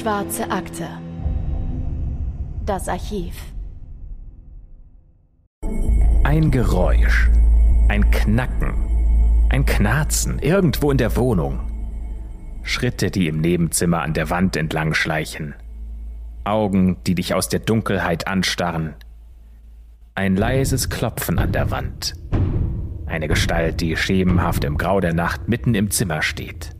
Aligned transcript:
Schwarze 0.00 0.50
Akte. 0.50 0.88
Das 2.64 2.88
Archiv. 2.88 3.34
Ein 6.24 6.50
Geräusch. 6.50 7.28
Ein 7.88 8.10
Knacken. 8.10 8.72
Ein 9.50 9.66
Knarzen 9.66 10.38
irgendwo 10.38 10.90
in 10.90 10.96
der 10.96 11.16
Wohnung. 11.16 11.60
Schritte, 12.62 13.10
die 13.10 13.28
im 13.28 13.42
Nebenzimmer 13.42 14.00
an 14.00 14.14
der 14.14 14.30
Wand 14.30 14.56
entlang 14.56 14.94
schleichen. 14.94 15.54
Augen, 16.44 16.96
die 17.06 17.14
dich 17.14 17.34
aus 17.34 17.50
der 17.50 17.60
Dunkelheit 17.60 18.26
anstarren. 18.26 18.94
Ein 20.14 20.34
leises 20.34 20.88
Klopfen 20.88 21.38
an 21.38 21.52
der 21.52 21.70
Wand. 21.70 22.14
Eine 23.04 23.28
Gestalt, 23.28 23.82
die 23.82 23.94
schemenhaft 23.98 24.64
im 24.64 24.78
Grau 24.78 25.00
der 25.00 25.12
Nacht 25.12 25.46
mitten 25.46 25.74
im 25.74 25.90
Zimmer 25.90 26.22
steht. 26.22 26.74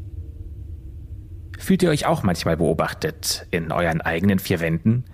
Fühlt 1.60 1.82
ihr 1.82 1.91
euch 1.91 2.06
auch 2.06 2.23
manchmal 2.23 2.56
beobachtet 2.56 3.46
in 3.50 3.70
euren 3.70 4.00
eigenen 4.00 4.38
vier 4.38 4.60
Wänden? 4.60 5.05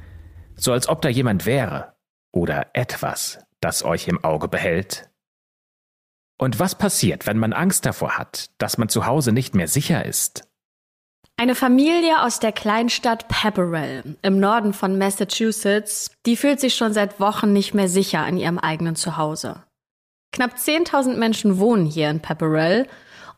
So 0.54 0.72
als 0.72 0.88
ob 0.88 1.02
da 1.02 1.08
jemand 1.08 1.44
wäre 1.44 1.94
oder 2.32 2.68
etwas, 2.72 3.40
das 3.60 3.84
euch 3.84 4.06
im 4.06 4.22
Auge 4.22 4.46
behält? 4.46 5.10
Und 6.38 6.60
was 6.60 6.76
passiert, 6.76 7.26
wenn 7.26 7.36
man 7.36 7.52
Angst 7.52 7.84
davor 7.84 8.16
hat, 8.16 8.50
dass 8.58 8.78
man 8.78 8.88
zu 8.88 9.06
Hause 9.06 9.32
nicht 9.32 9.56
mehr 9.56 9.66
sicher 9.66 10.06
ist? 10.06 10.48
Eine 11.36 11.56
Familie 11.56 12.22
aus 12.22 12.38
der 12.38 12.52
Kleinstadt 12.52 13.26
Pepperell 13.26 14.16
im 14.22 14.38
Norden 14.38 14.72
von 14.72 14.96
Massachusetts, 14.96 16.12
die 16.26 16.36
fühlt 16.36 16.60
sich 16.60 16.76
schon 16.76 16.92
seit 16.92 17.18
Wochen 17.18 17.52
nicht 17.52 17.74
mehr 17.74 17.88
sicher 17.88 18.26
in 18.26 18.38
ihrem 18.38 18.58
eigenen 18.58 18.94
Zuhause. 18.94 19.64
Knapp 20.32 20.54
10.000 20.56 21.16
Menschen 21.16 21.58
wohnen 21.58 21.86
hier 21.86 22.08
in 22.08 22.20
Pepperell 22.20 22.86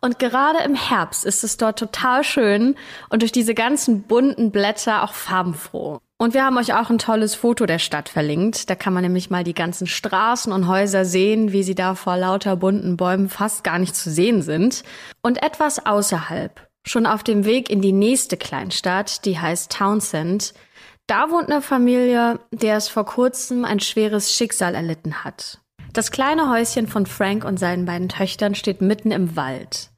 und 0.01 0.19
gerade 0.19 0.63
im 0.65 0.75
Herbst 0.75 1.25
ist 1.25 1.45
es 1.45 1.57
dort 1.57 1.79
total 1.79 2.25
schön 2.25 2.77
und 3.09 3.23
durch 3.23 3.33
diese 3.33 3.55
ganzen 3.55 4.03
bunten 4.03 4.51
Blätter 4.51 5.03
auch 5.03 5.13
farbenfroh. 5.13 6.01
Und 6.21 6.35
wir 6.35 6.45
haben 6.45 6.59
euch 6.59 6.75
auch 6.75 6.91
ein 6.91 6.99
tolles 6.99 7.37
Foto 7.37 7.65
der 7.65 7.79
Stadt 7.79 8.09
verlinkt. 8.09 8.69
Da 8.69 8.75
kann 8.75 8.93
man 8.93 9.05
nämlich 9.05 9.31
mal 9.31 9.45
die 9.45 9.55
ganzen 9.55 9.87
Straßen 9.87 10.53
und 10.53 10.67
Häuser 10.67 11.05
sehen, 11.05 11.53
wie 11.53 11.63
sie 11.63 11.77
da 11.77 11.95
vor 11.95 12.17
lauter 12.17 12.57
bunten 12.57 12.97
Bäumen 12.97 13.29
fast 13.29 13.63
gar 13.63 13.79
nicht 13.79 13.95
zu 13.95 14.11
sehen 14.11 14.43
sind. 14.43 14.83
Und 15.23 15.43
etwas 15.45 15.87
außerhalb, 15.87 16.69
schon 16.85 17.07
auf 17.07 17.23
dem 17.23 17.45
Weg 17.45 17.71
in 17.71 17.81
die 17.81 17.93
nächste 17.93 18.37
Kleinstadt, 18.37 19.25
die 19.27 19.39
heißt 19.39 19.71
Townsend, 19.71 20.55
da 21.07 21.31
wohnt 21.31 21.51
eine 21.51 21.63
Familie, 21.63 22.41
der 22.51 22.77
es 22.77 22.89
vor 22.89 23.07
kurzem 23.07 23.65
ein 23.65 23.81
schweres 23.81 24.35
Schicksal 24.35 24.75
erlitten 24.75 25.25
hat. 25.25 25.61
Das 25.93 26.11
kleine 26.11 26.51
Häuschen 26.51 26.87
von 26.87 27.07
Frank 27.07 27.45
und 27.45 27.59
seinen 27.59 27.87
beiden 27.87 28.09
Töchtern 28.09 28.55
steht 28.55 28.81
mitten 28.81 29.11
im 29.11 29.37
Wald. 29.37 29.91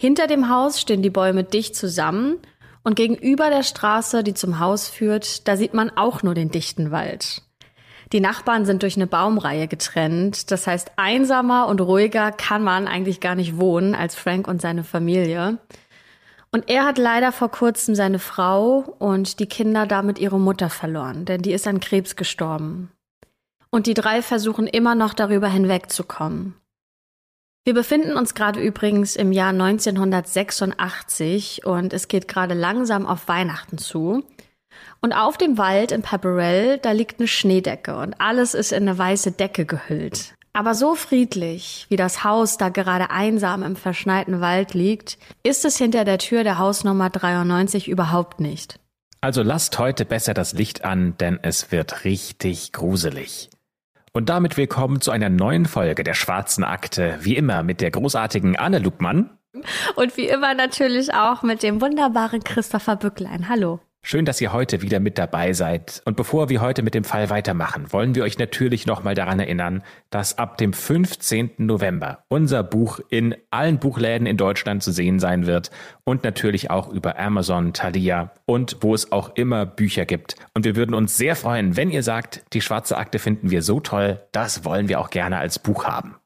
Hinter 0.00 0.26
dem 0.26 0.48
Haus 0.48 0.80
stehen 0.80 1.02
die 1.02 1.10
Bäume 1.10 1.44
dicht 1.44 1.76
zusammen 1.76 2.38
und 2.84 2.96
gegenüber 2.96 3.50
der 3.50 3.62
Straße, 3.62 4.24
die 4.24 4.34
zum 4.34 4.58
Haus 4.58 4.88
führt, 4.88 5.46
da 5.46 5.56
sieht 5.56 5.74
man 5.74 5.90
auch 5.90 6.22
nur 6.22 6.34
den 6.34 6.50
dichten 6.50 6.90
Wald. 6.90 7.42
Die 8.12 8.20
Nachbarn 8.20 8.66
sind 8.66 8.82
durch 8.82 8.96
eine 8.96 9.06
Baumreihe 9.06 9.68
getrennt. 9.68 10.50
Das 10.50 10.66
heißt, 10.66 10.92
einsamer 10.96 11.66
und 11.68 11.80
ruhiger 11.80 12.30
kann 12.30 12.62
man 12.62 12.86
eigentlich 12.86 13.20
gar 13.20 13.34
nicht 13.34 13.58
wohnen 13.58 13.94
als 13.94 14.14
Frank 14.14 14.48
und 14.48 14.60
seine 14.60 14.84
Familie. 14.84 15.58
Und 16.50 16.68
er 16.68 16.84
hat 16.84 16.98
leider 16.98 17.32
vor 17.32 17.50
kurzem 17.50 17.94
seine 17.94 18.18
Frau 18.18 18.96
und 18.98 19.40
die 19.40 19.46
Kinder 19.46 19.86
damit 19.86 20.18
ihre 20.18 20.38
Mutter 20.38 20.68
verloren, 20.68 21.24
denn 21.24 21.40
die 21.40 21.52
ist 21.52 21.66
an 21.66 21.80
Krebs 21.80 22.14
gestorben. 22.14 22.90
Und 23.72 23.86
die 23.86 23.94
drei 23.94 24.22
versuchen 24.22 24.66
immer 24.66 24.94
noch 24.94 25.14
darüber 25.14 25.48
hinwegzukommen. 25.48 26.54
Wir 27.64 27.74
befinden 27.74 28.16
uns 28.16 28.34
gerade 28.34 28.60
übrigens 28.60 29.16
im 29.16 29.32
Jahr 29.32 29.50
1986 29.50 31.64
und 31.64 31.92
es 31.92 32.08
geht 32.08 32.28
gerade 32.28 32.54
langsam 32.54 33.06
auf 33.06 33.28
Weihnachten 33.28 33.78
zu. 33.78 34.24
Und 35.00 35.12
auf 35.12 35.38
dem 35.38 35.58
Wald 35.58 35.92
in 35.92 36.02
Pepperell, 36.02 36.78
da 36.78 36.92
liegt 36.92 37.18
eine 37.18 37.28
Schneedecke 37.28 37.96
und 37.96 38.20
alles 38.20 38.54
ist 38.54 38.72
in 38.72 38.88
eine 38.88 38.98
weiße 38.98 39.32
Decke 39.32 39.64
gehüllt. 39.64 40.34
Aber 40.52 40.74
so 40.74 40.94
friedlich, 40.94 41.86
wie 41.88 41.96
das 41.96 42.24
Haus 42.24 42.58
da 42.58 42.68
gerade 42.68 43.10
einsam 43.10 43.62
im 43.62 43.76
verschneiten 43.76 44.40
Wald 44.40 44.74
liegt, 44.74 45.16
ist 45.42 45.64
es 45.64 45.78
hinter 45.78 46.04
der 46.04 46.18
Tür 46.18 46.44
der 46.44 46.58
Hausnummer 46.58 47.08
93 47.08 47.88
überhaupt 47.88 48.40
nicht. 48.40 48.78
Also 49.22 49.42
lasst 49.42 49.78
heute 49.78 50.04
besser 50.04 50.34
das 50.34 50.52
Licht 50.52 50.84
an, 50.84 51.16
denn 51.18 51.38
es 51.40 51.72
wird 51.72 52.04
richtig 52.04 52.72
gruselig. 52.72 53.48
Und 54.14 54.28
damit 54.28 54.58
willkommen 54.58 55.00
zu 55.00 55.10
einer 55.10 55.30
neuen 55.30 55.64
Folge 55.64 56.04
der 56.04 56.12
Schwarzen 56.12 56.64
Akte, 56.64 57.18
wie 57.22 57.34
immer 57.34 57.62
mit 57.62 57.80
der 57.80 57.90
großartigen 57.90 58.56
Anne 58.56 58.78
Lugmann. 58.78 59.38
Und 59.96 60.18
wie 60.18 60.28
immer 60.28 60.52
natürlich 60.52 61.14
auch 61.14 61.42
mit 61.42 61.62
dem 61.62 61.80
wunderbaren 61.80 62.44
Christopher 62.44 62.96
Bücklein. 62.96 63.48
Hallo. 63.48 63.80
Schön, 64.04 64.24
dass 64.24 64.40
ihr 64.40 64.52
heute 64.52 64.82
wieder 64.82 64.98
mit 64.98 65.16
dabei 65.16 65.52
seid. 65.52 66.02
Und 66.04 66.16
bevor 66.16 66.48
wir 66.48 66.60
heute 66.60 66.82
mit 66.82 66.92
dem 66.92 67.04
Fall 67.04 67.30
weitermachen, 67.30 67.92
wollen 67.92 68.16
wir 68.16 68.24
euch 68.24 68.36
natürlich 68.36 68.84
nochmal 68.84 69.14
daran 69.14 69.38
erinnern, 69.38 69.84
dass 70.10 70.38
ab 70.38 70.58
dem 70.58 70.72
15. 70.72 71.52
November 71.58 72.24
unser 72.26 72.64
Buch 72.64 72.98
in 73.10 73.36
allen 73.52 73.78
Buchläden 73.78 74.26
in 74.26 74.36
Deutschland 74.36 74.82
zu 74.82 74.90
sehen 74.90 75.20
sein 75.20 75.46
wird 75.46 75.70
und 76.02 76.24
natürlich 76.24 76.68
auch 76.68 76.88
über 76.88 77.16
Amazon, 77.16 77.74
Thalia 77.74 78.32
und 78.44 78.78
wo 78.80 78.92
es 78.92 79.12
auch 79.12 79.36
immer 79.36 79.66
Bücher 79.66 80.04
gibt. 80.04 80.34
Und 80.52 80.64
wir 80.64 80.74
würden 80.74 80.96
uns 80.96 81.16
sehr 81.16 81.36
freuen, 81.36 81.76
wenn 81.76 81.90
ihr 81.90 82.02
sagt, 82.02 82.44
die 82.54 82.60
schwarze 82.60 82.96
Akte 82.96 83.20
finden 83.20 83.52
wir 83.52 83.62
so 83.62 83.78
toll, 83.78 84.20
das 84.32 84.64
wollen 84.64 84.88
wir 84.88 84.98
auch 84.98 85.10
gerne 85.10 85.38
als 85.38 85.60
Buch 85.60 85.84
haben. 85.84 86.16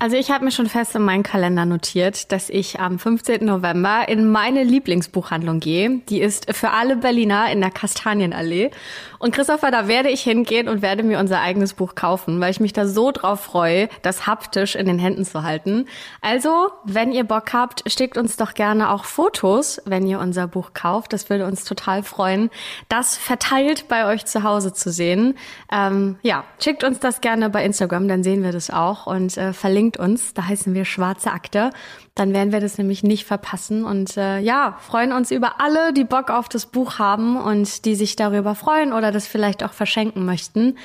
Also 0.00 0.16
ich 0.16 0.30
habe 0.30 0.44
mir 0.44 0.52
schon 0.52 0.68
fest 0.68 0.94
in 0.94 1.02
meinen 1.02 1.24
Kalender 1.24 1.64
notiert, 1.64 2.30
dass 2.30 2.50
ich 2.50 2.78
am 2.78 3.00
15. 3.00 3.44
November 3.44 4.08
in 4.08 4.30
meine 4.30 4.62
Lieblingsbuchhandlung 4.62 5.58
gehe. 5.58 6.02
Die 6.08 6.20
ist 6.20 6.54
für 6.54 6.70
alle 6.70 6.94
Berliner 6.94 7.50
in 7.50 7.60
der 7.60 7.72
Kastanienallee. 7.72 8.70
Und 9.18 9.34
Christopher, 9.34 9.72
da 9.72 9.88
werde 9.88 10.08
ich 10.08 10.22
hingehen 10.22 10.68
und 10.68 10.82
werde 10.82 11.02
mir 11.02 11.18
unser 11.18 11.40
eigenes 11.40 11.72
Buch 11.72 11.96
kaufen, 11.96 12.40
weil 12.40 12.52
ich 12.52 12.60
mich 12.60 12.72
da 12.72 12.86
so 12.86 13.10
drauf 13.10 13.40
freue, 13.40 13.88
das 14.02 14.28
haptisch 14.28 14.76
in 14.76 14.86
den 14.86 15.00
Händen 15.00 15.24
zu 15.24 15.42
halten. 15.42 15.86
Also, 16.20 16.70
wenn 16.84 17.10
ihr 17.10 17.24
Bock 17.24 17.52
habt, 17.52 17.82
schickt 17.90 18.16
uns 18.16 18.36
doch 18.36 18.54
gerne 18.54 18.92
auch 18.92 19.04
Fotos, 19.04 19.82
wenn 19.84 20.06
ihr 20.06 20.20
unser 20.20 20.46
Buch 20.46 20.74
kauft. 20.74 21.12
Das 21.12 21.28
würde 21.28 21.44
uns 21.44 21.64
total 21.64 22.04
freuen, 22.04 22.50
das 22.88 23.16
verteilt 23.16 23.88
bei 23.88 24.06
euch 24.06 24.26
zu 24.26 24.44
Hause 24.44 24.72
zu 24.72 24.92
sehen. 24.92 25.36
Ähm, 25.72 26.18
ja, 26.22 26.44
schickt 26.60 26.84
uns 26.84 27.00
das 27.00 27.20
gerne 27.20 27.50
bei 27.50 27.64
Instagram, 27.64 28.06
dann 28.06 28.22
sehen 28.22 28.44
wir 28.44 28.52
das 28.52 28.70
auch 28.70 29.08
und 29.08 29.36
äh, 29.36 29.52
verlinkt 29.52 29.87
verlinkt 29.88 29.98
uns, 29.98 30.34
da 30.34 30.46
heißen 30.46 30.74
wir 30.74 30.84
Schwarze 30.84 31.30
Akte. 31.30 31.70
Dann 32.14 32.32
werden 32.32 32.52
wir 32.52 32.60
das 32.60 32.78
nämlich 32.78 33.02
nicht 33.02 33.24
verpassen 33.24 33.84
und 33.84 34.16
äh, 34.16 34.40
ja, 34.40 34.76
freuen 34.80 35.12
uns 35.12 35.30
über 35.30 35.60
alle, 35.60 35.92
die 35.92 36.04
Bock 36.04 36.30
auf 36.30 36.48
das 36.48 36.66
Buch 36.66 36.98
haben 36.98 37.36
und 37.36 37.84
die 37.84 37.94
sich 37.94 38.16
darüber 38.16 38.54
freuen 38.54 38.92
oder 38.92 39.12
das 39.12 39.26
vielleicht 39.26 39.62
auch 39.62 39.72
verschenken 39.72 40.24
möchten. 40.24 40.76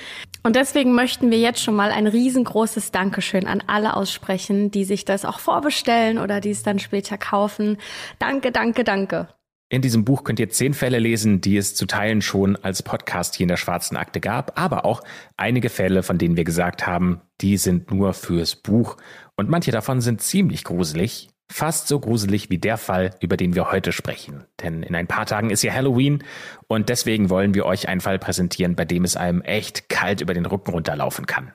Und 0.44 0.56
deswegen 0.56 0.94
möchten 0.94 1.32
wir 1.32 1.40
jetzt 1.40 1.62
schon 1.62 1.76
mal 1.76 1.92
ein 1.92 2.08
riesengroßes 2.08 2.92
Dankeschön 2.92 3.48
an 3.48 3.64
alle 3.68 3.96
aussprechen, 3.96 4.72
die 4.72 4.86
sich 4.86 5.06
das 5.06 5.26
auch 5.26 5.40
vorbestellen 5.40 6.20
oder 6.20 6.40
die 6.40 6.52
es 6.52 6.64
dann 6.64 6.80
später 6.80 7.18
kaufen. 7.18 7.78
Danke, 8.20 8.52
danke, 8.52 8.84
danke. 8.84 9.28
In 9.74 9.82
diesem 9.82 10.06
Buch 10.06 10.24
könnt 10.24 10.40
ihr 10.40 10.50
zehn 10.50 10.76
Fälle 10.76 11.00
lesen, 11.00 11.42
die 11.42 11.58
es 11.58 11.74
zu 11.74 11.88
Teilen 11.88 12.22
schon 12.22 12.56
als 12.58 12.84
Podcast 12.84 13.34
hier 13.34 13.46
in 13.46 13.48
der 13.48 13.58
Schwarzen 13.58 13.98
Akte 13.98 14.20
gab, 14.20 14.60
aber 14.62 14.86
auch 14.86 15.02
einige 15.36 15.70
Fälle, 15.70 16.04
von 16.04 16.20
denen 16.20 16.38
wir 16.38 16.44
gesagt 16.44 16.86
haben, 16.86 17.22
die 17.42 17.58
sind 17.58 17.90
nur 17.90 18.14
fürs 18.14 18.56
Buch. 18.56 18.98
Und 19.36 19.50
manche 19.50 19.72
davon 19.72 20.00
sind 20.00 20.22
ziemlich 20.22 20.64
gruselig, 20.64 21.30
fast 21.52 21.88
so 21.88 22.00
gruselig 22.00 22.52
wie 22.52 22.60
der 22.60 22.78
Fall, 22.78 23.16
über 23.20 23.36
den 23.36 23.56
wir 23.56 23.72
heute 23.72 23.94
sprechen. 23.94 24.44
Denn 24.62 24.84
in 24.84 24.94
ein 24.94 25.08
paar 25.08 25.26
Tagen 25.26 25.50
ist 25.50 25.64
ja 25.64 25.74
Halloween 25.74 26.24
und 26.68 26.90
deswegen 26.90 27.32
wollen 27.32 27.56
wir 27.56 27.66
euch 27.66 27.88
einen 27.88 28.02
Fall 28.02 28.20
präsentieren, 28.20 28.76
bei 28.76 28.86
dem 28.86 29.04
es 29.04 29.18
einem 29.18 29.42
echt 29.42 29.90
kalt 29.90 30.22
über 30.22 30.36
den 30.36 30.46
Rücken 30.46 30.70
runterlaufen 30.70 31.26
kann. 31.26 31.52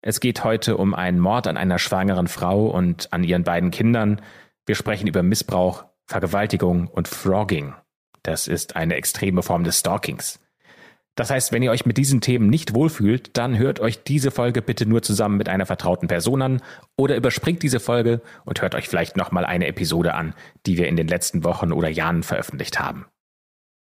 Es 0.00 0.20
geht 0.20 0.44
heute 0.44 0.76
um 0.76 0.94
einen 0.94 1.18
Mord 1.18 1.48
an 1.48 1.56
einer 1.56 1.80
schwangeren 1.80 2.28
Frau 2.28 2.68
und 2.68 3.12
an 3.12 3.24
ihren 3.24 3.42
beiden 3.42 3.72
Kindern. 3.72 4.22
Wir 4.64 4.76
sprechen 4.76 5.08
über 5.08 5.24
Missbrauch, 5.24 5.88
Vergewaltigung 6.08 6.88
und 6.88 7.06
Frogging. 7.06 7.74
Das 8.22 8.48
ist 8.48 8.76
eine 8.76 8.94
extreme 8.94 9.42
Form 9.42 9.62
des 9.62 9.78
Stalkings. 9.78 10.40
Das 11.14 11.30
heißt, 11.30 11.52
wenn 11.52 11.62
ihr 11.62 11.70
euch 11.70 11.84
mit 11.84 11.98
diesen 11.98 12.20
Themen 12.20 12.48
nicht 12.48 12.74
wohlfühlt, 12.74 13.36
dann 13.36 13.58
hört 13.58 13.80
euch 13.80 14.02
diese 14.04 14.30
Folge 14.30 14.62
bitte 14.62 14.86
nur 14.86 15.02
zusammen 15.02 15.36
mit 15.36 15.48
einer 15.48 15.66
vertrauten 15.66 16.08
Person 16.08 16.42
an 16.42 16.62
oder 16.96 17.16
überspringt 17.16 17.62
diese 17.62 17.80
Folge 17.80 18.22
und 18.44 18.62
hört 18.62 18.74
euch 18.74 18.88
vielleicht 18.88 19.16
nochmal 19.16 19.44
eine 19.44 19.66
Episode 19.66 20.14
an, 20.14 20.34
die 20.64 20.78
wir 20.78 20.88
in 20.88 20.96
den 20.96 21.08
letzten 21.08 21.44
Wochen 21.44 21.72
oder 21.72 21.88
Jahren 21.88 22.22
veröffentlicht 22.22 22.78
haben. 22.78 23.06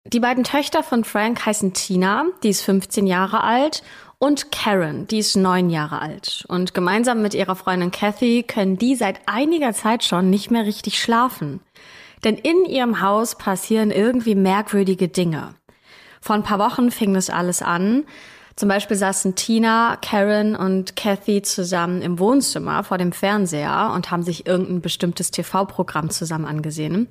Die 0.07 0.21
beiden 0.21 0.45
Töchter 0.45 0.83
von 0.83 1.03
Frank 1.03 1.45
heißen 1.47 1.73
Tina, 1.73 2.27
die 2.43 2.51
ist 2.51 2.63
15 2.63 3.07
Jahre 3.07 3.43
alt, 3.43 3.83
und 4.19 4.53
Karen, 4.53 5.07
die 5.09 5.19
ist 5.19 5.35
neun 5.35 5.71
Jahre 5.71 6.01
alt. 6.01 6.45
Und 6.49 6.75
gemeinsam 6.75 7.23
mit 7.23 7.35
ihrer 7.35 7.57
Freundin 7.57 7.91
Kathy 7.91 8.43
können 8.43 8.77
die 8.77 8.95
seit 8.95 9.21
einiger 9.27 9.73
Zeit 9.73 10.05
schon 10.05 10.31
nicht 10.31 10.51
mehr 10.51 10.67
richtig 10.67 11.01
schlafen. 11.01 11.61
Denn 12.25 12.37
in 12.37 12.65
ihrem 12.65 13.01
Haus 13.01 13.37
passieren 13.37 13.91
irgendwie 13.91 14.35
merkwürdige 14.35 15.09
Dinge. 15.09 15.55
Vor 16.21 16.35
ein 16.35 16.43
paar 16.43 16.59
Wochen 16.59 16.91
fing 16.91 17.13
das 17.13 17.29
alles 17.29 17.61
an. 17.61 18.05
Zum 18.57 18.69
Beispiel 18.69 18.97
saßen 18.97 19.35
Tina, 19.35 19.99
Karen 20.01 20.57
und 20.57 20.97
Kathy 20.97 21.43
zusammen 21.43 22.01
im 22.01 22.19
Wohnzimmer 22.19 22.83
vor 22.83 22.99
dem 22.99 23.13
Fernseher 23.13 23.93
und 23.95 24.11
haben 24.11 24.23
sich 24.23 24.47
irgendein 24.47 24.81
bestimmtes 24.81 25.33
TV-Programm 25.33 26.09
zusammen 26.09 26.47
angesehen. 26.47 27.09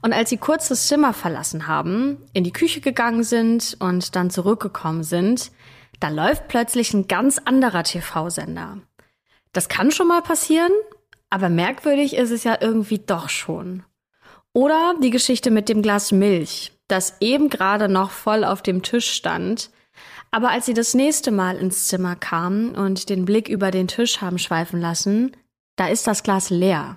Und 0.00 0.12
als 0.12 0.30
sie 0.30 0.36
kurz 0.36 0.68
das 0.68 0.86
Zimmer 0.86 1.12
verlassen 1.12 1.66
haben, 1.66 2.18
in 2.32 2.44
die 2.44 2.52
Küche 2.52 2.80
gegangen 2.80 3.24
sind 3.24 3.76
und 3.80 4.14
dann 4.16 4.30
zurückgekommen 4.30 5.02
sind, 5.02 5.50
da 6.00 6.08
läuft 6.08 6.48
plötzlich 6.48 6.94
ein 6.94 7.08
ganz 7.08 7.38
anderer 7.44 7.82
TV-Sender. 7.82 8.78
Das 9.52 9.68
kann 9.68 9.90
schon 9.90 10.08
mal 10.08 10.22
passieren, 10.22 10.72
aber 11.30 11.48
merkwürdig 11.48 12.14
ist 12.14 12.30
es 12.30 12.44
ja 12.44 12.58
irgendwie 12.60 12.98
doch 12.98 13.28
schon. 13.28 13.82
Oder 14.56 14.94
die 15.02 15.10
Geschichte 15.10 15.50
mit 15.50 15.68
dem 15.68 15.82
Glas 15.82 16.12
Milch, 16.12 16.72
das 16.88 17.18
eben 17.20 17.50
gerade 17.50 17.90
noch 17.90 18.10
voll 18.10 18.42
auf 18.42 18.62
dem 18.62 18.82
Tisch 18.82 19.10
stand, 19.10 19.68
aber 20.30 20.48
als 20.48 20.64
sie 20.64 20.72
das 20.72 20.94
nächste 20.94 21.30
Mal 21.30 21.56
ins 21.56 21.88
Zimmer 21.88 22.16
kamen 22.16 22.74
und 22.74 23.10
den 23.10 23.26
Blick 23.26 23.50
über 23.50 23.70
den 23.70 23.86
Tisch 23.86 24.22
haben 24.22 24.38
schweifen 24.38 24.80
lassen, 24.80 25.36
da 25.76 25.88
ist 25.88 26.06
das 26.06 26.22
Glas 26.22 26.48
leer. 26.48 26.96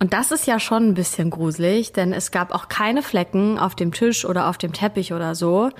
Und 0.00 0.12
das 0.12 0.30
ist 0.30 0.46
ja 0.46 0.60
schon 0.60 0.90
ein 0.90 0.94
bisschen 0.94 1.30
gruselig, 1.30 1.92
denn 1.92 2.12
es 2.12 2.30
gab 2.30 2.54
auch 2.54 2.68
keine 2.68 3.02
Flecken 3.02 3.58
auf 3.58 3.74
dem 3.74 3.90
Tisch 3.90 4.24
oder 4.24 4.48
auf 4.48 4.56
dem 4.56 4.72
Teppich 4.72 5.12
oder 5.12 5.34
so. 5.34 5.70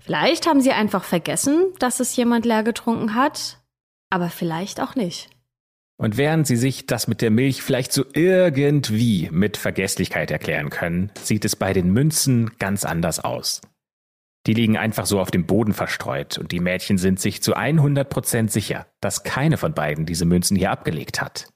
Vielleicht 0.00 0.46
haben 0.46 0.62
sie 0.62 0.72
einfach 0.72 1.04
vergessen, 1.04 1.74
dass 1.78 2.00
es 2.00 2.16
jemand 2.16 2.46
leer 2.46 2.62
getrunken 2.62 3.14
hat, 3.14 3.58
aber 4.08 4.30
vielleicht 4.30 4.80
auch 4.80 4.94
nicht. 4.94 5.28
Und 6.00 6.16
während 6.16 6.46
sie 6.46 6.56
sich 6.56 6.86
das 6.86 7.08
mit 7.08 7.20
der 7.20 7.30
Milch 7.30 7.62
vielleicht 7.62 7.92
so 7.92 8.04
irgendwie 8.14 9.28
mit 9.32 9.56
Vergesslichkeit 9.56 10.30
erklären 10.30 10.70
können, 10.70 11.10
sieht 11.20 11.44
es 11.44 11.56
bei 11.56 11.72
den 11.72 11.92
Münzen 11.92 12.52
ganz 12.58 12.84
anders 12.84 13.18
aus. 13.18 13.60
Die 14.46 14.54
liegen 14.54 14.78
einfach 14.78 15.06
so 15.06 15.20
auf 15.20 15.32
dem 15.32 15.44
Boden 15.44 15.74
verstreut 15.74 16.38
und 16.38 16.52
die 16.52 16.60
Mädchen 16.60 16.98
sind 16.98 17.18
sich 17.18 17.42
zu 17.42 17.54
100 17.54 18.08
Prozent 18.08 18.52
sicher, 18.52 18.86
dass 19.00 19.24
keine 19.24 19.56
von 19.56 19.74
beiden 19.74 20.06
diese 20.06 20.24
Münzen 20.24 20.56
hier 20.56 20.70
abgelegt 20.70 21.20
hat. 21.20 21.48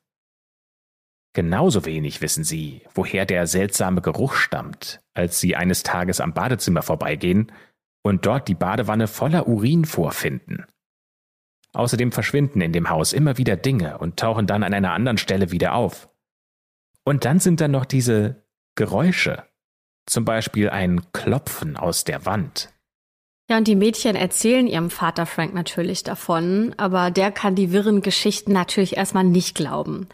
Genauso 1.34 1.86
wenig 1.86 2.20
wissen 2.20 2.44
sie, 2.44 2.82
woher 2.94 3.24
der 3.24 3.46
seltsame 3.46 4.02
Geruch 4.02 4.34
stammt, 4.34 5.00
als 5.14 5.40
sie 5.40 5.56
eines 5.56 5.84
Tages 5.84 6.20
am 6.20 6.34
Badezimmer 6.34 6.82
vorbeigehen 6.82 7.52
und 8.02 8.26
dort 8.26 8.48
die 8.48 8.54
Badewanne 8.54 9.06
voller 9.06 9.46
Urin 9.46 9.84
vorfinden. 9.84 10.66
Außerdem 11.72 12.12
verschwinden 12.12 12.60
in 12.60 12.72
dem 12.72 12.90
Haus 12.90 13.12
immer 13.12 13.38
wieder 13.38 13.56
Dinge 13.56 13.98
und 13.98 14.18
tauchen 14.18 14.46
dann 14.46 14.62
an 14.62 14.74
einer 14.74 14.92
anderen 14.92 15.18
Stelle 15.18 15.50
wieder 15.50 15.74
auf. 15.74 16.08
Und 17.04 17.24
dann 17.24 17.40
sind 17.40 17.60
da 17.60 17.68
noch 17.68 17.84
diese 17.84 18.44
Geräusche, 18.74 19.44
zum 20.06 20.24
Beispiel 20.24 20.70
ein 20.70 21.12
Klopfen 21.12 21.76
aus 21.76 22.04
der 22.04 22.26
Wand. 22.26 22.70
Ja, 23.50 23.58
und 23.58 23.66
die 23.66 23.76
Mädchen 23.76 24.16
erzählen 24.16 24.66
ihrem 24.66 24.90
Vater 24.90 25.26
Frank 25.26 25.52
natürlich 25.52 26.04
davon, 26.04 26.74
aber 26.76 27.10
der 27.10 27.32
kann 27.32 27.54
die 27.54 27.72
wirren 27.72 28.00
Geschichten 28.00 28.52
natürlich 28.52 28.96
erstmal 28.96 29.24
nicht 29.24 29.54
glauben. 29.54 30.08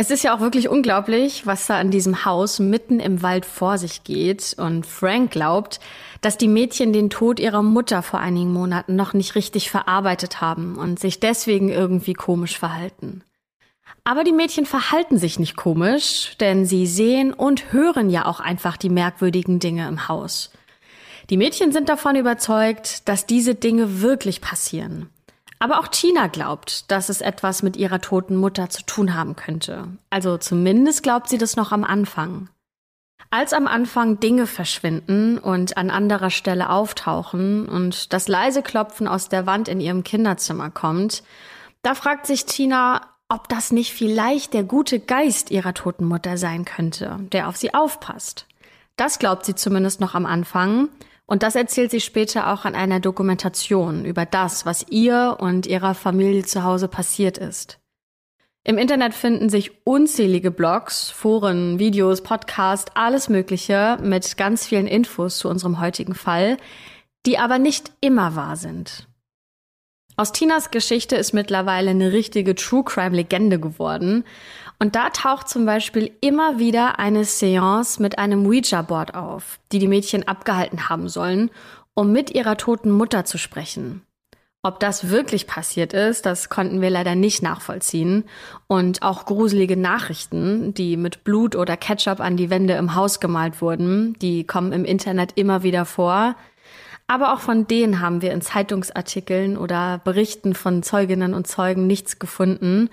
Es 0.00 0.12
ist 0.12 0.22
ja 0.22 0.32
auch 0.32 0.38
wirklich 0.38 0.68
unglaublich, 0.68 1.44
was 1.44 1.66
da 1.66 1.80
in 1.80 1.90
diesem 1.90 2.24
Haus 2.24 2.60
mitten 2.60 3.00
im 3.00 3.20
Wald 3.20 3.44
vor 3.44 3.78
sich 3.78 4.04
geht. 4.04 4.54
Und 4.56 4.86
Frank 4.86 5.32
glaubt, 5.32 5.80
dass 6.20 6.38
die 6.38 6.46
Mädchen 6.46 6.92
den 6.92 7.10
Tod 7.10 7.40
ihrer 7.40 7.64
Mutter 7.64 8.04
vor 8.04 8.20
einigen 8.20 8.52
Monaten 8.52 8.94
noch 8.94 9.12
nicht 9.12 9.34
richtig 9.34 9.72
verarbeitet 9.72 10.40
haben 10.40 10.76
und 10.76 11.00
sich 11.00 11.18
deswegen 11.18 11.68
irgendwie 11.68 12.12
komisch 12.12 12.56
verhalten. 12.56 13.24
Aber 14.04 14.22
die 14.22 14.30
Mädchen 14.30 14.66
verhalten 14.66 15.18
sich 15.18 15.40
nicht 15.40 15.56
komisch, 15.56 16.36
denn 16.38 16.64
sie 16.64 16.86
sehen 16.86 17.32
und 17.32 17.72
hören 17.72 18.08
ja 18.08 18.26
auch 18.26 18.38
einfach 18.38 18.76
die 18.76 18.90
merkwürdigen 18.90 19.58
Dinge 19.58 19.88
im 19.88 20.06
Haus. 20.06 20.52
Die 21.28 21.36
Mädchen 21.36 21.72
sind 21.72 21.88
davon 21.88 22.14
überzeugt, 22.14 23.08
dass 23.08 23.26
diese 23.26 23.56
Dinge 23.56 24.00
wirklich 24.00 24.40
passieren. 24.42 25.10
Aber 25.58 25.80
auch 25.80 25.88
Tina 25.88 26.28
glaubt, 26.28 26.90
dass 26.90 27.08
es 27.08 27.20
etwas 27.20 27.62
mit 27.62 27.76
ihrer 27.76 28.00
toten 28.00 28.36
Mutter 28.36 28.70
zu 28.70 28.84
tun 28.84 29.14
haben 29.14 29.36
könnte. 29.36 29.88
Also 30.10 30.38
zumindest 30.38 31.02
glaubt 31.02 31.28
sie 31.28 31.38
das 31.38 31.56
noch 31.56 31.72
am 31.72 31.84
Anfang. 31.84 32.48
Als 33.30 33.52
am 33.52 33.66
Anfang 33.66 34.20
Dinge 34.20 34.46
verschwinden 34.46 35.36
und 35.38 35.76
an 35.76 35.90
anderer 35.90 36.30
Stelle 36.30 36.70
auftauchen 36.70 37.68
und 37.68 38.12
das 38.12 38.28
leise 38.28 38.62
Klopfen 38.62 39.06
aus 39.06 39.28
der 39.28 39.44
Wand 39.46 39.68
in 39.68 39.80
ihrem 39.80 40.02
Kinderzimmer 40.04 40.70
kommt, 40.70 41.22
da 41.82 41.94
fragt 41.94 42.26
sich 42.26 42.46
Tina, 42.46 43.02
ob 43.28 43.48
das 43.48 43.72
nicht 43.72 43.92
vielleicht 43.92 44.54
der 44.54 44.64
gute 44.64 44.98
Geist 45.00 45.50
ihrer 45.50 45.74
toten 45.74 46.06
Mutter 46.06 46.38
sein 46.38 46.64
könnte, 46.64 47.18
der 47.32 47.48
auf 47.48 47.56
sie 47.56 47.74
aufpasst. 47.74 48.46
Das 48.96 49.18
glaubt 49.18 49.44
sie 49.44 49.54
zumindest 49.54 50.00
noch 50.00 50.14
am 50.14 50.24
Anfang 50.24 50.88
und 51.28 51.42
das 51.42 51.54
erzählt 51.54 51.90
sie 51.90 52.00
später 52.00 52.50
auch 52.50 52.64
an 52.64 52.74
einer 52.74 53.00
Dokumentation 53.00 54.06
über 54.06 54.24
das, 54.24 54.64
was 54.64 54.86
ihr 54.88 55.36
und 55.38 55.66
ihrer 55.66 55.94
Familie 55.94 56.42
zu 56.44 56.64
Hause 56.64 56.88
passiert 56.88 57.36
ist. 57.36 57.78
Im 58.64 58.78
Internet 58.78 59.14
finden 59.14 59.50
sich 59.50 59.86
unzählige 59.86 60.50
Blogs, 60.50 61.10
Foren, 61.10 61.78
Videos, 61.78 62.22
Podcasts, 62.22 62.90
alles 62.94 63.28
Mögliche 63.28 63.98
mit 64.02 64.36
ganz 64.36 64.66
vielen 64.66 64.86
Infos 64.86 65.38
zu 65.38 65.48
unserem 65.48 65.80
heutigen 65.80 66.14
Fall, 66.14 66.56
die 67.26 67.38
aber 67.38 67.58
nicht 67.58 67.92
immer 68.00 68.34
wahr 68.34 68.56
sind. 68.56 69.07
Aus 70.18 70.32
Tinas 70.32 70.72
Geschichte 70.72 71.14
ist 71.14 71.32
mittlerweile 71.32 71.90
eine 71.90 72.10
richtige 72.10 72.56
True 72.56 72.82
Crime 72.82 73.14
Legende 73.14 73.60
geworden 73.60 74.24
und 74.80 74.96
da 74.96 75.10
taucht 75.10 75.48
zum 75.48 75.64
Beispiel 75.64 76.10
immer 76.20 76.58
wieder 76.58 76.98
eine 76.98 77.24
Seance 77.24 78.02
mit 78.02 78.18
einem 78.18 78.44
Ouija-Board 78.44 79.14
auf, 79.14 79.60
die 79.70 79.78
die 79.78 79.86
Mädchen 79.86 80.26
abgehalten 80.26 80.88
haben 80.88 81.08
sollen, 81.08 81.52
um 81.94 82.10
mit 82.10 82.34
ihrer 82.34 82.56
toten 82.56 82.90
Mutter 82.90 83.26
zu 83.26 83.38
sprechen. 83.38 84.02
Ob 84.64 84.80
das 84.80 85.08
wirklich 85.08 85.46
passiert 85.46 85.92
ist, 85.92 86.26
das 86.26 86.48
konnten 86.48 86.80
wir 86.80 86.90
leider 86.90 87.14
nicht 87.14 87.44
nachvollziehen. 87.44 88.24
Und 88.66 89.02
auch 89.02 89.24
gruselige 89.24 89.76
Nachrichten, 89.76 90.74
die 90.74 90.96
mit 90.96 91.22
Blut 91.22 91.54
oder 91.54 91.76
Ketchup 91.76 92.18
an 92.18 92.36
die 92.36 92.50
Wände 92.50 92.74
im 92.74 92.96
Haus 92.96 93.20
gemalt 93.20 93.62
wurden, 93.62 94.18
die 94.18 94.42
kommen 94.42 94.72
im 94.72 94.84
Internet 94.84 95.34
immer 95.36 95.62
wieder 95.62 95.84
vor. 95.84 96.34
Aber 97.10 97.32
auch 97.32 97.40
von 97.40 97.66
denen 97.66 98.00
haben 98.00 98.20
wir 98.20 98.32
in 98.32 98.42
Zeitungsartikeln 98.42 99.56
oder 99.56 99.98
Berichten 100.04 100.54
von 100.54 100.82
Zeuginnen 100.82 101.32
und 101.32 101.46
Zeugen 101.46 101.86
nichts 101.86 102.18
gefunden. 102.18 102.90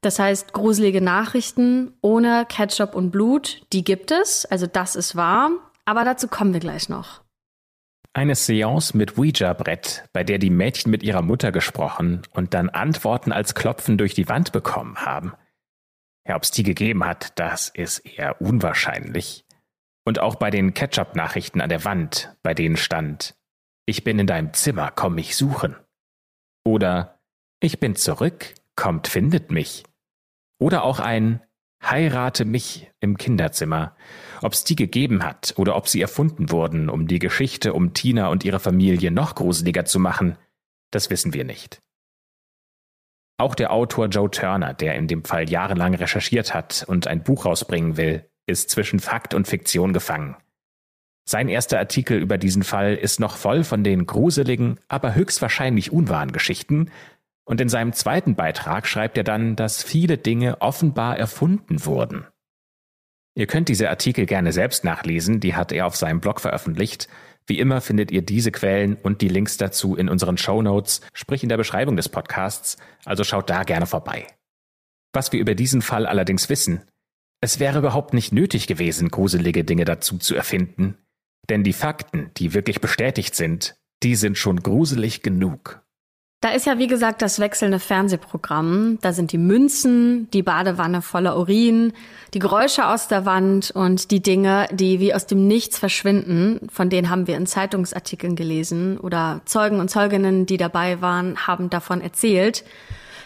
Das 0.00 0.18
heißt, 0.18 0.54
gruselige 0.54 1.02
Nachrichten 1.02 1.92
ohne 2.00 2.46
Ketchup 2.48 2.94
und 2.94 3.10
Blut, 3.10 3.60
die 3.74 3.84
gibt 3.84 4.10
es, 4.10 4.46
also 4.46 4.66
das 4.66 4.96
ist 4.96 5.16
wahr, 5.16 5.50
aber 5.84 6.04
dazu 6.04 6.28
kommen 6.28 6.54
wir 6.54 6.60
gleich 6.60 6.88
noch. 6.88 7.22
Eine 8.14 8.36
Seance 8.36 8.96
mit 8.96 9.18
Ouija-Brett, 9.18 10.04
bei 10.14 10.24
der 10.24 10.38
die 10.38 10.50
Mädchen 10.50 10.90
mit 10.90 11.02
ihrer 11.02 11.22
Mutter 11.22 11.52
gesprochen 11.52 12.22
und 12.32 12.54
dann 12.54 12.70
Antworten 12.70 13.32
als 13.32 13.54
Klopfen 13.54 13.98
durch 13.98 14.14
die 14.14 14.28
Wand 14.28 14.50
bekommen 14.50 14.96
haben. 14.96 15.34
Ja, 16.26 16.36
ob 16.36 16.42
es 16.42 16.50
die 16.50 16.62
gegeben 16.62 17.04
hat, 17.04 17.38
das 17.38 17.68
ist 17.68 17.98
eher 17.98 18.40
unwahrscheinlich. 18.40 19.44
Und 20.04 20.20
auch 20.20 20.36
bei 20.36 20.50
den 20.50 20.72
Ketchup-Nachrichten 20.72 21.60
an 21.60 21.68
der 21.68 21.84
Wand, 21.84 22.34
bei 22.42 22.54
denen 22.54 22.78
stand, 22.78 23.34
ich 23.88 24.04
bin 24.04 24.18
in 24.18 24.26
deinem 24.26 24.52
Zimmer, 24.52 24.90
komm 24.94 25.14
mich 25.14 25.34
suchen. 25.34 25.74
Oder 26.62 27.20
ich 27.58 27.80
bin 27.80 27.96
zurück, 27.96 28.54
kommt, 28.76 29.08
findet 29.08 29.50
mich. 29.50 29.82
Oder 30.60 30.84
auch 30.84 31.00
ein 31.00 31.40
Heirate 31.82 32.44
mich 32.44 32.90
im 33.00 33.16
Kinderzimmer. 33.16 33.96
Ob 34.42 34.52
es 34.52 34.64
die 34.64 34.76
gegeben 34.76 35.24
hat 35.24 35.54
oder 35.56 35.74
ob 35.74 35.88
sie 35.88 36.02
erfunden 36.02 36.50
wurden, 36.50 36.90
um 36.90 37.06
die 37.06 37.18
Geschichte 37.18 37.72
um 37.72 37.94
Tina 37.94 38.28
und 38.28 38.44
ihre 38.44 38.60
Familie 38.60 39.10
noch 39.10 39.34
gruseliger 39.34 39.86
zu 39.86 39.98
machen, 39.98 40.36
das 40.90 41.08
wissen 41.08 41.32
wir 41.32 41.44
nicht. 41.44 41.80
Auch 43.38 43.54
der 43.54 43.72
Autor 43.72 44.08
Joe 44.08 44.30
Turner, 44.30 44.74
der 44.74 44.96
in 44.96 45.08
dem 45.08 45.24
Fall 45.24 45.48
jahrelang 45.48 45.94
recherchiert 45.94 46.52
hat 46.52 46.84
und 46.86 47.06
ein 47.06 47.22
Buch 47.22 47.46
rausbringen 47.46 47.96
will, 47.96 48.28
ist 48.44 48.68
zwischen 48.68 49.00
Fakt 49.00 49.32
und 49.32 49.48
Fiktion 49.48 49.94
gefangen. 49.94 50.36
Sein 51.28 51.50
erster 51.50 51.78
Artikel 51.78 52.18
über 52.22 52.38
diesen 52.38 52.62
Fall 52.62 52.94
ist 52.94 53.20
noch 53.20 53.36
voll 53.36 53.62
von 53.62 53.84
den 53.84 54.06
gruseligen, 54.06 54.80
aber 54.88 55.14
höchstwahrscheinlich 55.14 55.92
unwahren 55.92 56.32
Geschichten, 56.32 56.90
und 57.44 57.60
in 57.60 57.68
seinem 57.68 57.92
zweiten 57.92 58.34
Beitrag 58.34 58.86
schreibt 58.86 59.18
er 59.18 59.24
dann, 59.24 59.54
dass 59.54 59.82
viele 59.82 60.16
Dinge 60.16 60.62
offenbar 60.62 61.18
erfunden 61.18 61.84
wurden. 61.84 62.26
Ihr 63.34 63.46
könnt 63.46 63.68
diese 63.68 63.90
Artikel 63.90 64.24
gerne 64.24 64.54
selbst 64.54 64.84
nachlesen, 64.84 65.38
die 65.38 65.54
hat 65.54 65.70
er 65.70 65.86
auf 65.86 65.96
seinem 65.96 66.20
Blog 66.20 66.40
veröffentlicht. 66.40 67.08
Wie 67.46 67.58
immer 67.58 67.82
findet 67.82 68.10
ihr 68.10 68.22
diese 68.22 68.50
Quellen 68.50 68.94
und 68.94 69.20
die 69.20 69.28
Links 69.28 69.58
dazu 69.58 69.96
in 69.96 70.08
unseren 70.08 70.38
Show 70.38 70.62
Notes, 70.62 71.02
sprich 71.12 71.42
in 71.42 71.50
der 71.50 71.58
Beschreibung 71.58 71.96
des 71.96 72.08
Podcasts, 72.08 72.78
also 73.04 73.22
schaut 73.22 73.50
da 73.50 73.64
gerne 73.64 73.84
vorbei. 73.84 74.26
Was 75.12 75.30
wir 75.32 75.40
über 75.40 75.54
diesen 75.54 75.82
Fall 75.82 76.06
allerdings 76.06 76.48
wissen, 76.48 76.84
es 77.42 77.60
wäre 77.60 77.80
überhaupt 77.80 78.14
nicht 78.14 78.32
nötig 78.32 78.66
gewesen, 78.66 79.10
gruselige 79.10 79.62
Dinge 79.62 79.84
dazu 79.84 80.16
zu 80.16 80.34
erfinden, 80.34 80.96
denn 81.48 81.64
die 81.64 81.72
Fakten, 81.72 82.30
die 82.36 82.54
wirklich 82.54 82.80
bestätigt 82.80 83.34
sind, 83.34 83.76
die 84.02 84.14
sind 84.14 84.38
schon 84.38 84.60
gruselig 84.60 85.22
genug. 85.22 85.82
Da 86.40 86.50
ist 86.50 86.66
ja, 86.66 86.78
wie 86.78 86.86
gesagt, 86.86 87.20
das 87.20 87.40
wechselnde 87.40 87.80
Fernsehprogramm. 87.80 88.98
Da 89.00 89.12
sind 89.12 89.32
die 89.32 89.38
Münzen, 89.38 90.30
die 90.30 90.44
Badewanne 90.44 91.02
voller 91.02 91.36
Urin, 91.36 91.92
die 92.32 92.38
Geräusche 92.38 92.86
aus 92.86 93.08
der 93.08 93.26
Wand 93.26 93.72
und 93.72 94.12
die 94.12 94.22
Dinge, 94.22 94.68
die 94.70 95.00
wie 95.00 95.12
aus 95.12 95.26
dem 95.26 95.48
Nichts 95.48 95.78
verschwinden. 95.78 96.60
Von 96.70 96.90
denen 96.90 97.10
haben 97.10 97.26
wir 97.26 97.36
in 97.36 97.46
Zeitungsartikeln 97.46 98.36
gelesen 98.36 98.98
oder 98.98 99.40
Zeugen 99.46 99.80
und 99.80 99.90
Zeuginnen, 99.90 100.46
die 100.46 100.58
dabei 100.58 101.00
waren, 101.00 101.48
haben 101.48 101.70
davon 101.70 102.00
erzählt. 102.00 102.64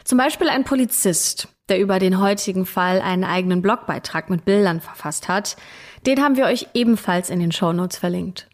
Zum 0.05 0.17
Beispiel 0.17 0.49
ein 0.49 0.64
Polizist, 0.64 1.49
der 1.69 1.81
über 1.81 1.99
den 1.99 2.19
heutigen 2.19 2.64
Fall 2.64 3.02
einen 3.02 3.25
eigenen 3.25 3.61
Blogbeitrag 3.61 4.31
mit 4.31 4.47
Bildern 4.47 4.81
verfasst 4.81 5.29
hat. 5.29 5.57
Den 6.06 6.21
haben 6.21 6.37
wir 6.37 6.47
euch 6.47 6.68
ebenfalls 6.75 7.30
in 7.30 7.40
den 7.40 7.52
Shownotes 7.52 7.99
verlinkt. 7.99 8.49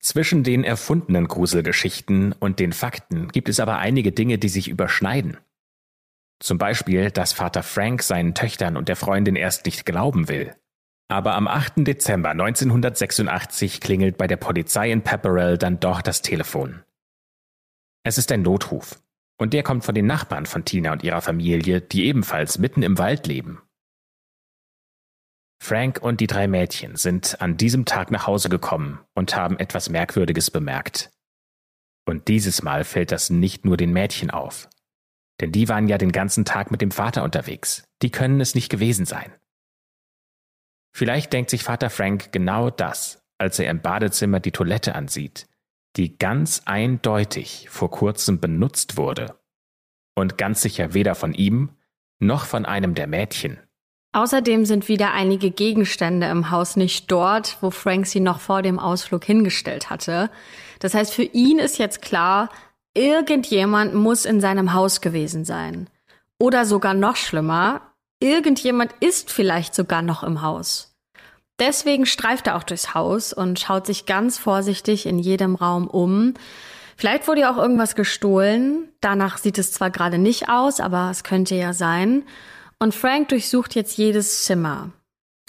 Zwischen 0.00 0.42
den 0.42 0.64
erfundenen 0.64 1.28
Gruselgeschichten 1.28 2.32
und 2.32 2.58
den 2.58 2.72
Fakten 2.72 3.28
gibt 3.28 3.48
es 3.48 3.60
aber 3.60 3.78
einige 3.78 4.12
Dinge, 4.12 4.38
die 4.38 4.48
sich 4.48 4.68
überschneiden. 4.68 5.36
Zum 6.40 6.56
Beispiel, 6.56 7.10
dass 7.10 7.34
Vater 7.34 7.62
Frank 7.62 8.02
seinen 8.02 8.34
Töchtern 8.34 8.78
und 8.78 8.88
der 8.88 8.96
Freundin 8.96 9.36
erst 9.36 9.66
nicht 9.66 9.84
glauben 9.84 10.28
will. 10.28 10.56
Aber 11.08 11.34
am 11.34 11.46
8. 11.46 11.86
Dezember 11.86 12.30
1986 12.30 13.80
klingelt 13.80 14.16
bei 14.16 14.26
der 14.26 14.38
Polizei 14.38 14.90
in 14.90 15.02
Pepperell 15.02 15.58
dann 15.58 15.80
doch 15.80 16.00
das 16.00 16.22
Telefon. 16.22 16.82
Es 18.04 18.16
ist 18.16 18.32
ein 18.32 18.42
Notruf. 18.42 19.02
Und 19.36 19.52
der 19.52 19.62
kommt 19.62 19.84
von 19.84 19.94
den 19.94 20.06
Nachbarn 20.06 20.46
von 20.46 20.64
Tina 20.64 20.92
und 20.92 21.02
ihrer 21.02 21.20
Familie, 21.20 21.80
die 21.80 22.06
ebenfalls 22.06 22.58
mitten 22.58 22.82
im 22.82 22.96
Wald 22.98 23.26
leben. 23.26 23.60
Frank 25.62 26.00
und 26.00 26.20
die 26.20 26.26
drei 26.26 26.48
Mädchen 26.48 26.96
sind 26.96 27.40
an 27.40 27.56
diesem 27.56 27.84
Tag 27.84 28.10
nach 28.10 28.26
Hause 28.26 28.48
gekommen 28.48 29.00
und 29.14 29.36
haben 29.36 29.58
etwas 29.58 29.90
Merkwürdiges 29.90 30.50
bemerkt. 30.50 31.10
Und 32.06 32.28
dieses 32.28 32.62
Mal 32.62 32.84
fällt 32.84 33.12
das 33.12 33.30
nicht 33.30 33.64
nur 33.64 33.76
den 33.76 33.92
Mädchen 33.92 34.30
auf. 34.30 34.68
Denn 35.40 35.52
die 35.52 35.68
waren 35.68 35.86
ja 35.86 35.98
den 35.98 36.12
ganzen 36.12 36.44
Tag 36.44 36.70
mit 36.70 36.80
dem 36.80 36.90
Vater 36.90 37.22
unterwegs. 37.22 37.84
Die 38.02 38.10
können 38.10 38.40
es 38.40 38.54
nicht 38.54 38.70
gewesen 38.70 39.06
sein. 39.06 39.32
Vielleicht 40.96 41.32
denkt 41.32 41.50
sich 41.50 41.62
Vater 41.62 41.90
Frank 41.90 42.32
genau 42.32 42.70
das, 42.70 43.22
als 43.38 43.58
er 43.58 43.70
im 43.70 43.80
Badezimmer 43.80 44.40
die 44.40 44.52
Toilette 44.52 44.94
ansieht 44.94 45.46
die 45.96 46.16
ganz 46.18 46.62
eindeutig 46.66 47.68
vor 47.68 47.90
kurzem 47.90 48.40
benutzt 48.40 48.96
wurde. 48.96 49.38
Und 50.14 50.38
ganz 50.38 50.62
sicher 50.62 50.94
weder 50.94 51.14
von 51.14 51.34
ihm 51.34 51.76
noch 52.18 52.44
von 52.44 52.66
einem 52.66 52.94
der 52.94 53.06
Mädchen. 53.06 53.58
Außerdem 54.12 54.64
sind 54.64 54.88
wieder 54.88 55.12
einige 55.12 55.52
Gegenstände 55.52 56.26
im 56.26 56.50
Haus 56.50 56.74
nicht 56.74 57.10
dort, 57.12 57.58
wo 57.60 57.70
Frank 57.70 58.06
sie 58.06 58.18
noch 58.18 58.40
vor 58.40 58.62
dem 58.62 58.80
Ausflug 58.80 59.24
hingestellt 59.24 59.88
hatte. 59.88 60.30
Das 60.80 60.94
heißt, 60.94 61.14
für 61.14 61.22
ihn 61.22 61.60
ist 61.60 61.78
jetzt 61.78 62.02
klar, 62.02 62.48
irgendjemand 62.92 63.94
muss 63.94 64.24
in 64.24 64.40
seinem 64.40 64.72
Haus 64.72 65.00
gewesen 65.00 65.44
sein. 65.44 65.88
Oder 66.38 66.64
sogar 66.64 66.94
noch 66.94 67.14
schlimmer, 67.14 67.82
irgendjemand 68.18 68.92
ist 68.98 69.30
vielleicht 69.30 69.76
sogar 69.76 70.02
noch 70.02 70.24
im 70.24 70.42
Haus. 70.42 70.96
Deswegen 71.60 72.06
streift 72.06 72.48
er 72.48 72.56
auch 72.56 72.64
durchs 72.64 72.94
Haus 72.94 73.32
und 73.32 73.60
schaut 73.60 73.86
sich 73.86 74.06
ganz 74.06 74.38
vorsichtig 74.38 75.06
in 75.06 75.18
jedem 75.18 75.54
Raum 75.54 75.86
um. 75.86 76.34
Vielleicht 76.96 77.28
wurde 77.28 77.42
ja 77.42 77.52
auch 77.52 77.58
irgendwas 77.58 77.94
gestohlen. 77.94 78.88
Danach 79.00 79.38
sieht 79.38 79.58
es 79.58 79.70
zwar 79.70 79.90
gerade 79.90 80.18
nicht 80.18 80.48
aus, 80.48 80.80
aber 80.80 81.10
es 81.10 81.22
könnte 81.22 81.54
ja 81.54 81.72
sein. 81.74 82.24
Und 82.80 82.94
Frank 82.94 83.28
durchsucht 83.28 83.74
jetzt 83.74 83.96
jedes 83.98 84.44
Zimmer. 84.44 84.90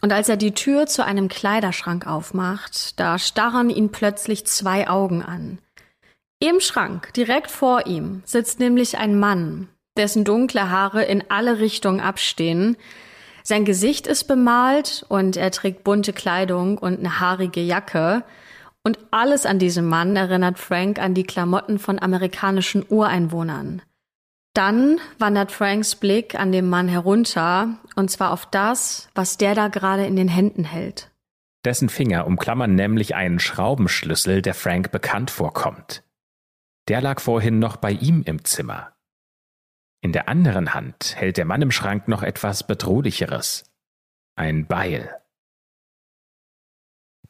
Und 0.03 0.11
als 0.11 0.29
er 0.29 0.38
die 0.38 0.53
Tür 0.53 0.85
zu 0.85 1.05
einem 1.05 1.27
Kleiderschrank 1.27 2.05
aufmacht, 2.05 3.00
da 3.00 3.17
starren 3.17 3.69
ihn 3.69 3.89
plötzlich 3.91 4.45
zwei 4.45 4.89
Augen 4.89 5.23
an. 5.23 5.59
Im 6.39 6.59
Schrank, 6.59 7.13
direkt 7.13 7.51
vor 7.51 7.88
ihm, 7.88 8.21
sitzt 8.25 8.59
nämlich 8.59 8.97
ein 8.97 9.17
Mann, 9.17 9.69
dessen 9.95 10.25
dunkle 10.25 10.69
Haare 10.69 11.03
in 11.03 11.23
alle 11.29 11.59
Richtungen 11.59 12.00
abstehen, 12.00 12.77
sein 13.43 13.65
Gesicht 13.65 14.07
ist 14.07 14.25
bemalt 14.25 15.05
und 15.09 15.35
er 15.35 15.51
trägt 15.51 15.83
bunte 15.83 16.13
Kleidung 16.13 16.77
und 16.77 17.00
eine 17.00 17.19
haarige 17.19 17.61
Jacke. 17.61 18.23
Und 18.83 19.00
alles 19.11 19.45
an 19.45 19.59
diesem 19.59 19.88
Mann 19.88 20.15
erinnert 20.15 20.59
Frank 20.59 21.00
an 21.00 21.13
die 21.13 21.23
Klamotten 21.23 21.79
von 21.79 22.00
amerikanischen 22.00 22.85
Ureinwohnern. 22.88 23.81
Dann 24.53 25.00
wandert 25.17 25.51
Franks 25.51 25.96
Blick 25.96 26.36
an 26.36 26.51
dem 26.51 26.70
Mann 26.70 26.89
herunter, 26.89 27.77
und 27.96 28.12
zwar 28.12 28.31
auf 28.31 28.46
das, 28.46 29.10
was 29.15 29.38
der 29.38 29.55
da 29.55 29.70
gerade 29.70 30.05
in 30.05 30.15
den 30.15 30.27
Händen 30.27 30.65
hält. 30.65 31.10
Dessen 31.63 31.89
Finger 31.89 32.25
umklammern 32.25 32.75
nämlich 32.75 33.15
einen 33.15 33.39
Schraubenschlüssel, 33.39 34.41
der 34.41 34.53
Frank 34.53 34.91
bekannt 34.91 35.31
vorkommt. 35.31 36.03
Der 36.88 37.01
lag 37.01 37.22
vorhin 37.22 37.60
noch 37.60 37.77
bei 37.77 37.91
ihm 37.91 38.24
im 38.24 38.43
Zimmer. 38.43 38.93
In 40.01 40.12
der 40.12 40.27
anderen 40.27 40.74
Hand 40.74 41.15
hält 41.15 41.38
der 41.38 41.46
Mann 41.46 41.62
im 41.62 41.72
Schrank 41.72 42.08
noch 42.08 42.24
etwas 42.24 42.65
Bedrohlicheres. 42.65 43.72
Ein 44.36 44.65
Beil. 44.65 45.15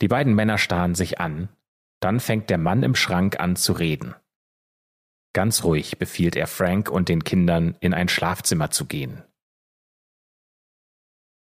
Die 0.01 0.07
beiden 0.07 0.33
Männer 0.33 0.57
starren 0.57 0.95
sich 0.95 1.19
an, 1.19 1.49
dann 1.99 2.19
fängt 2.19 2.49
der 2.49 2.57
Mann 2.57 2.81
im 2.81 2.95
Schrank 2.95 3.39
an 3.39 3.55
zu 3.55 3.73
reden. 3.73 4.15
Ganz 5.33 5.63
ruhig 5.63 5.97
befiehlt 5.97 6.35
er 6.35 6.47
Frank 6.47 6.89
und 6.89 7.07
den 7.07 7.23
Kindern, 7.23 7.75
in 7.79 7.93
ein 7.93 8.09
Schlafzimmer 8.09 8.71
zu 8.71 8.85
gehen. 8.85 9.23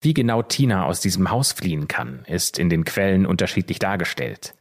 Wie 0.02 0.14
genau 0.14 0.42
Tina 0.42 0.86
aus 0.86 1.00
diesem 1.00 1.30
Haus 1.30 1.52
fliehen 1.52 1.88
kann, 1.88 2.24
ist 2.24 2.58
in 2.58 2.70
den 2.70 2.84
Quellen 2.84 3.26
unterschiedlich 3.26 3.78
dargestellt. 3.78 4.54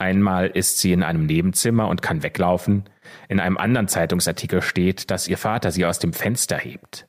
Einmal 0.00 0.46
ist 0.46 0.78
sie 0.78 0.92
in 0.92 1.02
einem 1.02 1.26
Nebenzimmer 1.26 1.88
und 1.88 2.02
kann 2.02 2.22
weglaufen. 2.22 2.88
In 3.28 3.40
einem 3.40 3.56
anderen 3.56 3.88
Zeitungsartikel 3.88 4.62
steht, 4.62 5.10
dass 5.10 5.26
ihr 5.26 5.38
Vater 5.38 5.72
sie 5.72 5.84
aus 5.84 5.98
dem 5.98 6.12
Fenster 6.12 6.56
hebt. 6.56 7.08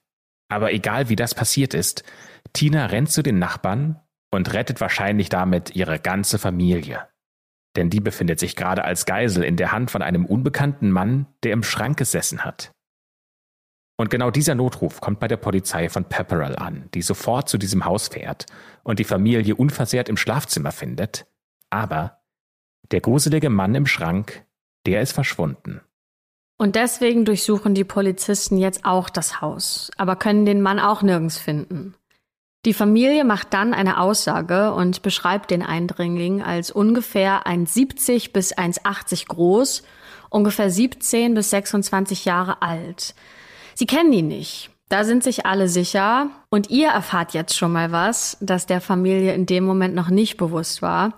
Aber 0.51 0.73
egal 0.73 1.09
wie 1.09 1.15
das 1.15 1.35
passiert 1.35 1.75
ist, 1.75 2.03
Tina 2.53 2.87
rennt 2.87 3.11
zu 3.11 3.21
den 3.21 3.37
Nachbarn 3.37 3.99
und 4.31 4.53
rettet 4.53 4.81
wahrscheinlich 4.81 5.29
damit 5.29 5.75
ihre 5.75 5.99
ganze 5.99 6.39
Familie. 6.39 7.07
Denn 7.79 7.89
die 7.89 8.01
befindet 8.01 8.41
sich 8.41 8.57
gerade 8.57 8.83
als 8.83 9.05
Geisel 9.05 9.41
in 9.41 9.55
der 9.55 9.71
Hand 9.71 9.89
von 9.89 10.01
einem 10.01 10.25
unbekannten 10.25 10.91
Mann, 10.91 11.27
der 11.43 11.53
im 11.53 11.63
Schrank 11.63 11.95
gesessen 11.95 12.43
hat. 12.43 12.74
Und 13.95 14.09
genau 14.09 14.31
dieser 14.31 14.53
Notruf 14.53 15.00
kommt 15.00 15.21
bei 15.21 15.29
der 15.29 15.38
Polizei 15.38 15.88
von 15.88 16.03
Pepperell 16.03 16.57
an, 16.57 16.89
die 16.93 17.01
sofort 17.01 17.48
zu 17.48 17.57
diesem 17.57 17.86
Haus 17.86 18.09
fährt 18.09 18.48
und 18.83 19.00
die 19.00 19.05
Familie 19.05 19.55
unversehrt 19.55 20.09
im 20.09 20.17
Schlafzimmer 20.17 20.74
findet. 20.74 21.25
Aber 21.69 22.19
der 22.91 23.00
gruselige 23.00 23.50
Mann 23.50 23.74
im 23.75 23.86
Schrank, 23.86 24.45
der 24.86 25.00
ist 25.00 25.13
verschwunden. 25.13 25.79
Und 26.57 26.75
deswegen 26.75 27.24
durchsuchen 27.24 27.75
die 27.75 27.86
Polizisten 27.86 28.57
jetzt 28.57 28.83
auch 28.83 29.09
das 29.09 29.39
Haus, 29.39 29.89
aber 29.95 30.17
können 30.17 30.45
den 30.45 30.62
Mann 30.62 30.81
auch 30.81 31.01
nirgends 31.01 31.38
finden. 31.38 31.95
Die 32.65 32.73
Familie 32.73 33.23
macht 33.23 33.53
dann 33.53 33.73
eine 33.73 34.01
Aussage 34.01 34.73
und 34.73 35.01
beschreibt 35.01 35.49
den 35.49 35.61
Eindringling 35.61 36.43
als 36.43 36.71
ungefähr 36.71 37.47
1,70 37.47 38.33
bis 38.33 38.53
1,80 38.53 39.27
groß, 39.27 39.83
ungefähr 40.29 40.69
17 40.69 41.35
bis 41.35 41.51
26 41.51 42.25
Jahre 42.25 42.61
alt. 42.61 43.15
Sie 43.75 43.85
kennen 43.85 44.11
ihn 44.11 44.27
nicht. 44.27 44.71
Da 44.89 45.05
sind 45.05 45.23
sich 45.23 45.45
alle 45.45 45.69
sicher. 45.69 46.31
Und 46.49 46.69
ihr 46.69 46.89
erfahrt 46.89 47.33
jetzt 47.33 47.55
schon 47.55 47.71
mal 47.71 47.93
was, 47.93 48.35
das 48.41 48.65
der 48.65 48.81
Familie 48.81 49.33
in 49.33 49.45
dem 49.45 49.63
Moment 49.63 49.95
noch 49.95 50.09
nicht 50.09 50.35
bewusst 50.35 50.81
war. 50.81 51.13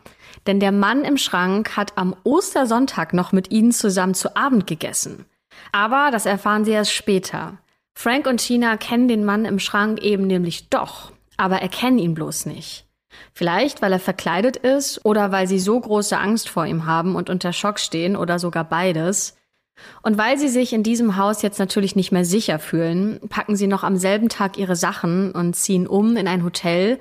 Denn 0.46 0.60
der 0.60 0.72
Mann 0.72 1.04
im 1.04 1.18
Schrank 1.18 1.76
hat 1.76 1.98
am 1.98 2.16
Ostersonntag 2.24 3.14
noch 3.14 3.32
mit 3.32 3.50
ihnen 3.50 3.72
zusammen 3.72 4.14
zu 4.14 4.36
Abend 4.36 4.68
gegessen. 4.68 5.26
Aber 5.72 6.10
das 6.12 6.26
erfahren 6.26 6.66
sie 6.66 6.72
erst 6.72 6.94
später. 6.94 7.58
Frank 7.96 8.28
und 8.28 8.38
Tina 8.38 8.78
kennen 8.78 9.08
den 9.08 9.26
Mann 9.26 9.46
im 9.46 9.60
Schrank 9.60 10.02
eben 10.02 10.28
nämlich 10.28 10.70
doch, 10.70 11.12
aber 11.38 11.62
erkennen 11.62 12.00
ihn 12.00 12.14
bloß 12.14 12.46
nicht. 12.46 12.86
Vielleicht, 13.34 13.82
weil 13.82 13.92
er 13.92 14.00
verkleidet 14.00 14.58
ist 14.58 15.04
oder 15.06 15.32
weil 15.32 15.48
sie 15.48 15.60
so 15.60 15.80
große 15.80 16.18
Angst 16.18 16.50
vor 16.50 16.66
ihm 16.66 16.86
haben 16.86 17.16
und 17.16 17.30
unter 17.30 17.54
Schock 17.54 17.80
stehen 17.80 18.16
oder 18.16 18.40
sogar 18.40 18.64
beides. 18.64 19.36
Und 20.02 20.18
weil 20.18 20.38
sie 20.38 20.48
sich 20.48 20.74
in 20.74 20.84
diesem 20.84 21.18
Haus 21.18 21.42
jetzt 21.42 21.60
natürlich 21.60 21.96
nicht 21.96 22.12
mehr 22.12 22.26
sicher 22.26 22.60
fühlen, 22.60 23.20
packen 23.30 23.56
sie 23.56 23.68
noch 23.68 23.84
am 23.84 23.98
selben 23.98 24.30
Tag 24.30 24.58
ihre 24.58 24.76
Sachen 24.76 25.32
und 25.32 25.56
ziehen 25.56 25.88
um 25.88 26.18
in 26.18 26.28
ein 26.28 26.44
Hotel 26.44 27.00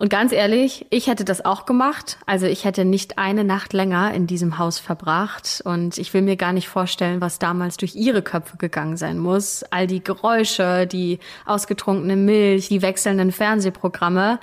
und 0.00 0.08
ganz 0.08 0.32
ehrlich, 0.32 0.86
ich 0.88 1.08
hätte 1.08 1.26
das 1.26 1.44
auch 1.44 1.66
gemacht. 1.66 2.16
Also 2.24 2.46
ich 2.46 2.64
hätte 2.64 2.86
nicht 2.86 3.18
eine 3.18 3.44
Nacht 3.44 3.74
länger 3.74 4.14
in 4.14 4.26
diesem 4.26 4.56
Haus 4.56 4.78
verbracht. 4.78 5.60
Und 5.66 5.98
ich 5.98 6.14
will 6.14 6.22
mir 6.22 6.36
gar 6.36 6.54
nicht 6.54 6.70
vorstellen, 6.70 7.20
was 7.20 7.38
damals 7.38 7.76
durch 7.76 7.96
ihre 7.96 8.22
Köpfe 8.22 8.56
gegangen 8.56 8.96
sein 8.96 9.18
muss. 9.18 9.62
All 9.64 9.86
die 9.86 10.02
Geräusche, 10.02 10.86
die 10.86 11.18
ausgetrunkene 11.44 12.16
Milch, 12.16 12.68
die 12.68 12.80
wechselnden 12.80 13.30
Fernsehprogramme. 13.30 14.40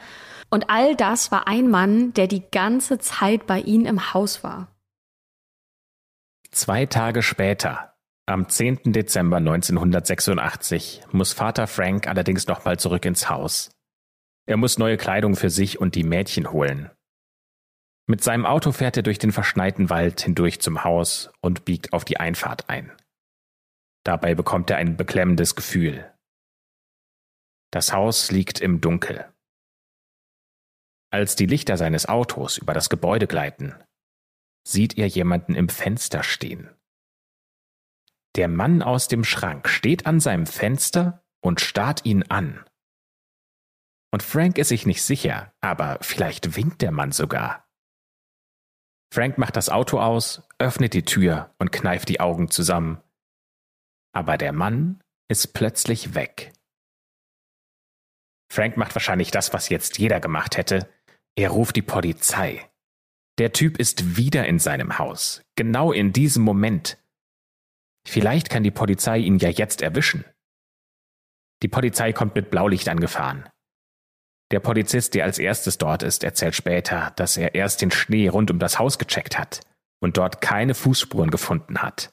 Und 0.51 0.69
all 0.69 0.95
das 0.95 1.31
war 1.31 1.47
ein 1.47 1.71
Mann, 1.71 2.13
der 2.13 2.27
die 2.27 2.43
ganze 2.51 2.99
Zeit 2.99 3.47
bei 3.47 3.59
ihnen 3.59 3.87
im 3.87 4.13
Haus 4.13 4.43
war. 4.43 4.67
Zwei 6.51 6.85
Tage 6.85 7.23
später, 7.23 7.95
am 8.27 8.47
10. 8.47 8.93
Dezember 8.93 9.37
1986, 9.37 11.01
muss 11.11 11.33
Vater 11.33 11.65
Frank 11.65 12.07
allerdings 12.07 12.45
nochmal 12.45 12.77
zurück 12.77 13.05
ins 13.05 13.27
Haus. 13.27 13.71
Er 14.47 14.57
muss 14.57 14.77
neue 14.77 14.97
Kleidung 14.97 15.35
für 15.35 15.49
sich 15.49 15.79
und 15.79 15.95
die 15.95 16.03
Mädchen 16.03 16.51
holen. 16.51 16.89
Mit 18.07 18.23
seinem 18.23 18.45
Auto 18.45 18.71
fährt 18.71 18.95
er 18.95 19.03
durch 19.03 19.19
den 19.19 19.33
verschneiten 19.33 19.89
Wald 19.89 20.21
hindurch 20.21 20.61
zum 20.61 20.85
Haus 20.85 21.29
und 21.41 21.65
biegt 21.65 21.91
auf 21.91 22.05
die 22.05 22.17
Einfahrt 22.17 22.69
ein. 22.69 22.91
Dabei 24.05 24.33
bekommt 24.35 24.69
er 24.69 24.77
ein 24.77 24.95
beklemmendes 24.95 25.55
Gefühl. 25.55 26.09
Das 27.71 27.91
Haus 27.91 28.31
liegt 28.31 28.61
im 28.61 28.79
Dunkel. 28.79 29.29
Als 31.11 31.35
die 31.35 31.45
Lichter 31.45 31.75
seines 31.75 32.05
Autos 32.05 32.57
über 32.57 32.73
das 32.73 32.89
Gebäude 32.89 33.27
gleiten, 33.27 33.75
sieht 34.65 34.97
er 34.97 35.07
jemanden 35.07 35.55
im 35.55 35.67
Fenster 35.67 36.23
stehen. 36.23 36.69
Der 38.35 38.47
Mann 38.47 38.81
aus 38.81 39.09
dem 39.09 39.25
Schrank 39.25 39.67
steht 39.67 40.05
an 40.05 40.21
seinem 40.21 40.45
Fenster 40.45 41.25
und 41.41 41.59
starrt 41.59 42.05
ihn 42.05 42.23
an. 42.23 42.63
Und 44.11 44.23
Frank 44.23 44.57
ist 44.57 44.69
sich 44.69 44.85
nicht 44.85 45.03
sicher, 45.03 45.53
aber 45.61 45.97
vielleicht 46.01 46.55
winkt 46.55 46.81
der 46.81 46.91
Mann 46.91 47.11
sogar. 47.11 47.67
Frank 49.13 49.37
macht 49.37 49.55
das 49.55 49.69
Auto 49.69 49.99
aus, 49.99 50.43
öffnet 50.59 50.93
die 50.93 51.03
Tür 51.03 51.53
und 51.59 51.71
kneift 51.71 52.09
die 52.09 52.19
Augen 52.19 52.49
zusammen. 52.49 53.01
Aber 54.13 54.37
der 54.37 54.53
Mann 54.53 55.01
ist 55.29 55.53
plötzlich 55.53 56.15
weg. 56.15 56.53
Frank 58.51 58.77
macht 58.77 58.95
wahrscheinlich 58.95 59.31
das, 59.31 59.53
was 59.53 59.69
jetzt 59.69 59.97
jeder 59.97 60.19
gemacht 60.19 60.57
hätte. 60.57 60.89
Er 61.35 61.49
ruft 61.49 61.75
die 61.75 61.81
Polizei. 61.81 62.69
Der 63.37 63.53
Typ 63.53 63.77
ist 63.77 64.17
wieder 64.17 64.47
in 64.47 64.57
seinem 64.57 64.97
Haus, 64.97 65.43
genau 65.55 65.91
in 65.91 66.11
diesem 66.11 66.43
Moment. 66.43 66.97
Vielleicht 68.07 68.49
kann 68.49 68.63
die 68.63 68.71
Polizei 68.71 69.19
ihn 69.19 69.37
ja 69.37 69.49
jetzt 69.49 69.81
erwischen. 69.81 70.25
Die 71.61 71.67
Polizei 71.67 72.13
kommt 72.13 72.35
mit 72.35 72.49
Blaulicht 72.49 72.87
angefahren. 72.89 73.49
Der 74.51 74.59
Polizist, 74.59 75.13
der 75.13 75.25
als 75.25 75.39
erstes 75.39 75.77
dort 75.77 76.03
ist, 76.03 76.23
erzählt 76.23 76.55
später, 76.55 77.11
dass 77.15 77.35
er 77.35 77.53
erst 77.55 77.81
den 77.81 77.91
Schnee 77.91 78.29
rund 78.29 78.49
um 78.49 78.59
das 78.59 78.79
Haus 78.79 78.97
gecheckt 78.97 79.37
hat 79.37 79.61
und 79.99 80.17
dort 80.17 80.41
keine 80.41 80.73
Fußspuren 80.73 81.31
gefunden 81.31 81.79
hat. 81.79 82.11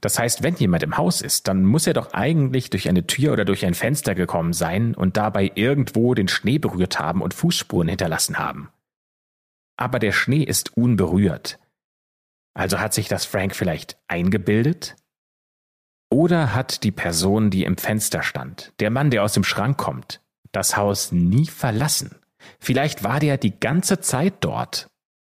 Das 0.00 0.18
heißt, 0.18 0.42
wenn 0.42 0.54
jemand 0.56 0.82
im 0.82 0.96
Haus 0.96 1.22
ist, 1.22 1.48
dann 1.48 1.64
muss 1.64 1.86
er 1.86 1.94
doch 1.94 2.12
eigentlich 2.12 2.70
durch 2.70 2.88
eine 2.88 3.06
Tür 3.06 3.32
oder 3.32 3.44
durch 3.44 3.64
ein 3.64 3.74
Fenster 3.74 4.14
gekommen 4.14 4.52
sein 4.52 4.94
und 4.94 5.16
dabei 5.16 5.50
irgendwo 5.54 6.14
den 6.14 6.28
Schnee 6.28 6.58
berührt 6.58 7.00
haben 7.00 7.22
und 7.22 7.34
Fußspuren 7.34 7.88
hinterlassen 7.88 8.38
haben. 8.38 8.70
Aber 9.76 9.98
der 9.98 10.12
Schnee 10.12 10.42
ist 10.42 10.76
unberührt. 10.76 11.58
Also 12.54 12.78
hat 12.78 12.94
sich 12.94 13.08
das 13.08 13.24
Frank 13.24 13.56
vielleicht 13.56 13.98
eingebildet? 14.06 14.96
Oder 16.10 16.54
hat 16.54 16.84
die 16.84 16.92
Person, 16.92 17.50
die 17.50 17.64
im 17.64 17.76
Fenster 17.76 18.22
stand, 18.22 18.72
der 18.78 18.90
Mann, 18.90 19.10
der 19.10 19.24
aus 19.24 19.32
dem 19.32 19.44
Schrank 19.44 19.76
kommt, 19.76 20.20
das 20.56 20.76
Haus 20.76 21.12
nie 21.12 21.46
verlassen? 21.46 22.16
Vielleicht 22.58 23.04
war 23.04 23.20
der 23.20 23.36
die 23.36 23.58
ganze 23.58 24.00
Zeit 24.00 24.34
dort. 24.40 24.88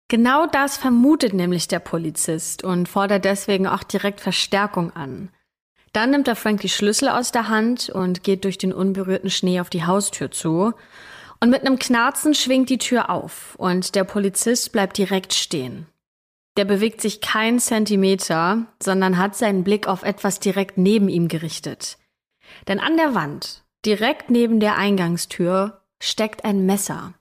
Genau 0.09 0.47
das 0.47 0.77
vermutet 0.77 1.33
nämlich 1.33 1.67
der 1.67 1.81
Polizist 1.81 2.63
und 2.63 2.89
fordert 2.89 3.25
deswegen 3.25 3.67
auch 3.67 3.83
direkt 3.83 4.21
Verstärkung 4.21 4.95
an. 4.95 5.31
Dann 5.93 6.11
nimmt 6.11 6.29
er 6.29 6.37
Frank 6.37 6.61
die 6.61 6.69
Schlüssel 6.69 7.09
aus 7.09 7.33
der 7.33 7.49
Hand 7.49 7.89
und 7.89 8.23
geht 8.23 8.45
durch 8.45 8.59
den 8.59 8.73
unberührten 8.73 9.31
Schnee 9.31 9.61
auf 9.61 9.71
die 9.71 9.85
Haustür 9.85 10.31
zu. 10.31 10.75
Und 11.41 11.51
mit 11.51 11.63
einem 11.63 11.79
Knarzen 11.79 12.35
schwingt 12.35 12.71
die 12.71 12.79
Tür 12.79 13.11
auf 13.11 13.57
und 13.57 13.95
der 13.95 14.05
Polizist 14.05 14.73
bleibt 14.73 14.99
direkt 14.99 15.35
stehen. 15.35 15.87
Der 16.57 16.65
bewegt 16.65 17.01
sich 17.01 17.21
keinen 17.21 17.59
Zentimeter, 17.59 18.67
sondern 18.83 19.19
hat 19.19 19.37
seinen 19.37 19.65
Blick 19.65 19.89
auf 19.89 20.03
etwas 20.03 20.39
direkt 20.39 20.79
neben 20.79 21.09
ihm 21.09 21.29
gerichtet. 21.29 21.99
Denn 22.69 22.79
an 22.79 22.97
der 22.97 23.15
Wand, 23.15 23.65
direkt 23.87 24.31
neben 24.31 24.61
der 24.61 24.77
Eingangstür, 24.77 25.81
steckt 26.01 26.45
ein 26.45 26.67
Messer. 26.67 27.15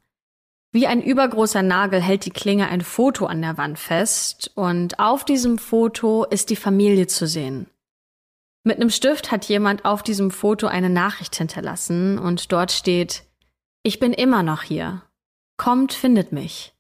Wie 0.72 0.88
ein 0.88 1.02
übergroßer 1.02 1.62
Nagel 1.62 2.02
hält 2.02 2.26
die 2.26 2.32
Klinge 2.32 2.68
ein 2.68 2.82
Foto 2.82 3.28
an 3.28 3.42
der 3.42 3.58
Wand 3.58 3.80
fest 3.80 4.52
und 4.56 5.00
auf 5.00 5.24
diesem 5.24 5.58
Foto 5.58 6.26
ist 6.26 6.50
die 6.50 6.58
Familie 6.58 7.08
zu 7.08 7.28
sehen. 7.28 7.70
Mit 8.64 8.78
einem 8.78 8.90
Stift 8.90 9.32
hat 9.32 9.46
jemand 9.46 9.86
auf 9.86 10.04
diesem 10.04 10.32
Foto 10.32 10.68
eine 10.68 10.90
Nachricht 10.90 11.36
hinterlassen 11.36 12.18
und 12.18 12.52
dort 12.52 12.74
steht, 12.74 13.24
ich 13.84 14.00
bin 14.00 14.12
immer 14.12 14.44
noch 14.44 14.64
hier. 14.64 15.04
Kommt, 15.56 15.94
findet 15.94 16.34
mich. 16.34 16.75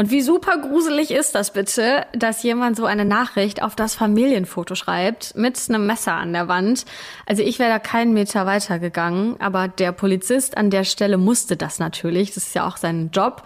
Und 0.00 0.10
wie 0.10 0.22
super 0.22 0.56
gruselig 0.56 1.10
ist 1.10 1.34
das 1.34 1.50
bitte, 1.50 2.06
dass 2.14 2.42
jemand 2.42 2.74
so 2.74 2.86
eine 2.86 3.04
Nachricht 3.04 3.62
auf 3.62 3.76
das 3.76 3.94
Familienfoto 3.94 4.74
schreibt, 4.74 5.36
mit 5.36 5.60
einem 5.68 5.86
Messer 5.86 6.14
an 6.14 6.32
der 6.32 6.48
Wand. 6.48 6.86
Also 7.26 7.42
ich 7.42 7.58
wäre 7.58 7.68
da 7.68 7.78
keinen 7.78 8.14
Meter 8.14 8.46
weiter 8.46 8.78
gegangen, 8.78 9.36
aber 9.40 9.68
der 9.68 9.92
Polizist 9.92 10.56
an 10.56 10.70
der 10.70 10.84
Stelle 10.84 11.18
musste 11.18 11.58
das 11.58 11.78
natürlich. 11.78 12.32
Das 12.32 12.44
ist 12.44 12.54
ja 12.54 12.66
auch 12.66 12.78
sein 12.78 13.10
Job. 13.12 13.42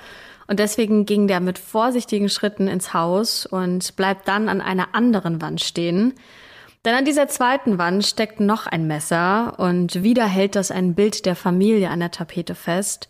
Und 0.47 0.61
deswegen 0.61 1.07
ging 1.07 1.27
der 1.27 1.41
mit 1.41 1.59
vorsichtigen 1.59 2.29
Schritten 2.29 2.69
ins 2.69 2.95
Haus 2.95 3.47
und 3.47 3.97
bleibt 3.97 4.29
dann 4.29 4.49
an 4.49 4.61
einer 4.61 4.95
anderen 4.95 5.43
Wand 5.43 5.61
stehen. 5.61 6.15
Denn 6.85 6.95
an 6.95 7.05
dieser 7.05 7.27
zweiten 7.27 7.79
Wand 7.79 8.07
steckt 8.07 8.39
noch 8.39 8.69
ein 8.69 8.87
Messer 8.87 9.55
und 9.59 10.05
wieder 10.05 10.27
hält 10.27 10.55
das 10.55 10.71
ein 10.71 10.95
Bild 10.95 11.27
der 11.27 11.35
Familie 11.35 11.91
an 11.91 11.99
der 11.99 12.13
Tapete 12.13 12.55
fest. 12.55 13.09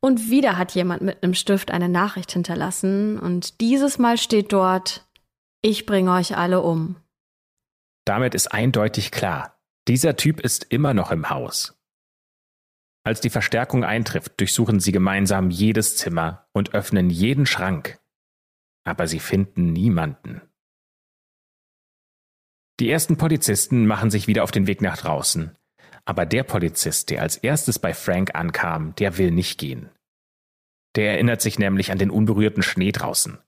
Und 0.00 0.30
wieder 0.30 0.58
hat 0.58 0.74
jemand 0.74 1.02
mit 1.02 1.22
einem 1.22 1.34
Stift 1.34 1.70
eine 1.70 1.88
Nachricht 1.88 2.32
hinterlassen 2.32 3.18
und 3.18 3.60
dieses 3.60 3.98
Mal 3.98 4.18
steht 4.18 4.52
dort, 4.52 5.06
ich 5.62 5.86
bringe 5.86 6.12
euch 6.12 6.36
alle 6.36 6.60
um. 6.60 6.96
Damit 8.04 8.34
ist 8.34 8.52
eindeutig 8.52 9.10
klar, 9.10 9.58
dieser 9.88 10.16
Typ 10.16 10.40
ist 10.40 10.64
immer 10.64 10.94
noch 10.94 11.10
im 11.10 11.30
Haus. 11.30 11.76
Als 13.04 13.20
die 13.20 13.30
Verstärkung 13.30 13.84
eintrifft, 13.84 14.40
durchsuchen 14.40 14.80
sie 14.80 14.90
gemeinsam 14.90 15.50
jedes 15.50 15.96
Zimmer 15.96 16.48
und 16.52 16.74
öffnen 16.74 17.08
jeden 17.08 17.46
Schrank. 17.46 18.00
Aber 18.84 19.06
sie 19.06 19.20
finden 19.20 19.72
niemanden. 19.72 20.42
Die 22.80 22.90
ersten 22.90 23.16
Polizisten 23.16 23.86
machen 23.86 24.10
sich 24.10 24.26
wieder 24.26 24.42
auf 24.42 24.50
den 24.50 24.66
Weg 24.66 24.82
nach 24.82 24.96
draußen. 24.98 25.56
Aber 26.06 26.24
der 26.24 26.44
Polizist, 26.44 27.10
der 27.10 27.22
als 27.22 27.36
erstes 27.36 27.78
bei 27.78 27.92
Frank 27.92 28.34
ankam, 28.34 28.94
der 28.94 29.18
will 29.18 29.32
nicht 29.32 29.58
gehen. 29.58 29.90
Der 30.94 31.12
erinnert 31.12 31.42
sich 31.42 31.58
nämlich 31.58 31.90
an 31.92 31.98
den 31.98 32.10
unberührten 32.10 32.62
Schnee 32.62 32.92
draußen 32.92 33.38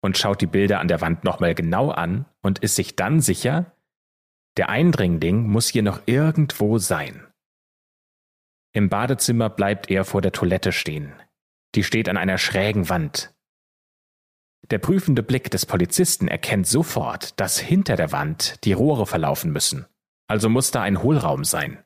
und 0.00 0.16
schaut 0.16 0.40
die 0.40 0.46
Bilder 0.46 0.80
an 0.80 0.88
der 0.88 1.00
Wand 1.00 1.24
nochmal 1.24 1.54
genau 1.54 1.90
an 1.90 2.24
und 2.40 2.60
ist 2.60 2.76
sich 2.76 2.96
dann 2.96 3.20
sicher, 3.20 3.72
der 4.56 4.68
Eindringling 4.68 5.46
muss 5.46 5.68
hier 5.68 5.82
noch 5.82 6.00
irgendwo 6.06 6.78
sein. 6.78 7.26
Im 8.72 8.88
Badezimmer 8.88 9.50
bleibt 9.50 9.90
er 9.90 10.04
vor 10.04 10.22
der 10.22 10.32
Toilette 10.32 10.72
stehen. 10.72 11.12
Die 11.74 11.82
steht 11.82 12.08
an 12.08 12.16
einer 12.16 12.38
schrägen 12.38 12.88
Wand. 12.88 13.34
Der 14.70 14.78
prüfende 14.78 15.22
Blick 15.22 15.50
des 15.50 15.66
Polizisten 15.66 16.28
erkennt 16.28 16.66
sofort, 16.66 17.38
dass 17.38 17.58
hinter 17.58 17.96
der 17.96 18.12
Wand 18.12 18.64
die 18.64 18.72
Rohre 18.72 19.06
verlaufen 19.06 19.52
müssen. 19.52 19.86
Also 20.28 20.48
muss 20.48 20.70
da 20.70 20.82
ein 20.82 21.02
Hohlraum 21.02 21.44
sein. 21.44 21.84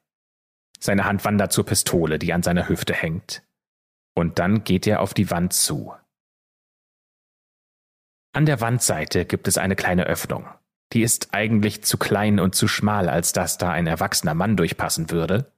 Seine 0.83 1.05
Hand 1.05 1.25
wandert 1.25 1.53
zur 1.53 1.67
Pistole, 1.67 2.19
die 2.19 2.33
an 2.33 2.43
seiner 2.43 2.69
Hüfte 2.69 2.95
hängt 2.95 3.43
und 4.21 4.39
dann 4.39 4.65
geht 4.65 4.87
er 4.87 5.01
auf 5.01 5.15
die 5.15 5.31
Wand 5.31 5.53
zu. 5.53 5.95
An 8.33 8.47
der 8.47 8.61
Wandseite 8.61 9.25
gibt 9.25 9.49
es 9.49 9.59
eine 9.59 9.77
kleine 9.77 10.05
Öffnung. 10.05 10.47
Die 10.93 11.03
ist 11.03 11.33
eigentlich 11.33 11.83
zu 11.83 11.99
klein 11.99 12.39
und 12.39 12.55
zu 12.55 12.69
schmal, 12.69 13.09
als 13.09 13.33
dass 13.33 13.59
da 13.59 13.71
ein 13.71 13.87
erwachsener 13.87 14.35
Mann 14.35 14.57
durchpassen 14.57 15.11
würde. 15.11 15.53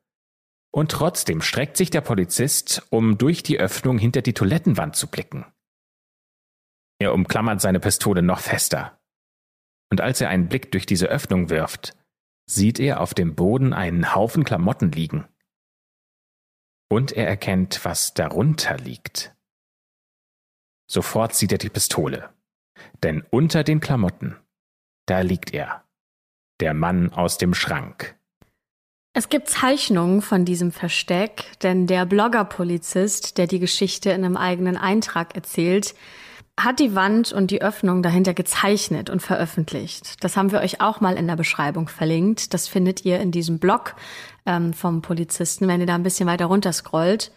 Und 0.71 0.91
trotzdem 0.91 1.43
streckt 1.43 1.77
sich 1.77 1.91
der 1.91 2.01
Polizist, 2.01 2.87
um 2.91 3.19
durch 3.19 3.43
die 3.43 3.59
Öffnung 3.59 3.99
hinter 3.99 4.23
die 4.23 4.33
Toilettenwand 4.33 4.97
zu 4.97 5.07
blicken. 5.07 5.45
Er 6.99 7.13
umklammert 7.13 7.61
seine 7.61 7.81
Pistole 7.81 8.23
noch 8.23 8.41
fester. 8.41 8.99
Und 9.91 10.01
als 10.01 10.21
er 10.21 10.31
einen 10.31 10.49
Blick 10.49 10.71
durch 10.73 10.87
diese 10.87 11.09
Öffnung 11.09 11.51
wirft, 11.51 11.95
sieht 12.47 12.79
er 12.79 13.01
auf 13.01 13.15
dem 13.15 13.35
Boden 13.35 13.73
einen 13.73 14.15
Haufen 14.15 14.45
Klamotten 14.45 14.93
liegen. 14.93 15.27
Und 16.89 17.13
er 17.13 17.27
erkennt, 17.27 17.85
was 17.85 18.15
darunter 18.15 18.77
liegt. 18.77 19.35
Sofort 20.87 21.35
sieht 21.35 21.53
er 21.53 21.59
die 21.59 21.71
Pistole. 21.71 22.31
Denn 23.03 23.25
unter 23.31 23.65
den 23.65 23.81
Klamotten, 23.81 24.37
da 25.07 25.21
liegt 25.21 25.55
er. 25.55 25.85
Der 26.61 26.75
Mann 26.75 27.13
aus 27.13 27.39
dem 27.39 27.55
Schrank. 27.55 28.17
Es 29.15 29.29
gibt 29.29 29.49
Zeichnungen 29.49 30.23
von 30.23 30.45
diesem 30.45 30.73
Versteck, 30.73 31.59
denn 31.61 31.87
der 31.87 32.07
Blogger-Polizist, 32.07 33.37
der 33.37 33.47
die 33.47 33.59
Geschichte 33.59 34.11
in 34.11 34.25
einem 34.25 34.39
eigenen 34.39 34.77
Eintrag 34.77 35.35
erzählt, 35.35 35.95
hat 36.61 36.81
die 36.81 36.95
Wand 36.95 37.33
und 37.33 37.51
die 37.51 37.63
Öffnung 37.63 38.03
dahinter 38.03 38.35
gezeichnet 38.35 39.11
und 39.11 39.21
veröffentlicht. 39.21 40.23
Das 40.23 40.37
haben 40.37 40.53
wir 40.53 40.61
euch 40.61 40.81
auch 40.81 41.01
mal 41.01 41.17
in 41.17 41.27
der 41.27 41.37
Beschreibung 41.37 41.89
verlinkt. 41.89 42.53
Das 42.53 42.69
findet 42.69 43.05
ihr 43.05 43.21
in 43.21 43.33
diesem 43.33 43.59
Blog 43.59 43.95
ähm, 44.45 44.73
vom 44.75 45.03
Polizisten, 45.03 45.67
wenn 45.67 45.81
ihr 45.81 45.87
da 45.87 45.95
ein 45.95 46.03
bisschen 46.03 46.29
weiter 46.29 46.47
runter 46.47 46.73
scrollt. 46.73 47.33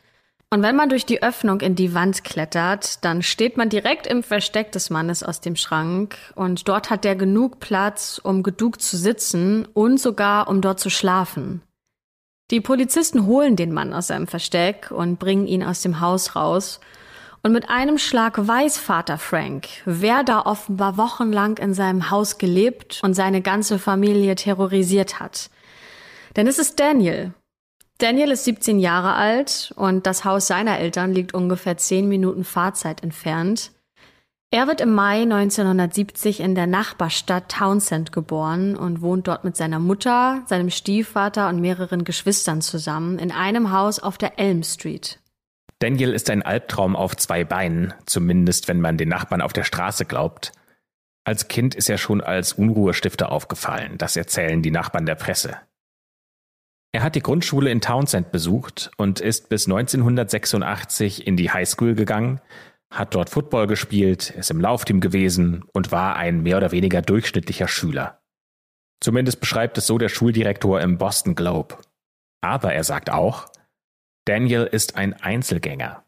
Und 0.52 0.62
wenn 0.62 0.76
man 0.76 0.90
durch 0.90 1.06
die 1.06 1.24
Öffnung 1.24 1.62
in 1.62 1.76
die 1.76 1.94
Wand 1.94 2.24
klettert, 2.24 3.04
dann 3.04 3.24
steht 3.24 3.58
man 3.58 3.70
direkt 3.70 4.06
im 4.06 4.22
Versteck 4.22 4.72
des 4.72 4.90
Mannes 4.90 5.24
aus 5.24 5.42
dem 5.42 5.56
Schrank 5.56 6.18
und 6.36 6.68
dort 6.68 6.90
hat 6.90 7.04
er 7.04 7.16
genug 7.16 7.60
Platz, 7.60 8.22
um 8.24 8.44
geduckt 8.44 8.82
zu 8.82 8.96
sitzen 8.96 9.68
und 9.74 10.00
sogar 10.00 10.48
um 10.48 10.62
dort 10.62 10.80
zu 10.80 10.90
schlafen. 10.90 11.62
Die 12.52 12.62
Polizisten 12.62 13.26
holen 13.26 13.56
den 13.56 13.74
Mann 13.74 13.92
aus 13.92 14.08
seinem 14.08 14.28
Versteck 14.28 14.92
und 14.92 15.18
bringen 15.18 15.48
ihn 15.48 15.64
aus 15.64 15.82
dem 15.82 16.00
Haus 16.00 16.36
raus 16.36 16.80
und 17.46 17.52
mit 17.52 17.70
einem 17.70 18.00
Schlag 18.00 18.48
weiß 18.48 18.80
Vater 18.80 19.20
Frank, 19.20 19.68
wer 19.86 20.24
da 20.24 20.42
offenbar 20.48 20.98
wochenlang 20.98 21.60
in 21.60 21.76
seinem 21.76 22.10
Haus 22.10 22.40
gelebt 22.40 23.00
und 23.04 23.14
seine 23.14 23.44
ganze 23.44 23.78
Familie 23.78 24.34
terrorisiert 24.34 25.20
hat. 25.20 25.52
Denn 26.36 26.48
es 26.48 26.58
ist 26.58 26.80
Daniel. 26.80 27.36
Daniel 28.00 28.32
ist 28.32 28.46
17 28.46 28.80
Jahre 28.80 29.14
alt 29.14 29.72
und 29.76 30.08
das 30.08 30.26
Haus 30.26 30.48
seiner 30.48 30.80
Eltern 30.80 31.14
liegt 31.14 31.36
ungefähr 31.36 31.78
10 31.78 32.10
Minuten 32.10 32.46
Fahrzeit 32.46 33.04
entfernt. 33.04 33.70
Er 34.50 34.66
wird 34.66 34.82
im 34.82 34.96
Mai 34.96 35.22
1970 35.22 36.40
in 36.40 36.56
der 36.56 36.66
Nachbarstadt 36.66 37.52
Townsend 37.52 38.12
geboren 38.12 38.76
und 38.76 39.02
wohnt 39.02 39.28
dort 39.28 39.44
mit 39.44 39.56
seiner 39.56 39.78
Mutter, 39.78 40.42
seinem 40.48 40.72
Stiefvater 40.72 41.48
und 41.50 41.62
mehreren 41.62 42.06
Geschwistern 42.06 42.62
zusammen 42.62 43.20
in 43.20 43.32
einem 43.32 43.72
Haus 43.72 44.00
auf 44.00 44.18
der 44.18 44.40
Elm 44.40 44.64
Street. 44.64 45.20
Daniel 45.80 46.14
ist 46.14 46.30
ein 46.30 46.42
Albtraum 46.42 46.96
auf 46.96 47.18
zwei 47.18 47.44
Beinen, 47.44 47.94
zumindest 48.06 48.68
wenn 48.68 48.80
man 48.80 48.98
den 48.98 49.10
Nachbarn 49.10 49.42
auf 49.42 49.54
der 49.54 49.64
Straße 49.64 50.06
glaubt. 50.06 50.54
Als 51.26 51.48
Kind 51.48 51.76
ist 51.76 51.90
er 51.90 51.98
schon 51.98 52.22
als 52.22 52.54
Unruhestifter 52.54 53.32
aufgefallen, 53.32 53.98
das 53.98 54.16
erzählen 54.16 54.62
die 54.62 54.72
Nachbarn 54.72 55.06
der 55.06 55.16
Presse. 55.16 55.58
Er 56.94 57.04
hat 57.04 57.16
die 57.16 57.22
Grundschule 57.22 57.72
in 57.72 57.82
Townsend 57.82 58.32
besucht 58.32 58.90
und 58.96 59.20
ist 59.20 59.50
bis 59.50 59.68
1986 59.68 61.28
in 61.28 61.36
die 61.36 61.52
Highschool 61.52 61.94
gegangen, 61.94 62.40
hat 62.90 63.14
dort 63.14 63.30
Football 63.30 63.68
gespielt, 63.68 64.30
ist 64.30 64.52
im 64.52 64.62
Laufteam 64.62 65.02
gewesen 65.02 65.66
und 65.74 65.92
war 65.92 66.16
ein 66.16 66.42
mehr 66.42 66.56
oder 66.56 66.72
weniger 66.72 67.02
durchschnittlicher 67.02 67.68
Schüler. 67.68 68.22
Zumindest 69.02 69.42
beschreibt 69.42 69.78
es 69.78 69.88
so 69.88 69.98
der 69.98 70.08
Schuldirektor 70.08 70.80
im 70.80 70.98
Boston 70.98 71.36
Globe. 71.36 71.78
Aber 72.42 72.74
er 72.74 72.86
sagt 72.86 73.10
auch, 73.10 73.48
Daniel 74.26 74.64
ist 74.64 74.96
ein 74.96 75.14
Einzelgänger. 75.14 76.04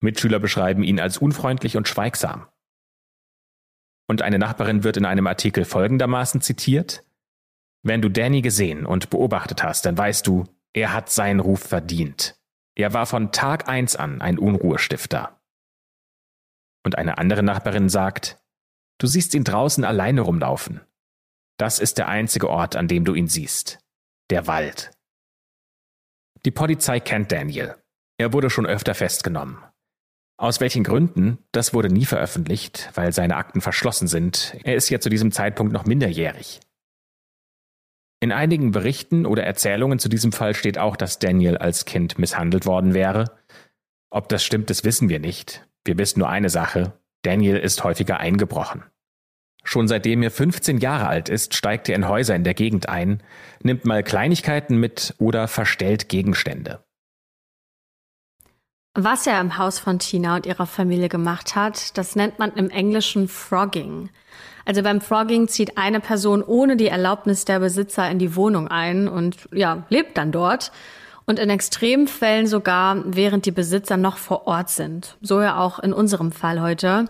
Mitschüler 0.00 0.38
beschreiben 0.38 0.82
ihn 0.82 0.98
als 0.98 1.18
unfreundlich 1.18 1.76
und 1.76 1.88
schweigsam. 1.88 2.46
Und 4.08 4.22
eine 4.22 4.38
Nachbarin 4.38 4.82
wird 4.82 4.96
in 4.96 5.04
einem 5.04 5.26
Artikel 5.26 5.64
folgendermaßen 5.64 6.40
zitiert, 6.40 7.04
wenn 7.82 8.02
du 8.02 8.10
Danny 8.10 8.42
gesehen 8.42 8.84
und 8.84 9.10
beobachtet 9.10 9.62
hast, 9.62 9.86
dann 9.86 9.96
weißt 9.96 10.26
du, 10.26 10.44
er 10.72 10.92
hat 10.92 11.10
seinen 11.10 11.40
Ruf 11.40 11.60
verdient. 11.60 12.38
Er 12.74 12.92
war 12.92 13.06
von 13.06 13.32
Tag 13.32 13.68
eins 13.68 13.96
an 13.96 14.20
ein 14.20 14.38
Unruhestifter. 14.38 15.40
Und 16.84 16.96
eine 16.96 17.18
andere 17.18 17.42
Nachbarin 17.42 17.88
sagt, 17.88 18.38
du 18.98 19.06
siehst 19.06 19.34
ihn 19.34 19.44
draußen 19.44 19.84
alleine 19.84 20.22
rumlaufen. 20.22 20.80
Das 21.58 21.78
ist 21.78 21.98
der 21.98 22.08
einzige 22.08 22.48
Ort, 22.48 22.76
an 22.76 22.88
dem 22.88 23.04
du 23.04 23.14
ihn 23.14 23.28
siehst. 23.28 23.78
Der 24.30 24.46
Wald. 24.46 24.90
Die 26.44 26.50
Polizei 26.50 27.00
kennt 27.00 27.32
Daniel. 27.32 27.74
Er 28.18 28.32
wurde 28.32 28.50
schon 28.50 28.66
öfter 28.66 28.94
festgenommen. 28.94 29.58
Aus 30.38 30.60
welchen 30.60 30.84
Gründen, 30.84 31.38
das 31.52 31.74
wurde 31.74 31.88
nie 31.88 32.06
veröffentlicht, 32.06 32.90
weil 32.94 33.12
seine 33.12 33.36
Akten 33.36 33.60
verschlossen 33.60 34.08
sind. 34.08 34.56
Er 34.64 34.74
ist 34.74 34.88
ja 34.88 34.98
zu 34.98 35.10
diesem 35.10 35.32
Zeitpunkt 35.32 35.72
noch 35.72 35.84
minderjährig. 35.84 36.60
In 38.20 38.32
einigen 38.32 38.70
Berichten 38.70 39.26
oder 39.26 39.44
Erzählungen 39.44 39.98
zu 39.98 40.08
diesem 40.08 40.32
Fall 40.32 40.54
steht 40.54 40.78
auch, 40.78 40.96
dass 40.96 41.18
Daniel 41.18 41.58
als 41.58 41.84
Kind 41.84 42.18
misshandelt 42.18 42.64
worden 42.64 42.94
wäre. 42.94 43.36
Ob 44.10 44.28
das 44.30 44.42
stimmt, 44.42 44.70
das 44.70 44.84
wissen 44.84 45.10
wir 45.10 45.20
nicht. 45.20 45.66
Wir 45.84 45.98
wissen 45.98 46.20
nur 46.20 46.30
eine 46.30 46.48
Sache. 46.48 46.92
Daniel 47.22 47.56
ist 47.56 47.84
häufiger 47.84 48.18
eingebrochen. 48.18 48.82
Schon 49.62 49.88
seitdem 49.88 50.22
er 50.22 50.30
15 50.30 50.78
Jahre 50.78 51.06
alt 51.06 51.28
ist, 51.28 51.54
steigt 51.54 51.88
er 51.88 51.96
in 51.96 52.08
Häuser 52.08 52.34
in 52.34 52.44
der 52.44 52.54
Gegend 52.54 52.88
ein, 52.88 53.22
nimmt 53.62 53.84
mal 53.84 54.02
Kleinigkeiten 54.02 54.76
mit 54.76 55.14
oder 55.18 55.48
verstellt 55.48 56.08
Gegenstände. 56.08 56.82
Was 58.94 59.26
er 59.26 59.40
im 59.40 59.56
Haus 59.56 59.78
von 59.78 60.00
Tina 60.00 60.34
und 60.34 60.46
ihrer 60.46 60.66
Familie 60.66 61.08
gemacht 61.08 61.54
hat, 61.54 61.96
das 61.96 62.16
nennt 62.16 62.40
man 62.40 62.52
im 62.54 62.70
Englischen 62.70 63.28
Frogging. 63.28 64.10
Also 64.64 64.82
beim 64.82 65.00
Frogging 65.00 65.46
zieht 65.46 65.78
eine 65.78 66.00
Person 66.00 66.42
ohne 66.42 66.76
die 66.76 66.88
Erlaubnis 66.88 67.44
der 67.44 67.60
Besitzer 67.60 68.10
in 68.10 68.18
die 68.18 68.34
Wohnung 68.34 68.66
ein 68.68 69.06
und 69.06 69.48
ja, 69.52 69.84
lebt 69.90 70.18
dann 70.18 70.32
dort. 70.32 70.72
Und 71.24 71.38
in 71.38 71.50
Extremfällen 71.50 72.48
sogar, 72.48 73.02
während 73.04 73.46
die 73.46 73.52
Besitzer 73.52 73.96
noch 73.96 74.16
vor 74.16 74.48
Ort 74.48 74.70
sind. 74.70 75.16
So 75.20 75.40
ja 75.40 75.58
auch 75.58 75.78
in 75.78 75.92
unserem 75.92 76.32
Fall 76.32 76.60
heute. 76.60 77.04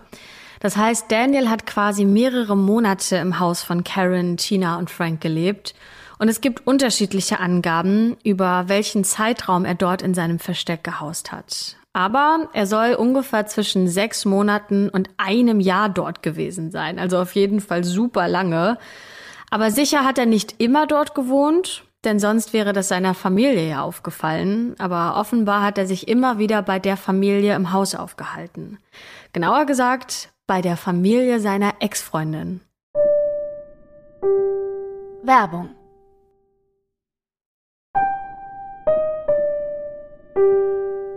Das 0.61 0.77
heißt, 0.77 1.11
Daniel 1.11 1.49
hat 1.49 1.65
quasi 1.65 2.05
mehrere 2.05 2.55
Monate 2.55 3.17
im 3.17 3.39
Haus 3.39 3.63
von 3.63 3.83
Karen, 3.83 4.37
Tina 4.37 4.77
und 4.77 4.91
Frank 4.91 5.19
gelebt. 5.19 5.73
Und 6.19 6.29
es 6.29 6.39
gibt 6.39 6.67
unterschiedliche 6.67 7.39
Angaben, 7.39 8.15
über 8.23 8.65
welchen 8.67 9.03
Zeitraum 9.03 9.65
er 9.65 9.73
dort 9.73 10.03
in 10.03 10.13
seinem 10.13 10.37
Versteck 10.37 10.83
gehaust 10.83 11.31
hat. 11.31 11.77
Aber 11.93 12.47
er 12.53 12.67
soll 12.67 12.93
ungefähr 12.93 13.47
zwischen 13.47 13.87
sechs 13.87 14.23
Monaten 14.23 14.87
und 14.89 15.09
einem 15.17 15.59
Jahr 15.59 15.89
dort 15.89 16.21
gewesen 16.21 16.69
sein. 16.69 16.99
Also 16.99 17.17
auf 17.17 17.33
jeden 17.33 17.59
Fall 17.59 17.83
super 17.83 18.27
lange. 18.27 18.77
Aber 19.49 19.71
sicher 19.71 20.05
hat 20.05 20.19
er 20.19 20.27
nicht 20.27 20.55
immer 20.59 20.85
dort 20.85 21.15
gewohnt, 21.15 21.83
denn 22.03 22.19
sonst 22.19 22.53
wäre 22.53 22.71
das 22.71 22.87
seiner 22.87 23.15
Familie 23.15 23.67
ja 23.67 23.81
aufgefallen. 23.81 24.75
Aber 24.77 25.17
offenbar 25.17 25.63
hat 25.63 25.79
er 25.79 25.87
sich 25.87 26.07
immer 26.07 26.37
wieder 26.37 26.61
bei 26.61 26.77
der 26.77 26.97
Familie 26.97 27.55
im 27.55 27.73
Haus 27.73 27.95
aufgehalten. 27.95 28.77
Genauer 29.33 29.65
gesagt, 29.65 30.29
bei 30.47 30.61
der 30.61 30.77
Familie 30.77 31.39
seiner 31.39 31.75
Ex-Freundin. 31.79 32.61
Werbung 35.23 35.69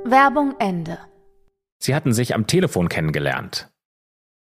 Werbung 0.04 0.54
Ende. 0.58 0.98
Sie 1.78 1.94
hatten 1.94 2.12
sich 2.12 2.34
am 2.34 2.46
Telefon 2.46 2.88
kennengelernt. 2.88 3.70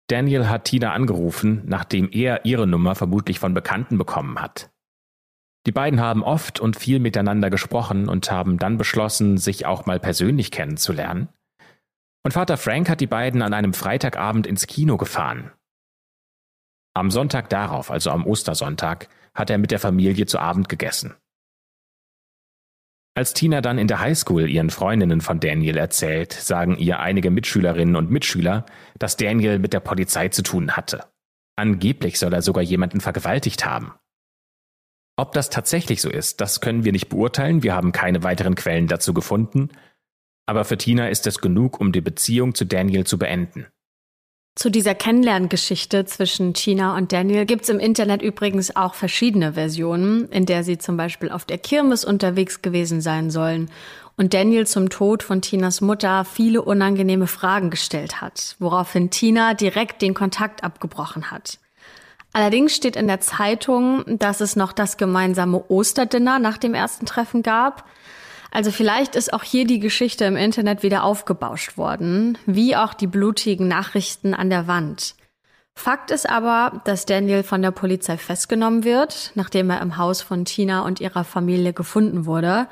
Daniel 0.08 0.50
hat 0.50 0.66
Tina 0.66 0.94
angerufen, 0.94 1.64
nachdem 1.66 2.10
er 2.12 2.46
ihre 2.46 2.68
Nummer 2.68 2.96
vermutlich 2.96 3.40
von 3.40 3.54
Bekannten 3.54 3.98
bekommen 3.98 4.42
hat. 4.42 4.70
Die 5.66 5.72
beiden 5.72 6.00
haben 6.00 6.24
oft 6.24 6.60
und 6.60 6.78
viel 6.78 7.00
miteinander 7.00 7.50
gesprochen 7.50 8.08
und 8.08 8.32
haben 8.32 8.58
dann 8.58 8.78
beschlossen, 8.78 9.38
sich 9.38 9.66
auch 9.66 9.86
mal 9.86 10.00
persönlich 10.00 10.52
kennenzulernen. 10.52 11.30
Und 12.28 12.34
Vater 12.34 12.58
Frank 12.58 12.90
hat 12.90 13.00
die 13.00 13.08
beiden 13.08 13.42
an 13.42 13.54
einem 13.54 13.74
Freitagabend 13.74 14.48
ins 14.48 14.68
Kino 14.68 14.98
gefahren. 14.98 15.54
Am 16.94 17.10
Sonntag 17.10 17.48
darauf, 17.48 17.90
also 17.90 18.12
am 18.12 18.26
Ostersonntag, 18.26 19.08
hat 19.34 19.50
er 19.50 19.58
mit 19.58 19.72
der 19.72 19.80
Familie 19.80 20.26
zu 20.26 20.38
Abend 20.38 20.68
gegessen. 20.68 21.16
Als 23.16 23.34
Tina 23.34 23.62
dann 23.62 23.78
in 23.78 23.88
der 23.88 24.02
Highschool 24.02 24.50
ihren 24.50 24.72
Freundinnen 24.72 25.22
von 25.22 25.40
Daniel 25.40 25.78
erzählt, 25.78 26.34
sagen 26.34 26.76
ihr 26.76 27.00
einige 27.00 27.32
Mitschülerinnen 27.32 27.96
und 27.96 28.12
Mitschüler, 28.12 28.66
dass 29.00 29.16
Daniel 29.16 29.58
mit 29.58 29.72
der 29.72 29.80
Polizei 29.80 30.28
zu 30.28 30.44
tun 30.44 30.76
hatte. 30.76 31.06
Angeblich 31.56 32.20
soll 32.20 32.34
er 32.34 32.42
sogar 32.42 32.62
jemanden 32.62 33.00
vergewaltigt 33.00 33.66
haben. 33.66 33.94
Ob 35.16 35.32
das 35.32 35.50
tatsächlich 35.50 36.02
so 36.02 36.10
ist, 36.10 36.42
das 36.42 36.60
können 36.60 36.84
wir 36.84 36.92
nicht 36.92 37.08
beurteilen, 37.08 37.64
wir 37.64 37.74
haben 37.74 37.94
keine 37.94 38.22
weiteren 38.24 38.56
Quellen 38.56 38.88
dazu 38.88 39.14
gefunden, 39.14 39.70
aber 40.48 40.66
für 40.66 40.78
Tina 40.78 41.10
ist 41.10 41.28
es 41.28 41.40
genug, 41.40 41.80
um 41.80 41.92
die 41.92 42.02
Beziehung 42.02 42.56
zu 42.56 42.66
Daniel 42.66 43.06
zu 43.06 43.20
beenden. 43.20 43.68
Zu 44.56 44.72
dieser 44.72 44.96
Kennenlerngeschichte 44.96 46.06
zwischen 46.06 46.56
Tina 46.56 46.98
und 46.98 47.12
Daniel 47.12 47.46
gibt's 47.46 47.70
im 47.70 47.80
Internet 47.80 48.24
übrigens 48.24 48.76
auch 48.76 48.96
verschiedene 48.96 49.54
Versionen, 49.54 50.28
in 50.30 50.48
der 50.48 50.64
sie 50.64 50.80
zum 50.80 50.98
Beispiel 50.98 51.30
auf 51.30 51.46
der 51.46 51.60
Kirmes 51.60 52.04
unterwegs 52.04 52.64
gewesen 52.64 53.00
sein 53.00 53.30
sollen 53.30 53.70
und 54.16 54.34
Daniel 54.34 54.66
zum 54.66 54.90
Tod 54.90 55.22
von 55.22 55.44
Tinas 55.44 55.80
Mutter 55.80 56.26
viele 56.26 56.64
unangenehme 56.64 57.28
Fragen 57.28 57.70
gestellt 57.70 58.20
hat, 58.20 58.56
woraufhin 58.58 59.12
Tina 59.12 59.54
direkt 59.54 60.02
den 60.02 60.16
Kontakt 60.16 60.64
abgebrochen 60.64 61.30
hat. 61.30 61.60
Allerdings 62.34 62.76
steht 62.76 62.96
in 62.96 63.08
der 63.08 63.20
Zeitung, 63.22 64.04
dass 64.18 64.42
es 64.42 64.56
noch 64.56 64.74
das 64.74 64.98
gemeinsame 64.98 65.70
Osterdinner 65.70 66.40
nach 66.40 66.58
dem 66.58 66.74
ersten 66.74 67.06
Treffen 67.06 67.44
gab, 67.44 67.86
also 68.58 68.72
vielleicht 68.72 69.16
ist 69.16 69.34
auch 69.34 69.44
hier 69.44 69.68
die 69.68 69.80
Geschichte 69.80 70.26
im 70.26 70.36
Internet 70.36 70.82
wieder 70.82 71.04
aufgebauscht 71.04 71.78
worden, 71.78 72.40
wie 72.48 72.76
auch 72.76 72.96
die 72.96 73.06
blutigen 73.06 73.68
Nachrichten 73.68 74.34
an 74.34 74.50
der 74.50 74.66
Wand. 74.66 75.14
Fakt 75.76 76.10
ist 76.10 76.28
aber, 76.28 76.82
dass 76.84 77.06
Daniel 77.06 77.44
von 77.44 77.62
der 77.62 77.70
Polizei 77.70 78.18
festgenommen 78.18 78.84
wird, 78.84 79.32
nachdem 79.36 79.70
er 79.70 79.80
im 79.82 79.98
Haus 79.98 80.24
von 80.24 80.44
Tina 80.44 80.80
und 80.80 81.00
ihrer 81.00 81.24
Familie 81.24 81.72
gefunden 81.72 82.26
wurde. 82.26 82.68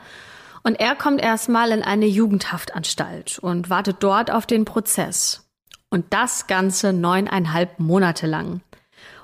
Und 0.63 0.73
er 0.79 0.95
kommt 0.95 1.21
erstmal 1.21 1.69
in 1.69 1.83
eine 1.83 2.07
Jugendhaftanstalt 2.07 3.37
und 3.37 3.69
wartet 3.69 3.97
dort 3.99 4.31
auf 4.31 4.47
den 4.47 4.65
Prozess. 4.65 5.47
Und 5.91 6.07
das 6.09 6.47
Ganze 6.47 6.93
neuneinhalb 6.93 7.77
Monate 7.77 8.25
lang. 8.25 8.61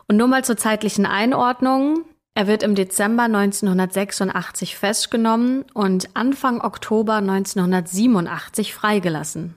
Und 0.07 0.17
nur 0.17 0.27
mal 0.27 0.45
zur 0.45 0.57
zeitlichen 0.57 1.07
Einordnung. 1.07 2.05
Er 2.33 2.47
wird 2.47 2.63
im 2.63 2.75
Dezember 2.75 3.23
1986 3.23 4.77
festgenommen 4.77 5.65
und 5.73 6.15
Anfang 6.15 6.61
Oktober 6.61 7.15
1987 7.15 8.73
freigelassen. 8.73 9.55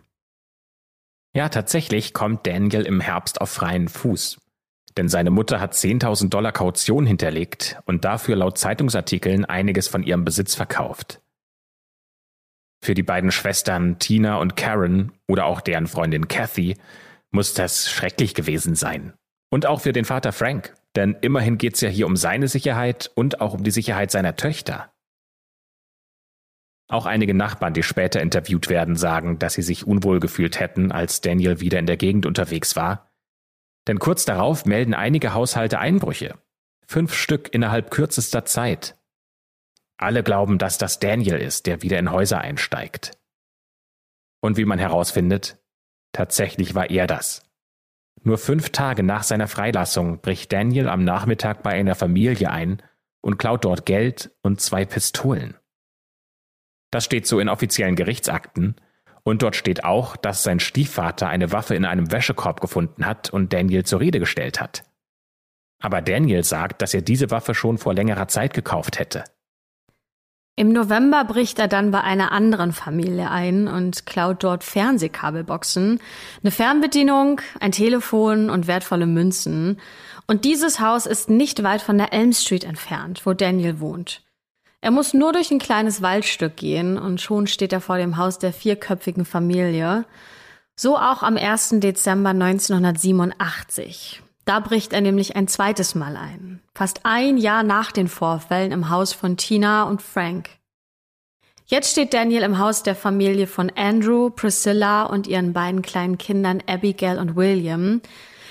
Ja, 1.37 1.49
tatsächlich 1.49 2.13
kommt 2.13 2.47
Daniel 2.47 2.83
im 2.83 3.01
Herbst 3.01 3.41
auf 3.41 3.51
freien 3.51 3.89
Fuß. 3.89 4.41
Denn 4.97 5.09
seine 5.09 5.31
Mutter 5.31 5.61
hat 5.61 5.75
10.000 5.75 6.29
Dollar 6.29 6.53
Kaution 6.53 7.07
hinterlegt 7.07 7.79
und 7.85 8.05
dafür 8.05 8.37
laut 8.37 8.59
Zeitungsartikeln 8.59 9.45
einiges 9.45 9.89
von 9.89 10.03
ihrem 10.03 10.25
Besitz 10.25 10.55
verkauft. 10.55 11.21
Für 12.81 12.95
die 12.95 13.03
beiden 13.03 13.33
Schwestern 13.33 13.99
Tina 13.99 14.37
und 14.37 14.57
Karen 14.57 15.13
oder 15.27 15.47
auch 15.47 15.61
deren 15.61 15.87
Freundin 15.87 16.29
Kathy 16.29 16.77
muss 17.31 17.55
das 17.55 17.91
schrecklich 17.91 18.35
gewesen 18.35 18.75
sein. 18.75 19.15
Und 19.51 19.67
auch 19.67 19.81
für 19.81 19.93
den 19.93 20.05
Vater 20.05 20.33
Frank, 20.33 20.75
denn 20.97 21.17
immerhin 21.21 21.59
geht 21.59 21.75
es 21.75 21.81
ja 21.81 21.89
hier 21.89 22.07
um 22.07 22.17
seine 22.17 22.49
Sicherheit 22.49 23.11
und 23.15 23.41
auch 23.41 23.55
um 23.55 23.65
die 23.65 23.71
Sicherheit 23.71 24.11
seiner 24.11 24.37
Töchter. 24.37 24.93
Auch 26.89 27.07
einige 27.07 27.35
Nachbarn, 27.35 27.73
die 27.73 27.83
später 27.83 28.21
interviewt 28.21 28.69
werden, 28.69 28.95
sagen, 28.95 29.39
dass 29.39 29.55
sie 29.55 29.63
sich 29.63 29.87
unwohl 29.87 30.21
gefühlt 30.21 30.61
hätten, 30.61 30.93
als 30.93 31.21
Daniel 31.21 31.61
wieder 31.61 31.79
in 31.79 31.87
der 31.87 31.97
Gegend 31.97 32.27
unterwegs 32.27 32.77
war. 32.77 33.11
Denn 33.87 33.99
kurz 33.99 34.25
darauf 34.25 34.67
melden 34.67 34.95
einige 34.95 35.35
Haushalte 35.35 35.79
Einbrüche. 35.79 36.39
Fünf 36.87 37.15
Stück 37.15 37.53
innerhalb 37.53 37.91
kürzester 37.91 38.45
Zeit. 38.45 38.99
Alle 39.97 40.23
glauben, 40.23 40.59
dass 40.59 40.77
das 40.77 40.99
Daniel 40.99 41.37
ist, 41.37 41.67
der 41.67 41.83
wieder 41.83 41.99
in 41.99 42.11
Häuser 42.11 42.41
einsteigt. 42.41 43.13
Und 44.41 44.59
wie 44.59 44.67
man 44.67 44.79
herausfindet, 44.79 45.59
tatsächlich 46.13 46.75
war 46.75 46.91
er 46.91 47.07
das. 47.07 47.43
Nur 48.23 48.39
fünf 48.39 48.71
Tage 48.71 49.03
nach 49.03 49.23
seiner 49.23 49.49
Freilassung 49.49 50.21
bricht 50.21 50.53
Daniel 50.53 50.89
am 50.89 51.05
Nachmittag 51.05 51.63
bei 51.63 51.71
einer 51.71 51.95
Familie 51.95 52.51
ein 52.51 52.83
und 53.21 53.39
klaut 53.39 53.65
dort 53.65 53.87
Geld 53.87 54.31
und 54.43 54.61
zwei 54.61 54.85
Pistolen. 54.85 55.57
Das 56.91 57.05
steht 57.05 57.27
so 57.27 57.41
in 57.41 57.49
offiziellen 57.49 57.97
Gerichtsakten, 57.97 58.77
und 59.25 59.43
dort 59.43 59.57
steht 59.57 59.85
auch, 59.85 60.17
dass 60.17 60.43
sein 60.43 60.61
Stiefvater 60.61 61.29
eine 61.29 61.51
Waffe 61.51 61.75
in 61.75 61.87
einem 61.87 62.13
Wäschekorb 62.13 62.61
gefunden 62.61 63.07
hat 63.07 63.31
und 63.31 63.53
Daniel 63.53 63.85
zur 63.85 64.01
Rede 64.01 64.21
gestellt 64.21 64.61
hat. 64.61 64.85
Aber 65.81 66.03
Daniel 66.03 66.45
sagt, 66.45 66.83
dass 66.83 66.95
er 66.95 67.03
diese 67.03 67.31
Waffe 67.31 67.55
schon 67.55 67.79
vor 67.79 67.95
längerer 67.95 68.29
Zeit 68.29 68.55
gekauft 68.55 68.99
hätte. 68.99 69.25
Im 70.57 70.73
November 70.73 71.25
bricht 71.25 71.59
er 71.59 71.67
dann 71.67 71.91
bei 71.91 72.01
einer 72.01 72.31
anderen 72.31 72.73
Familie 72.73 73.29
ein 73.29 73.67
und 73.67 74.07
klaut 74.07 74.45
dort 74.45 74.63
Fernsehkabelboxen, 74.63 76.01
eine 76.43 76.51
Fernbedienung, 76.53 77.41
ein 77.59 77.73
Telefon 77.73 78.51
und 78.51 78.69
wertvolle 78.69 79.07
Münzen. 79.07 79.81
Und 80.29 80.45
dieses 80.45 80.79
Haus 80.79 81.07
ist 81.07 81.29
nicht 81.29 81.65
weit 81.65 81.83
von 81.83 81.99
der 81.99 82.13
Elm 82.13 82.33
Street 82.33 82.63
entfernt, 82.63 83.27
wo 83.27 83.33
Daniel 83.33 83.81
wohnt. 83.81 84.23
Er 84.81 84.93
muss 84.93 85.13
nur 85.13 85.33
durch 85.33 85.51
ein 85.51 85.59
kleines 85.59 86.03
Waldstück 86.03 86.57
gehen 86.57 86.99
und 86.99 87.21
schon 87.21 87.49
steht 87.49 87.73
er 87.73 87.81
vor 87.81 87.99
dem 87.99 88.17
Haus 88.17 88.39
der 88.39 88.53
vierköpfigen 88.53 89.25
Familie. 89.25 90.05
So 90.77 90.97
auch 90.97 91.23
am 91.25 91.37
1. 91.37 91.81
Dezember 91.81 92.31
1987. 92.31 94.24
Da 94.45 94.61
bricht 94.61 94.93
er 94.93 95.01
nämlich 95.01 95.37
ein 95.37 95.49
zweites 95.49 95.95
Mal 95.95 96.17
ein, 96.17 96.61
fast 96.75 97.01
ein 97.05 97.39
Jahr 97.39 97.63
nach 97.63 97.93
den 97.93 98.09
Vorfällen 98.09 98.73
im 98.73 98.91
Haus 98.91 99.13
von 99.13 99.37
Tina 99.37 99.85
und 99.85 100.03
Frank. 100.03 100.51
Jetzt 101.67 101.93
steht 101.93 102.13
Daniel 102.13 102.43
im 102.43 102.59
Haus 102.59 102.83
der 102.83 102.95
Familie 102.95 103.47
von 103.47 103.73
Andrew, 103.75 104.29
Priscilla 104.29 105.05
und 105.05 105.27
ihren 105.27 105.55
beiden 105.55 105.81
kleinen 105.81 106.19
Kindern 106.19 106.63
Abigail 106.67 107.19
und 107.19 107.37
William. 107.37 108.03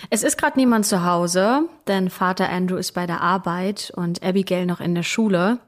Es 0.10 0.24
ist 0.24 0.38
gerade 0.38 0.58
niemand 0.58 0.88
zu 0.88 1.06
Hause, 1.06 1.70
denn 1.88 2.10
Vater 2.10 2.50
Andrew 2.50 2.76
ist 2.76 2.94
bei 2.94 3.06
der 3.06 3.22
Arbeit 3.22 3.94
und 3.96 4.24
Abigail 4.24 4.66
noch 4.66 4.80
in 4.80 4.96
der 4.96 5.04
Schule. 5.04 5.60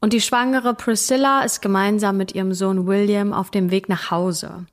Und 0.00 0.14
die 0.14 0.22
schwangere 0.22 0.74
Priscilla 0.74 1.42
ist 1.42 1.60
gemeinsam 1.60 2.16
mit 2.16 2.34
ihrem 2.34 2.54
Sohn 2.54 2.86
William 2.86 3.34
auf 3.34 3.50
dem 3.50 3.70
Weg 3.70 3.90
nach 3.90 4.10
Hause. 4.10 4.66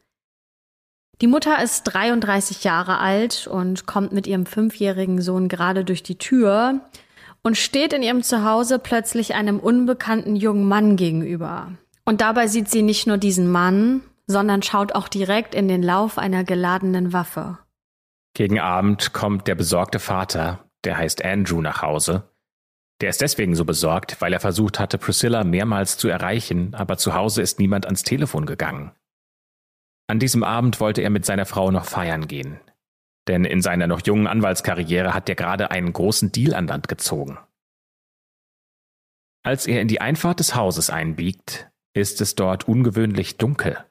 Die 1.21 1.27
Mutter 1.27 1.63
ist 1.63 1.83
33 1.83 2.63
Jahre 2.63 2.99
alt 2.99 3.47
und 3.47 3.85
kommt 3.85 4.11
mit 4.11 4.27
ihrem 4.27 4.45
fünfjährigen 4.45 5.21
Sohn 5.21 5.47
gerade 5.47 5.85
durch 5.85 6.03
die 6.03 6.17
Tür 6.17 6.81
und 7.41 7.57
steht 7.57 7.93
in 7.93 8.03
ihrem 8.03 8.21
Zuhause 8.21 8.79
plötzlich 8.79 9.33
einem 9.33 9.59
unbekannten 9.59 10.35
jungen 10.35 10.67
Mann 10.67 10.97
gegenüber. 10.97 11.71
Und 12.03 12.21
dabei 12.21 12.47
sieht 12.47 12.69
sie 12.69 12.81
nicht 12.81 13.07
nur 13.07 13.17
diesen 13.17 13.49
Mann, 13.49 14.01
sondern 14.27 14.61
schaut 14.61 14.93
auch 14.93 15.07
direkt 15.07 15.55
in 15.55 15.67
den 15.67 15.83
Lauf 15.83 16.17
einer 16.17 16.43
geladenen 16.43 17.13
Waffe. 17.13 17.59
Gegen 18.33 18.59
Abend 18.59 19.13
kommt 19.13 19.47
der 19.47 19.55
besorgte 19.55 19.99
Vater, 19.99 20.65
der 20.83 20.97
heißt 20.97 21.23
Andrew, 21.23 21.61
nach 21.61 21.81
Hause. 21.81 22.23
Der 23.01 23.09
ist 23.09 23.21
deswegen 23.21 23.55
so 23.55 23.63
besorgt, 23.63 24.19
weil 24.19 24.33
er 24.33 24.39
versucht 24.39 24.79
hatte, 24.79 24.97
Priscilla 24.97 25.43
mehrmals 25.43 25.97
zu 25.97 26.07
erreichen, 26.07 26.73
aber 26.75 26.97
zu 26.97 27.13
Hause 27.13 27.41
ist 27.41 27.59
niemand 27.59 27.85
ans 27.85 28.03
Telefon 28.03 28.45
gegangen. 28.45 28.91
An 30.07 30.19
diesem 30.19 30.43
Abend 30.43 30.79
wollte 30.79 31.01
er 31.01 31.09
mit 31.09 31.25
seiner 31.25 31.45
Frau 31.45 31.71
noch 31.71 31.85
feiern 31.85 32.27
gehen. 32.27 32.59
Denn 33.27 33.43
in 33.43 33.61
seiner 33.61 33.87
noch 33.87 34.05
jungen 34.05 34.27
Anwaltskarriere 34.27 35.13
hat 35.13 35.27
er 35.29 35.35
gerade 35.35 35.71
einen 35.71 35.91
großen 35.91 36.31
Deal 36.31 36.53
an 36.53 36.67
Land 36.67 36.87
gezogen. 36.87 37.39
Als 39.43 39.67
er 39.67 39.81
in 39.81 39.87
die 39.87 40.01
Einfahrt 40.01 40.39
des 40.39 40.55
Hauses 40.55 40.89
einbiegt, 40.89 41.69
ist 41.95 42.21
es 42.21 42.35
dort 42.35 42.67
ungewöhnlich 42.67 43.37
dunkel. 43.37 43.83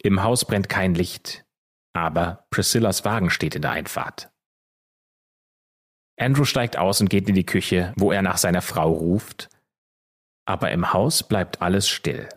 Im 0.00 0.22
Haus 0.22 0.44
brennt 0.44 0.68
kein 0.68 0.94
Licht, 0.94 1.44
aber 1.94 2.46
Priscillas 2.50 3.04
Wagen 3.04 3.30
steht 3.30 3.56
in 3.56 3.62
der 3.62 3.72
Einfahrt. 3.72 4.30
Andrew 6.18 6.44
steigt 6.44 6.76
aus 6.76 7.00
und 7.00 7.10
geht 7.10 7.28
in 7.28 7.34
die 7.34 7.46
Küche, 7.46 7.92
wo 7.96 8.12
er 8.12 8.22
nach 8.22 8.38
seiner 8.38 8.62
Frau 8.62 8.92
ruft, 8.92 9.48
aber 10.44 10.70
im 10.70 10.92
Haus 10.92 11.22
bleibt 11.22 11.62
alles 11.62 11.88
still. 11.88 12.28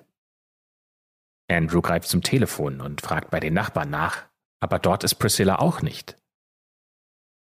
Andrew 1.51 1.81
greift 1.81 2.07
zum 2.07 2.23
Telefon 2.23 2.81
und 2.81 3.01
fragt 3.01 3.29
bei 3.29 3.39
den 3.39 3.53
Nachbarn 3.53 3.89
nach, 3.89 4.27
aber 4.61 4.79
dort 4.79 5.03
ist 5.03 5.15
Priscilla 5.15 5.59
auch 5.59 5.81
nicht. 5.81 6.17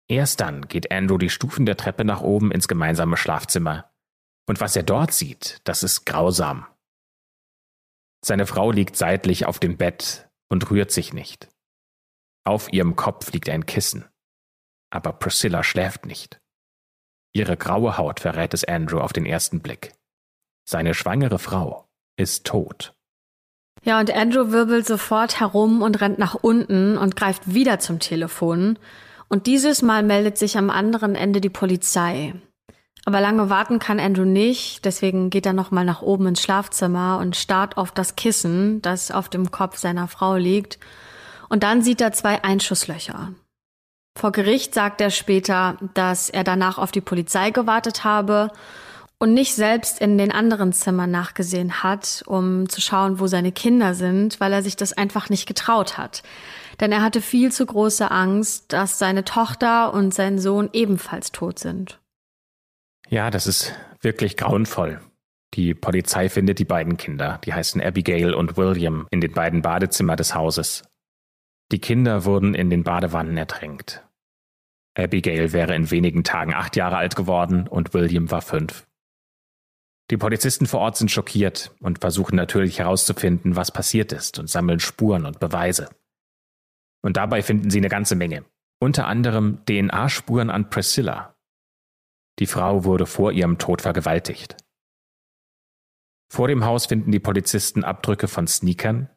Erst 0.09 0.39
dann 0.39 0.67
geht 0.67 0.91
Andrew 0.91 1.17
die 1.17 1.29
Stufen 1.29 1.65
der 1.65 1.77
Treppe 1.77 2.05
nach 2.05 2.21
oben 2.21 2.51
ins 2.51 2.67
gemeinsame 2.67 3.17
Schlafzimmer. 3.17 3.91
Und 4.47 4.61
was 4.61 4.75
er 4.75 4.83
dort 4.83 5.13
sieht, 5.13 5.59
das 5.65 5.83
ist 5.83 6.05
grausam. 6.05 6.65
Seine 8.25 8.45
Frau 8.47 8.71
liegt 8.71 8.95
seitlich 8.95 9.45
auf 9.45 9.59
dem 9.59 9.77
Bett 9.77 10.29
und 10.49 10.71
rührt 10.71 10.91
sich 10.91 11.13
nicht. 11.13 11.49
Auf 12.45 12.71
ihrem 12.71 12.95
Kopf 12.95 13.33
liegt 13.33 13.49
ein 13.49 13.65
Kissen. 13.65 14.05
Aber 14.89 15.11
Priscilla 15.11 15.63
schläft 15.63 16.05
nicht. 16.05 16.39
Ihre 17.33 17.57
graue 17.57 17.97
Haut 17.97 18.21
verrät 18.21 18.53
es 18.53 18.63
Andrew 18.63 19.01
auf 19.01 19.11
den 19.11 19.25
ersten 19.25 19.59
Blick. 19.59 19.93
Seine 20.65 20.93
schwangere 20.93 21.39
Frau 21.39 21.89
ist 22.17 22.45
tot. 22.45 22.96
Ja, 23.83 23.99
und 23.99 24.13
Andrew 24.13 24.51
wirbelt 24.51 24.85
sofort 24.85 25.39
herum 25.39 25.81
und 25.81 26.01
rennt 26.01 26.19
nach 26.19 26.35
unten 26.35 26.97
und 26.97 27.15
greift 27.15 27.53
wieder 27.53 27.79
zum 27.79 27.99
Telefon. 27.99 28.77
Und 29.29 29.45
dieses 29.45 29.81
Mal 29.81 30.03
meldet 30.03 30.37
sich 30.37 30.57
am 30.57 30.69
anderen 30.69 31.15
Ende 31.15 31.41
die 31.41 31.49
Polizei. 31.49 32.33
Aber 33.05 33.21
lange 33.21 33.49
warten 33.49 33.79
kann 33.79 34.01
Andrew 34.01 34.25
nicht, 34.25 34.83
deswegen 34.83 35.29
geht 35.29 35.45
er 35.45 35.53
nochmal 35.53 35.85
nach 35.85 36.01
oben 36.01 36.27
ins 36.27 36.41
Schlafzimmer 36.41 37.19
und 37.21 37.37
starrt 37.37 37.77
auf 37.77 37.91
das 37.91 38.17
Kissen, 38.17 38.81
das 38.81 39.11
auf 39.11 39.29
dem 39.29 39.49
Kopf 39.49 39.77
seiner 39.77 40.09
Frau 40.09 40.35
liegt. 40.35 40.77
Und 41.47 41.63
dann 41.63 41.81
sieht 41.81 42.01
er 42.01 42.11
zwei 42.11 42.43
Einschusslöcher. 42.43 43.31
Vor 44.17 44.31
Gericht 44.33 44.73
sagt 44.73 44.99
er 44.99 45.11
später, 45.11 45.77
dass 45.93 46.29
er 46.29 46.43
danach 46.43 46.77
auf 46.77 46.91
die 46.91 47.01
Polizei 47.01 47.51
gewartet 47.51 48.03
habe 48.03 48.51
und 49.19 49.33
nicht 49.33 49.55
selbst 49.55 49.99
in 49.99 50.17
den 50.17 50.31
anderen 50.31 50.73
Zimmern 50.73 51.09
nachgesehen 51.09 51.81
hat, 51.83 52.23
um 52.27 52.69
zu 52.69 52.81
schauen, 52.81 53.19
wo 53.19 53.27
seine 53.27 53.51
Kinder 53.51 53.93
sind, 53.93 54.39
weil 54.39 54.53
er 54.53 54.61
sich 54.61 54.75
das 54.75 54.93
einfach 54.93 55.29
nicht 55.29 55.47
getraut 55.47 55.97
hat. 55.97 56.23
Denn 56.79 56.91
er 56.91 57.01
hatte 57.01 57.21
viel 57.21 57.51
zu 57.51 57.65
große 57.65 58.11
Angst, 58.11 58.71
dass 58.73 58.99
seine 58.99 59.23
Tochter 59.23 59.93
und 59.93 60.13
sein 60.13 60.37
Sohn 60.37 60.69
ebenfalls 60.73 61.31
tot 61.31 61.57
sind. 61.57 61.99
Ja, 63.09 63.31
das 63.31 63.47
ist 63.47 63.73
wirklich 64.01 64.37
grauenvoll. 64.37 65.01
Die 65.53 65.73
Polizei 65.73 66.29
findet 66.29 66.59
die 66.59 66.65
beiden 66.65 66.97
Kinder, 66.97 67.39
die 67.45 67.53
heißen 67.53 67.81
Abigail 67.81 68.33
und 68.33 68.57
William, 68.57 69.07
in 69.09 69.21
den 69.21 69.31
beiden 69.31 69.61
Badezimmer 69.61 70.15
des 70.15 70.35
Hauses. 70.35 70.83
Die 71.71 71.79
Kinder 71.79 72.25
wurden 72.25 72.53
in 72.53 72.69
den 72.69 72.83
Badewannen 72.83 73.37
ertränkt. 73.37 74.03
Abigail 74.95 75.53
wäre 75.53 75.75
in 75.75 75.89
wenigen 75.89 76.23
Tagen 76.23 76.53
acht 76.53 76.75
Jahre 76.75 76.97
alt 76.97 77.15
geworden 77.15 77.67
und 77.67 77.93
William 77.93 78.29
war 78.29 78.41
fünf. 78.41 78.86
Die 80.09 80.17
Polizisten 80.17 80.67
vor 80.67 80.79
Ort 80.79 80.95
sind 80.97 81.11
schockiert 81.11 81.75
und 81.81 81.99
versuchen 81.99 82.35
natürlich 82.35 82.79
herauszufinden, 82.79 83.55
was 83.55 83.71
passiert 83.71 84.13
ist 84.13 84.39
und 84.39 84.49
sammeln 84.49 84.79
Spuren 84.79 85.25
und 85.25 85.39
Beweise. 85.39 85.89
Und 87.03 87.17
dabei 87.17 87.41
finden 87.41 87.69
sie 87.69 87.79
eine 87.79 87.89
ganze 87.89 88.15
Menge. 88.15 88.45
Unter 88.79 89.07
anderem 89.07 89.65
DNA-Spuren 89.65 90.49
an 90.49 90.69
Priscilla. 90.69 91.35
Die 92.39 92.45
Frau 92.45 92.83
wurde 92.85 93.05
vor 93.05 93.31
ihrem 93.31 93.57
Tod 93.57 93.81
vergewaltigt. 93.81 94.55
Vor 96.31 96.47
dem 96.47 96.63
Haus 96.63 96.85
finden 96.85 97.11
die 97.11 97.19
Polizisten 97.19 97.83
Abdrücke 97.83 98.27
von 98.27 98.47
Sneakern 98.47 99.09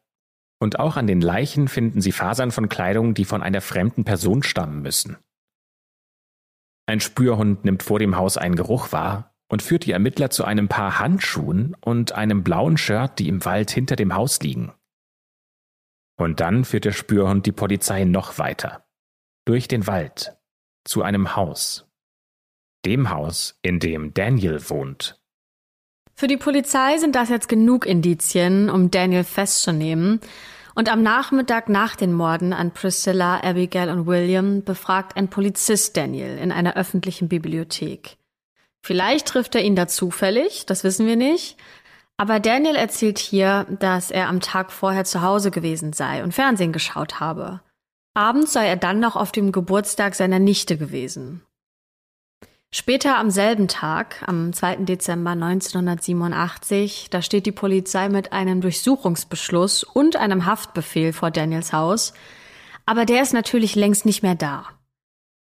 und 0.59 0.79
auch 0.79 0.97
an 0.97 1.07
den 1.07 1.21
Leichen 1.21 1.67
finden 1.67 2.01
sie 2.01 2.11
Fasern 2.11 2.51
von 2.51 2.69
Kleidung, 2.69 3.13
die 3.13 3.25
von 3.25 3.43
einer 3.43 3.61
fremden 3.61 4.03
Person 4.03 4.43
stammen 4.43 4.81
müssen. 4.81 5.17
Ein 6.87 6.99
Spürhund 6.99 7.63
nimmt 7.63 7.83
vor 7.83 7.99
dem 7.99 8.17
Haus 8.17 8.37
einen 8.37 8.55
Geruch 8.55 8.91
wahr 8.91 9.30
und 9.51 9.61
führt 9.61 9.85
die 9.85 9.91
Ermittler 9.91 10.29
zu 10.29 10.45
einem 10.45 10.69
Paar 10.69 10.97
Handschuhen 10.99 11.75
und 11.81 12.13
einem 12.13 12.41
blauen 12.41 12.77
Shirt, 12.77 13.19
die 13.19 13.27
im 13.27 13.43
Wald 13.43 13.69
hinter 13.69 13.97
dem 13.97 14.15
Haus 14.15 14.39
liegen. 14.39 14.71
Und 16.17 16.39
dann 16.39 16.63
führt 16.63 16.85
der 16.85 16.93
Spürhund 16.93 17.45
die 17.45 17.51
Polizei 17.51 18.05
noch 18.05 18.37
weiter. 18.37 18.87
Durch 19.43 19.67
den 19.67 19.87
Wald. 19.87 20.37
Zu 20.85 21.03
einem 21.03 21.35
Haus. 21.35 21.85
Dem 22.85 23.09
Haus, 23.09 23.59
in 23.61 23.79
dem 23.79 24.13
Daniel 24.13 24.69
wohnt. 24.69 25.21
Für 26.15 26.27
die 26.27 26.37
Polizei 26.37 26.97
sind 26.97 27.15
das 27.15 27.27
jetzt 27.27 27.49
genug 27.49 27.85
Indizien, 27.85 28.69
um 28.69 28.89
Daniel 28.89 29.25
festzunehmen. 29.25 30.21
Und 30.75 30.89
am 30.89 31.03
Nachmittag 31.03 31.67
nach 31.67 31.97
den 31.97 32.13
Morden 32.13 32.53
an 32.53 32.71
Priscilla, 32.71 33.43
Abigail 33.43 33.89
und 33.89 34.07
William 34.07 34.63
befragt 34.63 35.17
ein 35.17 35.29
Polizist 35.29 35.97
Daniel 35.97 36.37
in 36.37 36.53
einer 36.53 36.77
öffentlichen 36.77 37.27
Bibliothek. 37.27 38.20
Vielleicht 38.83 39.27
trifft 39.27 39.55
er 39.55 39.61
ihn 39.61 39.75
da 39.75 39.87
zufällig, 39.87 40.65
das 40.65 40.83
wissen 40.83 41.05
wir 41.05 41.15
nicht. 41.15 41.57
Aber 42.17 42.39
Daniel 42.39 42.75
erzählt 42.75 43.19
hier, 43.19 43.65
dass 43.69 44.11
er 44.11 44.27
am 44.27 44.41
Tag 44.41 44.71
vorher 44.71 45.05
zu 45.05 45.21
Hause 45.21 45.49
gewesen 45.49 45.93
sei 45.93 46.23
und 46.23 46.33
Fernsehen 46.33 46.71
geschaut 46.71 47.19
habe. 47.19 47.61
Abends 48.13 48.53
sei 48.53 48.67
er 48.67 48.75
dann 48.75 48.99
noch 48.99 49.15
auf 49.15 49.31
dem 49.31 49.51
Geburtstag 49.51 50.15
seiner 50.15 50.39
Nichte 50.39 50.77
gewesen. 50.77 51.41
Später 52.73 53.17
am 53.17 53.31
selben 53.31 53.67
Tag, 53.67 54.23
am 54.27 54.53
2. 54.53 54.77
Dezember 54.85 55.31
1987, 55.31 57.09
da 57.09 57.21
steht 57.21 57.45
die 57.45 57.51
Polizei 57.51 58.07
mit 58.07 58.31
einem 58.31 58.61
Durchsuchungsbeschluss 58.61 59.83
und 59.83 60.15
einem 60.15 60.45
Haftbefehl 60.45 61.11
vor 61.11 61.31
Daniels 61.31 61.73
Haus. 61.73 62.13
Aber 62.85 63.05
der 63.05 63.21
ist 63.23 63.33
natürlich 63.33 63.75
längst 63.75 64.05
nicht 64.05 64.23
mehr 64.23 64.35
da. 64.35 64.67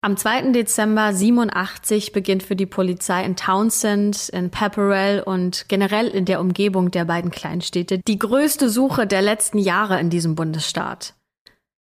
Am 0.05 0.17
2. 0.17 0.51
Dezember 0.51 1.15
87 1.15 2.11
beginnt 2.11 2.43
für 2.43 2.57
die 2.57 2.67
Polizei 2.67 3.25
in 3.25 3.37
Townsend, 3.37 4.31
in 4.31 4.51
Pepperell 4.51 5.23
und 5.23 5.67
generell 5.69 6.09
in 6.09 6.25
der 6.25 6.41
Umgebung 6.41 6.91
der 6.91 7.05
beiden 7.05 7.31
Kleinstädte 7.31 8.01
die 8.01 8.19
größte 8.19 8.69
Suche 8.69 9.07
der 9.07 9.23
letzten 9.23 9.59
Jahre 9.59 10.01
in 10.01 10.11
diesem 10.11 10.35
Bundesstaat. 10.35 11.15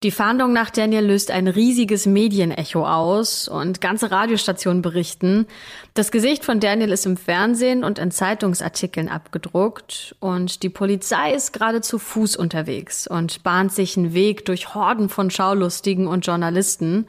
Die 0.03 0.11
Fahndung 0.11 0.51
nach 0.51 0.69
Daniel 0.69 1.05
löst 1.05 1.31
ein 1.31 1.47
riesiges 1.47 2.05
Medienecho 2.05 2.85
aus 2.85 3.47
und 3.47 3.79
ganze 3.79 4.11
Radiostationen 4.11 4.81
berichten. 4.81 5.47
Das 5.93 6.11
Gesicht 6.11 6.43
von 6.43 6.59
Daniel 6.59 6.91
ist 6.91 7.05
im 7.05 7.15
Fernsehen 7.15 7.85
und 7.85 7.99
in 7.99 8.11
Zeitungsartikeln 8.11 9.07
abgedruckt 9.07 10.17
und 10.19 10.63
die 10.63 10.69
Polizei 10.69 11.33
ist 11.33 11.53
gerade 11.53 11.79
zu 11.79 11.99
Fuß 11.99 12.35
unterwegs 12.35 13.07
und 13.07 13.43
bahnt 13.43 13.71
sich 13.71 13.95
einen 13.95 14.13
Weg 14.13 14.43
durch 14.43 14.75
Horden 14.75 15.07
von 15.07 15.31
Schaulustigen 15.31 16.07
und 16.07 16.25
Journalisten. 16.25 17.07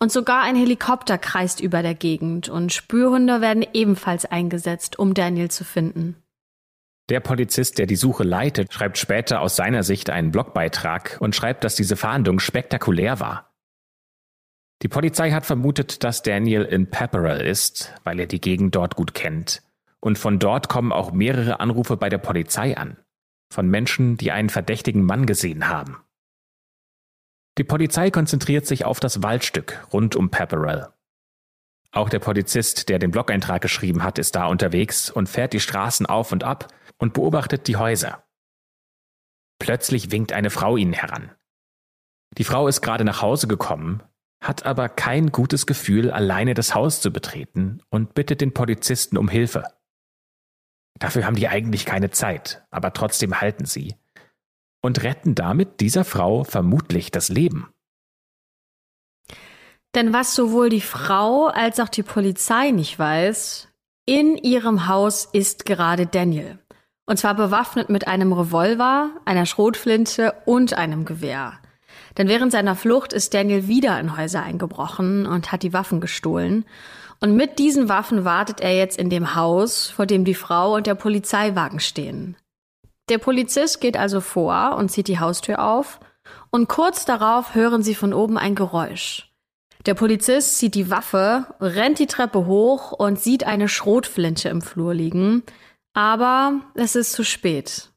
Und 0.00 0.12
sogar 0.12 0.42
ein 0.42 0.54
Helikopter 0.54 1.18
kreist 1.18 1.60
über 1.60 1.82
der 1.82 1.94
Gegend 1.94 2.48
und 2.48 2.72
Spürhunde 2.72 3.40
werden 3.40 3.66
ebenfalls 3.72 4.24
eingesetzt, 4.24 4.98
um 4.98 5.12
Daniel 5.12 5.50
zu 5.50 5.64
finden. 5.64 6.16
Der 7.08 7.20
Polizist, 7.20 7.78
der 7.78 7.86
die 7.86 7.96
Suche 7.96 8.22
leitet, 8.22 8.72
schreibt 8.72 8.98
später 8.98 9.40
aus 9.40 9.56
seiner 9.56 9.82
Sicht 9.82 10.10
einen 10.10 10.30
Blogbeitrag 10.30 11.16
und 11.20 11.34
schreibt, 11.34 11.64
dass 11.64 11.74
diese 11.74 11.96
Fahndung 11.96 12.38
spektakulär 12.38 13.18
war. 13.18 13.50
Die 14.82 14.88
Polizei 14.88 15.32
hat 15.32 15.46
vermutet, 15.46 16.04
dass 16.04 16.22
Daniel 16.22 16.62
in 16.62 16.90
Pepperell 16.90 17.40
ist, 17.40 17.92
weil 18.04 18.20
er 18.20 18.26
die 18.26 18.40
Gegend 18.40 18.76
dort 18.76 18.94
gut 18.94 19.14
kennt. 19.14 19.62
Und 20.00 20.18
von 20.18 20.38
dort 20.38 20.68
kommen 20.68 20.92
auch 20.92 21.10
mehrere 21.10 21.58
Anrufe 21.58 21.96
bei 21.96 22.08
der 22.08 22.18
Polizei 22.18 22.76
an. 22.76 22.98
Von 23.52 23.68
Menschen, 23.68 24.16
die 24.18 24.30
einen 24.30 24.50
verdächtigen 24.50 25.04
Mann 25.04 25.26
gesehen 25.26 25.68
haben. 25.68 25.96
Die 27.58 27.64
Polizei 27.64 28.12
konzentriert 28.12 28.66
sich 28.66 28.84
auf 28.84 29.00
das 29.00 29.20
Waldstück 29.24 29.84
rund 29.92 30.14
um 30.14 30.30
Pepperell. 30.30 30.88
Auch 31.90 32.08
der 32.08 32.20
Polizist, 32.20 32.88
der 32.88 33.00
den 33.00 33.10
Blog-Eintrag 33.10 33.60
geschrieben 33.60 34.04
hat, 34.04 34.18
ist 34.18 34.36
da 34.36 34.46
unterwegs 34.46 35.10
und 35.10 35.28
fährt 35.28 35.52
die 35.52 35.60
Straßen 35.60 36.06
auf 36.06 36.30
und 36.30 36.44
ab 36.44 36.72
und 36.98 37.14
beobachtet 37.14 37.66
die 37.66 37.76
Häuser. 37.76 38.22
Plötzlich 39.58 40.12
winkt 40.12 40.32
eine 40.32 40.50
Frau 40.50 40.76
ihnen 40.76 40.92
heran. 40.92 41.32
Die 42.36 42.44
Frau 42.44 42.68
ist 42.68 42.80
gerade 42.80 43.02
nach 43.02 43.22
Hause 43.22 43.48
gekommen, 43.48 44.04
hat 44.40 44.64
aber 44.64 44.88
kein 44.88 45.32
gutes 45.32 45.66
Gefühl, 45.66 46.12
alleine 46.12 46.54
das 46.54 46.76
Haus 46.76 47.00
zu 47.00 47.10
betreten 47.10 47.82
und 47.88 48.14
bittet 48.14 48.40
den 48.40 48.54
Polizisten 48.54 49.16
um 49.16 49.28
Hilfe. 49.28 49.64
Dafür 51.00 51.26
haben 51.26 51.36
die 51.36 51.48
eigentlich 51.48 51.86
keine 51.86 52.10
Zeit, 52.10 52.62
aber 52.70 52.92
trotzdem 52.92 53.40
halten 53.40 53.64
sie 53.64 53.96
und 54.88 55.02
retten 55.02 55.34
damit 55.34 55.80
dieser 55.80 56.02
Frau 56.02 56.44
vermutlich 56.44 57.10
das 57.10 57.28
Leben. 57.28 57.68
Denn 59.94 60.14
was 60.14 60.34
sowohl 60.34 60.70
die 60.70 60.80
Frau 60.80 61.48
als 61.48 61.78
auch 61.78 61.90
die 61.90 62.02
Polizei 62.02 62.70
nicht 62.70 62.98
weiß, 62.98 63.68
in 64.06 64.38
ihrem 64.38 64.88
Haus 64.88 65.28
ist 65.30 65.66
gerade 65.66 66.06
Daniel. 66.06 66.58
Und 67.04 67.18
zwar 67.18 67.34
bewaffnet 67.34 67.90
mit 67.90 68.08
einem 68.08 68.32
Revolver, 68.32 69.10
einer 69.26 69.44
Schrotflinte 69.44 70.32
und 70.46 70.72
einem 70.72 71.04
Gewehr. 71.04 71.58
Denn 72.16 72.28
während 72.28 72.52
seiner 72.52 72.74
Flucht 72.74 73.12
ist 73.12 73.34
Daniel 73.34 73.68
wieder 73.68 74.00
in 74.00 74.16
Häuser 74.16 74.42
eingebrochen 74.42 75.26
und 75.26 75.52
hat 75.52 75.62
die 75.62 75.74
Waffen 75.74 76.00
gestohlen. 76.00 76.64
Und 77.20 77.36
mit 77.36 77.58
diesen 77.58 77.90
Waffen 77.90 78.24
wartet 78.24 78.62
er 78.62 78.74
jetzt 78.74 78.96
in 78.96 79.10
dem 79.10 79.34
Haus, 79.34 79.90
vor 79.90 80.06
dem 80.06 80.24
die 80.24 80.34
Frau 80.34 80.76
und 80.76 80.86
der 80.86 80.94
Polizeiwagen 80.94 81.78
stehen. 81.78 82.36
Der 83.08 83.18
Polizist 83.18 83.80
geht 83.80 83.96
also 83.96 84.20
vor 84.20 84.76
und 84.76 84.90
zieht 84.90 85.08
die 85.08 85.20
Haustür 85.20 85.62
auf. 85.62 86.00
Und 86.50 86.68
kurz 86.68 87.04
darauf 87.04 87.54
hören 87.54 87.82
sie 87.82 87.94
von 87.94 88.12
oben 88.12 88.38
ein 88.38 88.54
Geräusch. 88.54 89.32
Der 89.86 89.94
Polizist 89.94 90.58
zieht 90.58 90.74
die 90.74 90.90
Waffe, 90.90 91.46
rennt 91.60 91.98
die 91.98 92.06
Treppe 92.06 92.46
hoch 92.46 92.92
und 92.92 93.18
sieht 93.18 93.44
eine 93.44 93.68
Schrotflinte 93.68 94.48
im 94.48 94.60
Flur 94.60 94.92
liegen, 94.92 95.42
aber 95.94 96.60
es 96.74 96.96
ist 96.96 97.12
zu 97.12 97.24
spät. 97.24 97.90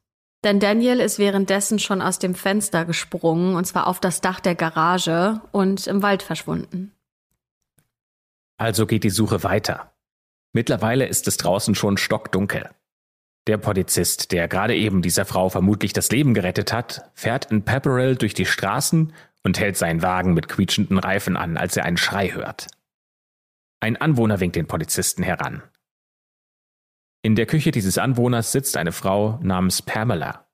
Denn 0.44 0.58
Daniel 0.58 1.00
ist 1.00 1.18
währenddessen 1.18 1.78
schon 1.78 2.02
aus 2.02 2.18
dem 2.18 2.34
Fenster 2.34 2.84
gesprungen, 2.84 3.54
und 3.54 3.64
zwar 3.64 3.86
auf 3.86 4.00
das 4.00 4.20
Dach 4.20 4.40
der 4.40 4.54
Garage 4.54 5.40
und 5.52 5.86
im 5.86 6.02
Wald 6.02 6.22
verschwunden. 6.22 6.92
Also 8.58 8.86
geht 8.86 9.04
die 9.04 9.10
Suche 9.10 9.42
weiter. 9.42 9.92
Mittlerweile 10.52 11.06
ist 11.06 11.28
es 11.28 11.36
draußen 11.36 11.74
schon 11.74 11.96
stockdunkel. 11.96 12.70
Der 13.48 13.58
Polizist, 13.58 14.30
der 14.30 14.46
gerade 14.46 14.76
eben 14.76 15.02
dieser 15.02 15.24
Frau 15.24 15.48
vermutlich 15.48 15.92
das 15.92 16.10
Leben 16.10 16.32
gerettet 16.32 16.72
hat, 16.72 17.10
fährt 17.14 17.50
in 17.50 17.64
Pepperell 17.64 18.14
durch 18.14 18.34
die 18.34 18.46
Straßen 18.46 19.12
und 19.42 19.58
hält 19.58 19.76
seinen 19.76 20.02
Wagen 20.02 20.34
mit 20.34 20.48
quietschenden 20.48 20.98
Reifen 20.98 21.36
an, 21.36 21.56
als 21.56 21.76
er 21.76 21.84
einen 21.84 21.96
Schrei 21.96 22.30
hört. 22.30 22.68
Ein 23.80 23.96
Anwohner 23.96 24.38
winkt 24.38 24.54
den 24.54 24.68
Polizisten 24.68 25.24
heran. 25.24 25.62
In 27.22 27.34
der 27.34 27.46
Küche 27.46 27.72
dieses 27.72 27.98
Anwohners 27.98 28.52
sitzt 28.52 28.76
eine 28.76 28.92
Frau 28.92 29.40
namens 29.42 29.82
Pamela. 29.82 30.46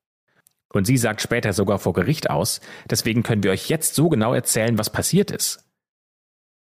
Und 0.72 0.86
sie 0.86 0.96
sagt 0.96 1.20
später 1.20 1.52
sogar 1.52 1.78
vor 1.78 1.92
Gericht 1.92 2.30
aus, 2.30 2.60
deswegen 2.88 3.22
können 3.22 3.42
wir 3.42 3.50
euch 3.50 3.68
jetzt 3.68 3.94
so 3.94 4.08
genau 4.08 4.32
erzählen, 4.32 4.78
was 4.78 4.90
passiert 4.90 5.30
ist. 5.30 5.64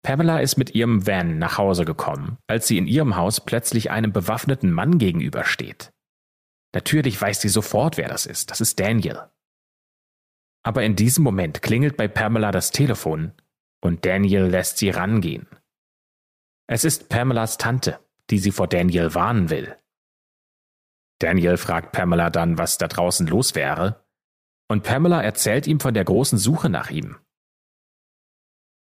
Pamela 0.04 0.40
ist 0.40 0.58
mit 0.58 0.74
ihrem 0.74 1.06
Van 1.06 1.38
nach 1.38 1.58
Hause 1.58 1.84
gekommen, 1.86 2.38
als 2.48 2.68
sie 2.68 2.78
in 2.78 2.88
ihrem 2.88 3.18
Haus 3.18 3.44
plötzlich 3.44 3.92
einem 3.92 4.14
bewaffneten 4.14 4.72
Mann 4.72 5.00
gegenübersteht. 5.00 5.92
Natürlich 6.78 7.20
weiß 7.20 7.42
sie 7.42 7.50
sofort, 7.50 7.98
wer 7.98 8.08
das 8.08 8.28
ist. 8.28 8.52
Das 8.52 8.62
ist 8.62 8.80
Daniel. 8.80 9.32
Aber 10.62 10.84
in 10.84 10.96
diesem 10.96 11.24
Moment 11.24 11.64
klingelt 11.64 11.98
bei 11.98 12.08
Pamela 12.08 12.52
das 12.52 12.70
Telefon 12.70 13.32
und 13.82 14.06
Daniel 14.06 14.44
lässt 14.44 14.78
sie 14.78 14.92
rangehen. 14.92 15.48
Es 16.68 16.84
ist 16.84 17.10
Pamelas 17.10 17.58
Tante, 17.58 18.00
die 18.30 18.38
sie 18.38 18.52
vor 18.52 18.68
Daniel 18.68 19.16
warnen 19.16 19.50
will. 19.50 19.76
Daniel 21.18 21.58
fragt 21.58 21.94
Pamela 21.94 22.30
dann, 22.30 22.60
was 22.60 22.78
da 22.78 22.88
draußen 22.88 23.26
los 23.26 23.56
wäre, 23.56 24.06
und 24.68 24.84
Pamela 24.84 25.24
erzählt 25.24 25.66
ihm 25.66 25.80
von 25.80 25.96
der 25.96 26.06
großen 26.06 26.38
Suche 26.38 26.70
nach 26.70 26.92
ihm. 26.92 27.18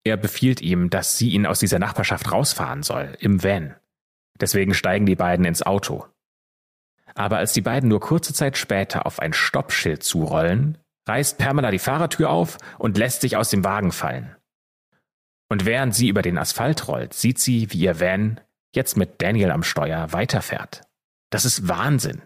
Er 0.04 0.18
befiehlt 0.18 0.60
ihm, 0.60 0.90
dass 0.90 1.16
sie 1.16 1.30
ihn 1.30 1.46
aus 1.46 1.60
dieser 1.60 1.78
Nachbarschaft 1.78 2.30
rausfahren 2.30 2.82
soll, 2.82 3.16
im 3.20 3.42
Van. 3.42 3.74
Deswegen 4.38 4.74
steigen 4.74 5.06
die 5.06 5.16
beiden 5.16 5.46
ins 5.46 5.62
Auto. 5.62 6.06
Aber 7.16 7.38
als 7.38 7.54
die 7.54 7.62
beiden 7.62 7.88
nur 7.88 8.00
kurze 8.00 8.34
Zeit 8.34 8.56
später 8.58 9.06
auf 9.06 9.18
ein 9.20 9.32
Stoppschild 9.32 10.02
zurollen, 10.02 10.78
reißt 11.08 11.38
Pamela 11.38 11.70
die 11.70 11.78
Fahrertür 11.78 12.30
auf 12.30 12.58
und 12.78 12.98
lässt 12.98 13.22
sich 13.22 13.36
aus 13.36 13.48
dem 13.48 13.64
Wagen 13.64 13.90
fallen. 13.90 14.36
Und 15.48 15.64
während 15.64 15.94
sie 15.94 16.08
über 16.08 16.22
den 16.22 16.38
Asphalt 16.38 16.88
rollt, 16.88 17.14
sieht 17.14 17.38
sie, 17.38 17.72
wie 17.72 17.78
ihr 17.78 18.00
Van, 18.00 18.40
jetzt 18.74 18.96
mit 18.96 19.22
Daniel 19.22 19.50
am 19.50 19.62
Steuer, 19.62 20.12
weiterfährt. 20.12 20.82
Das 21.30 21.44
ist 21.44 21.68
Wahnsinn. 21.68 22.22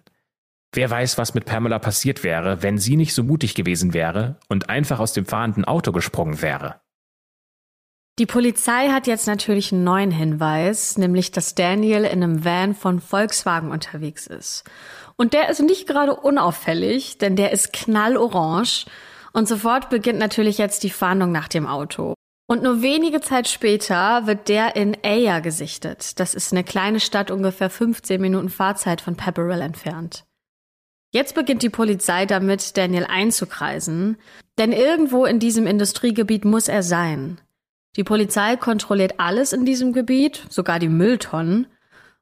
Wer 0.73 0.91
weiß, 0.91 1.19
was 1.19 1.35
mit 1.35 1.45
Pamela 1.45 1.79
passiert 1.79 2.25
wäre, 2.25 2.63
wenn 2.63 2.79
sie 2.79 2.97
nicht 2.97 3.15
so 3.15 3.23
mutig 3.23 3.55
gewesen 3.55 3.93
wäre 3.93 4.39
und 4.49 4.71
einfach 4.71 4.99
aus 4.99 5.13
dem 5.13 5.27
fahrenden 5.27 5.65
Auto 5.65 5.93
gesprungen 5.93 6.43
wäre. 6.43 6.81
Die 8.21 8.27
Polizei 8.27 8.89
hat 8.89 9.07
jetzt 9.07 9.27
natürlich 9.27 9.73
einen 9.73 9.83
neuen 9.83 10.11
Hinweis, 10.11 10.99
nämlich 10.99 11.31
dass 11.31 11.55
Daniel 11.55 12.05
in 12.05 12.23
einem 12.23 12.45
Van 12.45 12.75
von 12.75 13.01
Volkswagen 13.01 13.71
unterwegs 13.71 14.27
ist. 14.27 14.65
Und 15.17 15.33
der 15.33 15.49
ist 15.49 15.63
nicht 15.63 15.87
gerade 15.87 16.15
unauffällig, 16.15 17.17
denn 17.17 17.35
der 17.35 17.51
ist 17.51 17.73
knallorange. 17.73 18.85
Und 19.33 19.49
sofort 19.49 19.89
beginnt 19.89 20.19
natürlich 20.19 20.59
jetzt 20.59 20.83
die 20.83 20.91
Fahndung 20.91 21.33
nach 21.33 21.49
dem 21.49 21.67
Auto. 21.67 22.13
Und 22.47 22.63
nur 22.63 22.83
wenige 22.83 23.23
Zeit 23.23 23.49
später 23.49 24.27
wird 24.27 24.51
der 24.51 24.77
in 24.77 24.99
Aya 25.03 25.41
gesichtet. 25.41 26.21
Das 26.21 26.35
ist 26.35 26.53
eine 26.53 26.63
kleine 26.63 27.01
Stadt 27.01 27.31
ungefähr 27.31 27.71
15 27.71 28.21
Minuten 28.21 28.51
Fahrzeit 28.51 29.01
von 29.01 29.17
Pepperell 29.17 29.63
entfernt. 29.63 30.25
Jetzt 31.11 31.35
beginnt 31.35 31.63
die 31.63 31.71
Polizei 31.71 32.27
damit, 32.27 32.77
Daniel 32.77 33.07
einzukreisen, 33.09 34.19
denn 34.59 34.73
irgendwo 34.73 35.25
in 35.25 35.39
diesem 35.39 35.67
Industriegebiet 35.67 36.45
muss 36.45 36.69
er 36.69 36.83
sein. 36.83 37.41
Die 37.97 38.05
Polizei 38.05 38.57
kontrolliert 38.57 39.15
alles 39.19 39.53
in 39.53 39.65
diesem 39.65 39.93
Gebiet, 39.93 40.47
sogar 40.49 40.79
die 40.79 40.89
Mülltonnen, 40.89 41.67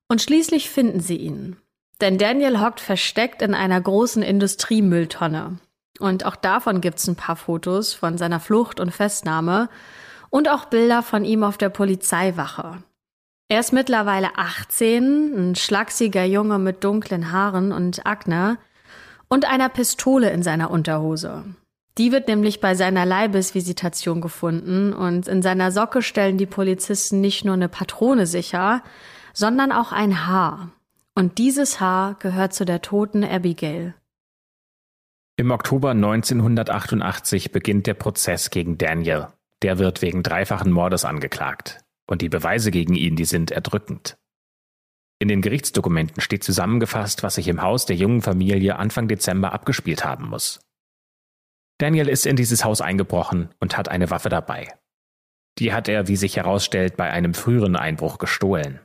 und 0.09 0.23
schließlich 0.23 0.71
finden 0.71 1.01
sie 1.01 1.17
ihn. 1.17 1.57
Denn 2.01 2.17
Daniel 2.17 2.61
hockt 2.61 2.81
versteckt 2.81 3.43
in 3.43 3.55
einer 3.55 3.81
großen 3.81 4.23
Industriemülltonne. 4.23 5.59
Und 5.99 6.25
auch 6.25 6.37
davon 6.37 6.81
gibt's 6.81 7.07
ein 7.09 7.17
paar 7.17 7.37
Fotos 7.37 7.93
von 7.93 8.17
seiner 8.17 8.41
Flucht 8.41 8.81
und 8.81 8.93
Festnahme, 8.93 9.69
und 10.31 10.49
auch 10.49 10.67
Bilder 10.67 11.03
von 11.03 11.25
ihm 11.25 11.43
auf 11.43 11.59
der 11.59 11.71
Polizeiwache. 11.71 12.83
Er 13.49 13.61
ist 13.61 13.73
mittlerweile 13.73 14.37
18, 14.37 15.51
ein 15.51 15.55
schlachsiger 15.55 16.25
Junge 16.25 16.59
mit 16.59 16.85
dunklen 16.85 17.33
Haaren 17.33 17.73
und 17.73 18.05
Akne 18.05 18.59
und 19.29 19.47
einer 19.51 19.71
Pistole 19.71 20.31
in 20.31 20.43
seiner 20.43 20.71
Unterhose. 20.71 21.45
Die 21.99 22.13
wird 22.13 22.29
nämlich 22.29 22.61
bei 22.61 22.77
seiner 22.77 23.05
Leibesvisitation 23.05 24.21
gefunden 24.21 24.93
und 24.93 25.27
in 25.27 25.43
seiner 25.43 25.73
Socke 25.73 26.01
stellen 26.01 26.39
die 26.39 26.47
Polizisten 26.47 27.21
nicht 27.21 27.45
nur 27.45 27.55
eine 27.55 27.69
Patrone 27.69 28.27
sicher, 28.27 28.85
sondern 29.33 29.73
auch 29.73 29.91
ein 29.91 30.27
Haar. 30.27 30.71
Und 31.17 31.39
dieses 31.39 31.81
Haar 31.81 32.15
gehört 32.21 32.55
zu 32.55 32.65
der 32.65 32.83
toten 32.83 33.25
Abigail. 33.25 33.95
Im 35.37 35.51
Oktober 35.51 35.91
1988 35.91 37.51
beginnt 37.51 37.89
der 37.89 37.95
Prozess 37.95 38.51
gegen 38.51 38.79
Daniel. 38.79 39.29
Der 39.63 39.79
wird 39.81 40.01
wegen 40.01 40.23
dreifachen 40.23 40.71
Mordes 40.71 41.05
angeklagt. 41.05 41.81
Und 42.07 42.23
die 42.23 42.29
Beweise 42.29 42.71
gegen 42.71 42.95
ihn, 42.95 43.17
die 43.17 43.25
sind 43.25 43.51
erdrückend. 43.51 44.17
In 45.19 45.27
den 45.27 45.43
Gerichtsdokumenten 45.43 46.21
steht 46.21 46.45
zusammengefasst, 46.45 47.25
was 47.25 47.35
sich 47.35 47.49
im 47.49 47.61
Haus 47.61 47.87
der 47.87 47.97
jungen 47.97 48.23
Familie 48.23 48.77
Anfang 48.77 49.09
Dezember 49.09 49.53
abgespielt 49.53 50.05
haben 50.05 50.29
muss. 50.29 50.61
Daniel 51.79 52.09
ist 52.09 52.27
in 52.27 52.37
dieses 52.37 52.65
Haus 52.65 52.81
eingebrochen 52.81 53.55
und 53.61 53.77
hat 53.77 53.89
eine 53.89 54.11
Waffe 54.11 54.29
dabei. 54.29 54.69
Die 55.59 55.73
hat 55.73 55.89
er, 55.89 56.09
wie 56.09 56.17
sich 56.17 56.37
herausstellt, 56.37 56.97
bei 56.97 57.11
einem 57.11 57.35
früheren 57.35 57.77
Einbruch 57.77 58.19
gestohlen. 58.19 58.81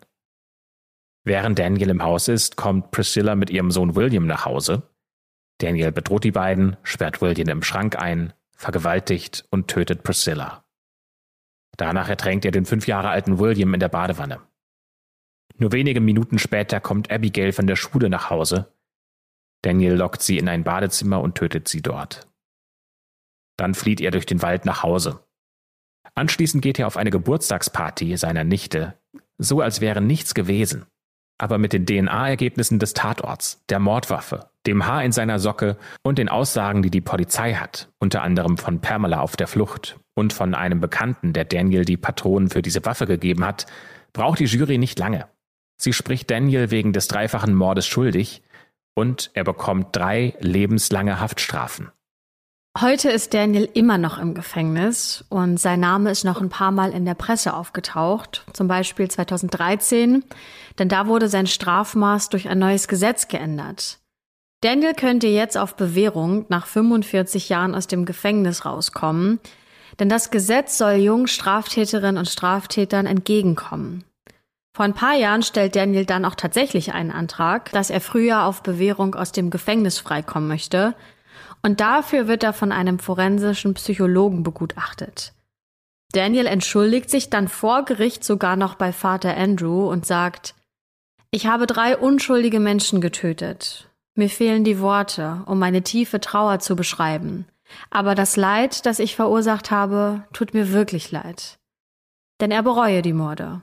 Während 1.24 1.58
Daniel 1.58 1.90
im 1.90 2.04
Haus 2.04 2.28
ist, 2.28 2.56
kommt 2.56 2.92
Priscilla 2.92 3.36
mit 3.36 3.50
ihrem 3.50 3.72
Sohn 3.72 3.96
William 3.96 4.28
nach 4.28 4.46
Hause. 4.46 4.84
Daniel 5.60 5.92
bedroht 5.92 6.24
die 6.24 6.32
beiden, 6.32 6.78
sperrt 6.84 7.22
William 7.22 7.48
im 7.50 7.64
Schrank 7.64 7.96
ein, 7.96 8.34
vergewaltigt 8.56 9.46
und 9.50 9.68
tötet 9.68 10.04
Priscilla. 10.04 10.66
Danach 11.78 12.10
ertränkt 12.10 12.46
er 12.46 12.52
den 12.52 12.66
fünf 12.66 12.88
Jahre 12.88 13.10
alten 13.10 13.40
William 13.40 13.74
in 13.74 13.80
der 13.80 13.90
Badewanne. 13.90 14.42
Nur 15.58 15.72
wenige 15.72 16.02
Minuten 16.02 16.40
später 16.40 16.80
kommt 16.80 17.12
Abigail 17.12 17.52
von 17.52 17.68
der 17.68 17.76
Schule 17.76 18.10
nach 18.10 18.30
Hause. 18.30 18.74
Daniel 19.62 19.96
lockt 19.96 20.22
sie 20.22 20.38
in 20.38 20.50
ein 20.50 20.64
Badezimmer 20.64 21.22
und 21.22 21.36
tötet 21.36 21.68
sie 21.68 21.82
dort. 21.82 22.28
Dann 23.64 23.76
flieht 23.76 24.02
er 24.02 24.12
durch 24.12 24.26
den 24.26 24.42
Wald 24.42 24.66
nach 24.66 24.84
Hause. 24.84 25.22
Anschließend 26.16 26.62
geht 26.62 26.80
er 26.80 26.88
auf 26.88 26.98
eine 26.98 27.12
Geburtstagsparty 27.12 28.18
seiner 28.18 28.44
Nichte, 28.44 28.96
so 29.38 29.62
als 29.62 29.80
wäre 29.80 30.02
nichts 30.02 30.34
gewesen. 30.34 30.86
Aber 31.38 31.58
mit 31.58 31.72
den 31.72 31.86
DNA-Ergebnissen 31.86 32.78
des 32.78 32.94
Tatorts, 32.94 33.64
der 33.70 33.80
Mordwaffe, 33.80 34.50
dem 34.68 34.86
Haar 34.86 35.06
in 35.06 35.14
seiner 35.14 35.40
Socke 35.40 35.78
und 36.04 36.18
den 36.18 36.28
Aussagen, 36.28 36.82
die 36.82 36.92
die 36.92 37.00
Polizei 37.00 37.54
hat, 37.54 37.88
unter 38.00 38.22
anderem 38.22 38.58
von 38.58 38.82
Pamela 38.82 39.22
auf 39.22 39.38
der 39.38 39.48
Flucht 39.48 39.98
und 40.14 40.34
von 40.34 40.56
einem 40.56 40.82
Bekannten, 40.82 41.32
der 41.32 41.46
Daniel 41.46 41.86
die 41.86 41.96
Patronen 41.96 42.50
für 42.50 42.62
diese 42.62 42.84
Waffe 42.84 43.08
gegeben 43.08 43.46
hat, 43.46 43.66
braucht 44.12 44.40
die 44.40 44.44
Jury 44.44 44.78
nicht 44.78 45.00
lange. 45.00 45.30
Sie 45.78 45.94
spricht 45.94 46.30
Daniel 46.30 46.70
wegen 46.70 46.92
des 46.92 47.08
dreifachen 47.08 47.56
Mordes 47.56 47.88
schuldig 47.88 48.44
und 48.94 49.32
er 49.36 49.46
bekommt 49.46 49.96
drei 49.96 50.36
lebenslange 50.42 51.22
Haftstrafen. 51.22 51.92
Heute 52.82 53.12
ist 53.12 53.36
Daniel 53.36 53.70
immer 53.76 54.00
noch 54.00 54.18
im 54.18 54.34
Gefängnis 54.34 55.24
und 55.30 55.60
sein 55.60 55.80
Name 55.80 56.10
ist 56.10 56.24
noch 56.24 56.42
ein 56.42 56.50
paar 56.50 56.72
Mal 56.72 56.92
in 56.92 57.06
der 57.06 57.14
Presse 57.14 57.54
aufgetaucht, 57.54 58.46
zum 58.52 58.68
Beispiel 58.68 59.08
2013, 59.08 60.24
denn 60.80 60.90
da 60.90 61.06
wurde 61.06 61.30
sein 61.30 61.46
Strafmaß 61.46 62.30
durch 62.30 62.50
ein 62.50 62.58
neues 62.58 62.88
Gesetz 62.88 63.28
geändert. 63.28 64.00
Daniel 64.62 64.96
könnte 64.96 65.28
jetzt 65.28 65.56
auf 65.56 65.76
Bewährung 65.76 66.46
nach 66.50 66.66
45 66.66 67.48
Jahren 67.48 67.76
aus 67.76 67.86
dem 67.86 68.06
Gefängnis 68.06 68.66
rauskommen, 68.66 69.40
denn 70.00 70.10
das 70.10 70.32
Gesetz 70.32 70.80
soll 70.80 70.94
jungen 70.94 71.28
Straftäterinnen 71.28 72.18
und 72.18 72.28
Straftätern 72.28 73.06
entgegenkommen. 73.06 74.04
Vor 74.76 74.86
ein 74.86 74.96
paar 74.96 75.14
Jahren 75.14 75.44
stellt 75.44 75.76
Daniel 75.76 76.06
dann 76.06 76.26
auch 76.26 76.34
tatsächlich 76.34 76.94
einen 76.94 77.12
Antrag, 77.12 77.72
dass 77.72 77.92
er 77.92 78.02
früher 78.02 78.46
auf 78.46 78.64
Bewährung 78.64 79.14
aus 79.14 79.32
dem 79.32 79.52
Gefängnis 79.52 80.00
freikommen 80.00 80.48
möchte, 80.48 80.96
und 81.64 81.80
dafür 81.80 82.28
wird 82.28 82.44
er 82.44 82.54
von 82.54 82.72
einem 82.72 83.00
forensischen 83.00 83.74
Psychologen 83.74 84.44
begutachtet. 84.44 85.34
Daniel 86.12 86.46
entschuldigt 86.46 87.10
sich 87.10 87.32
dann 87.32 87.48
vor 87.48 87.86
Gericht 87.86 88.24
sogar 88.24 88.56
noch 88.56 88.76
bei 88.76 88.94
Vater 88.94 89.36
Andrew 89.36 89.90
und 89.90 90.06
sagt, 90.06 90.54
ich 91.32 91.48
habe 91.48 91.66
drei 91.66 91.98
unschuldige 91.98 92.60
Menschen 92.60 93.02
getötet. 93.02 93.90
Mir 94.14 94.30
fehlen 94.30 94.64
die 94.64 94.80
Worte, 94.80 95.42
um 95.48 95.58
meine 95.58 95.82
tiefe 95.82 96.20
Trauer 96.20 96.60
zu 96.60 96.76
beschreiben. 96.76 97.48
Aber 97.90 98.14
das 98.14 98.36
Leid, 98.36 98.86
das 98.86 99.00
ich 99.00 99.16
verursacht 99.16 99.72
habe, 99.72 100.24
tut 100.34 100.54
mir 100.54 100.72
wirklich 100.72 101.12
leid. 101.12 101.58
Denn 102.40 102.52
er 102.52 102.62
bereue 102.62 103.02
die 103.02 103.14
Morde. 103.14 103.62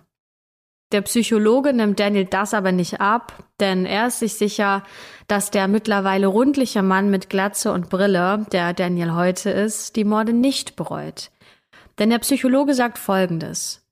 Der 0.92 1.02
Psychologe 1.02 1.72
nimmt 1.72 2.00
Daniel 2.00 2.24
das 2.24 2.52
aber 2.52 2.72
nicht 2.72 3.00
ab, 3.00 3.44
denn 3.60 3.86
er 3.86 4.08
ist 4.08 4.18
sich 4.18 4.34
sicher, 4.34 4.82
dass 5.28 5.52
der 5.52 5.68
mittlerweile 5.68 6.26
rundliche 6.26 6.82
Mann 6.82 7.10
mit 7.10 7.30
Glatze 7.30 7.72
und 7.72 7.90
Brille, 7.90 8.44
der 8.50 8.72
Daniel 8.72 9.14
heute 9.14 9.50
ist, 9.50 9.94
die 9.94 10.04
Morde 10.04 10.32
nicht 10.32 10.74
bereut. 10.74 11.30
Denn 11.98 12.10
der 12.10 12.18
Psychologe 12.18 12.74
sagt 12.74 12.98
Folgendes. 12.98 13.86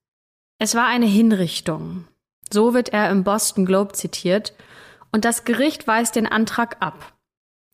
Es 0.59 0.75
war 0.75 0.87
eine 0.87 1.07
Hinrichtung. 1.07 2.09
So 2.53 2.75
wird 2.75 2.89
er 2.89 3.11
im 3.11 3.23
Boston 3.23 3.65
Globe 3.65 3.93
zitiert, 3.93 4.55
und 5.13 5.25
das 5.25 5.45
Gericht 5.45 5.87
weist 5.87 6.17
den 6.17 6.27
Antrag 6.27 6.77
ab. 6.81 7.15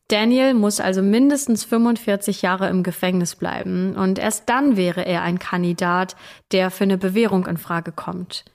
Daniel 0.07 0.53
muss 0.53 0.79
also 0.79 1.01
mindestens 1.01 1.63
45 1.63 2.43
Jahre 2.43 2.69
im 2.69 2.83
Gefängnis 2.83 3.35
bleiben, 3.35 3.95
und 3.95 4.19
erst 4.19 4.49
dann 4.49 4.77
wäre 4.77 5.03
er 5.03 5.23
ein 5.23 5.39
Kandidat, 5.39 6.15
der 6.51 6.69
für 6.69 6.83
eine 6.83 6.99
Bewährung 6.99 7.47
in 7.47 7.57
Frage 7.57 7.91
kommt. 7.91 8.45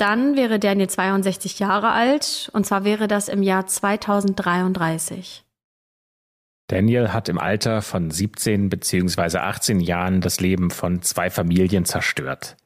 Dann 0.00 0.34
wäre 0.34 0.58
Daniel 0.58 0.88
62 0.88 1.58
Jahre 1.58 1.90
alt 1.90 2.48
und 2.54 2.64
zwar 2.64 2.84
wäre 2.84 3.06
das 3.06 3.28
im 3.28 3.42
Jahr 3.42 3.66
2033. 3.66 5.44
Daniel 6.68 7.12
hat 7.12 7.28
im 7.28 7.38
Alter 7.38 7.82
von 7.82 8.10
17 8.10 8.70
bzw. 8.70 9.36
18 9.36 9.78
Jahren 9.78 10.22
das 10.22 10.40
Leben 10.40 10.70
von 10.70 11.02
zwei 11.02 11.28
Familien 11.28 11.84
zerstört. 11.84 12.56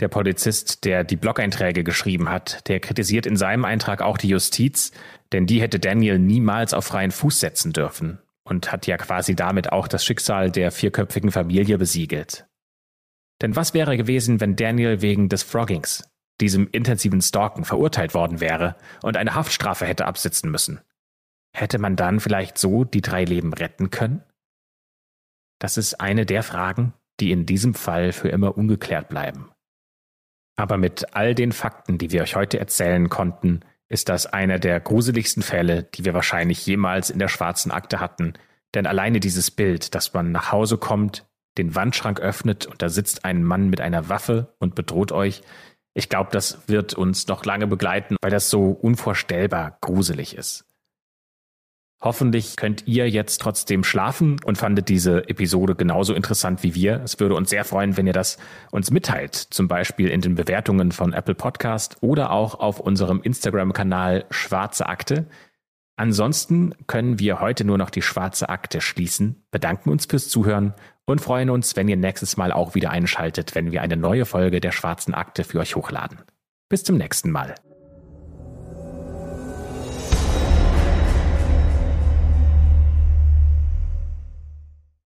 Der 0.00 0.08
Polizist, 0.08 0.84
der 0.84 1.04
die 1.04 1.14
Blog-Einträge 1.14 1.84
geschrieben 1.84 2.28
hat, 2.28 2.68
der 2.68 2.80
kritisiert 2.80 3.26
in 3.26 3.36
seinem 3.36 3.64
Eintrag 3.64 4.02
auch 4.02 4.18
die 4.18 4.30
Justiz, 4.30 4.90
denn 5.30 5.46
die 5.46 5.60
hätte 5.60 5.78
Daniel 5.78 6.18
niemals 6.18 6.74
auf 6.74 6.86
freien 6.86 7.12
Fuß 7.12 7.38
setzen 7.38 7.72
dürfen 7.72 8.18
und 8.42 8.72
hat 8.72 8.88
ja 8.88 8.96
quasi 8.96 9.36
damit 9.36 9.70
auch 9.70 9.86
das 9.86 10.04
Schicksal 10.04 10.50
der 10.50 10.72
vierköpfigen 10.72 11.30
Familie 11.30 11.78
besiegelt. 11.78 12.46
Denn 13.40 13.54
was 13.54 13.74
wäre 13.74 13.96
gewesen, 13.96 14.40
wenn 14.40 14.56
Daniel 14.56 15.02
wegen 15.02 15.28
des 15.28 15.44
Froggings, 15.44 16.02
diesem 16.42 16.68
intensiven 16.72 17.22
Stalken 17.22 17.64
verurteilt 17.64 18.14
worden 18.14 18.40
wäre 18.40 18.74
und 19.02 19.16
eine 19.16 19.36
Haftstrafe 19.36 19.86
hätte 19.86 20.06
absitzen 20.06 20.50
müssen. 20.50 20.80
Hätte 21.54 21.78
man 21.78 21.94
dann 21.94 22.18
vielleicht 22.18 22.58
so 22.58 22.82
die 22.82 23.00
drei 23.00 23.24
Leben 23.24 23.52
retten 23.54 23.90
können? 23.90 24.24
Das 25.60 25.76
ist 25.76 26.00
eine 26.00 26.26
der 26.26 26.42
Fragen, 26.42 26.94
die 27.20 27.30
in 27.30 27.46
diesem 27.46 27.74
Fall 27.74 28.12
für 28.12 28.28
immer 28.28 28.58
ungeklärt 28.58 29.08
bleiben. 29.08 29.52
Aber 30.56 30.78
mit 30.78 31.14
all 31.14 31.36
den 31.36 31.52
Fakten, 31.52 31.98
die 31.98 32.10
wir 32.10 32.22
euch 32.22 32.34
heute 32.34 32.58
erzählen 32.58 33.08
konnten, 33.08 33.60
ist 33.88 34.08
das 34.08 34.26
einer 34.26 34.58
der 34.58 34.80
gruseligsten 34.80 35.42
Fälle, 35.42 35.84
die 35.84 36.04
wir 36.04 36.14
wahrscheinlich 36.14 36.66
jemals 36.66 37.10
in 37.10 37.20
der 37.20 37.28
schwarzen 37.28 37.70
Akte 37.70 38.00
hatten, 38.00 38.32
denn 38.74 38.86
alleine 38.86 39.20
dieses 39.20 39.50
Bild, 39.52 39.94
dass 39.94 40.12
man 40.12 40.32
nach 40.32 40.50
Hause 40.50 40.78
kommt, 40.78 41.26
den 41.58 41.74
Wandschrank 41.74 42.18
öffnet 42.18 42.66
und 42.66 42.80
da 42.80 42.88
sitzt 42.88 43.24
ein 43.24 43.44
Mann 43.44 43.68
mit 43.68 43.80
einer 43.80 44.08
Waffe 44.08 44.54
und 44.58 44.74
bedroht 44.74 45.12
euch, 45.12 45.42
ich 45.94 46.08
glaube, 46.08 46.30
das 46.32 46.68
wird 46.68 46.94
uns 46.94 47.26
noch 47.28 47.44
lange 47.44 47.66
begleiten, 47.66 48.16
weil 48.22 48.30
das 48.30 48.50
so 48.50 48.70
unvorstellbar 48.70 49.78
gruselig 49.80 50.36
ist. 50.36 50.64
Hoffentlich 52.02 52.56
könnt 52.56 52.88
ihr 52.88 53.08
jetzt 53.08 53.40
trotzdem 53.40 53.84
schlafen 53.84 54.40
und 54.44 54.58
fandet 54.58 54.88
diese 54.88 55.28
Episode 55.28 55.76
genauso 55.76 56.14
interessant 56.14 56.64
wie 56.64 56.74
wir. 56.74 57.00
Es 57.04 57.20
würde 57.20 57.36
uns 57.36 57.50
sehr 57.50 57.64
freuen, 57.64 57.96
wenn 57.96 58.08
ihr 58.08 58.12
das 58.12 58.38
uns 58.72 58.90
mitteilt, 58.90 59.36
zum 59.36 59.68
Beispiel 59.68 60.08
in 60.08 60.20
den 60.20 60.34
Bewertungen 60.34 60.90
von 60.90 61.12
Apple 61.12 61.36
Podcast 61.36 61.98
oder 62.00 62.32
auch 62.32 62.56
auf 62.56 62.80
unserem 62.80 63.22
Instagram-Kanal 63.22 64.24
Schwarze 64.30 64.86
Akte. 64.86 65.26
Ansonsten 65.94 66.74
können 66.88 67.20
wir 67.20 67.40
heute 67.40 67.64
nur 67.64 67.78
noch 67.78 67.90
die 67.90 68.02
Schwarze 68.02 68.48
Akte 68.48 68.80
schließen, 68.80 69.44
bedanken 69.52 69.88
uns 69.88 70.06
fürs 70.06 70.28
Zuhören 70.28 70.74
und 71.06 71.20
freuen 71.20 71.50
uns, 71.50 71.76
wenn 71.76 71.88
ihr 71.88 71.96
nächstes 71.96 72.36
Mal 72.36 72.52
auch 72.52 72.74
wieder 72.74 72.90
einschaltet, 72.90 73.54
wenn 73.54 73.72
wir 73.72 73.82
eine 73.82 73.96
neue 73.96 74.24
Folge 74.24 74.60
der 74.60 74.72
Schwarzen 74.72 75.14
Akte 75.14 75.44
für 75.44 75.60
euch 75.60 75.76
hochladen. 75.76 76.20
Bis 76.68 76.84
zum 76.84 76.96
nächsten 76.96 77.30
Mal. 77.30 77.54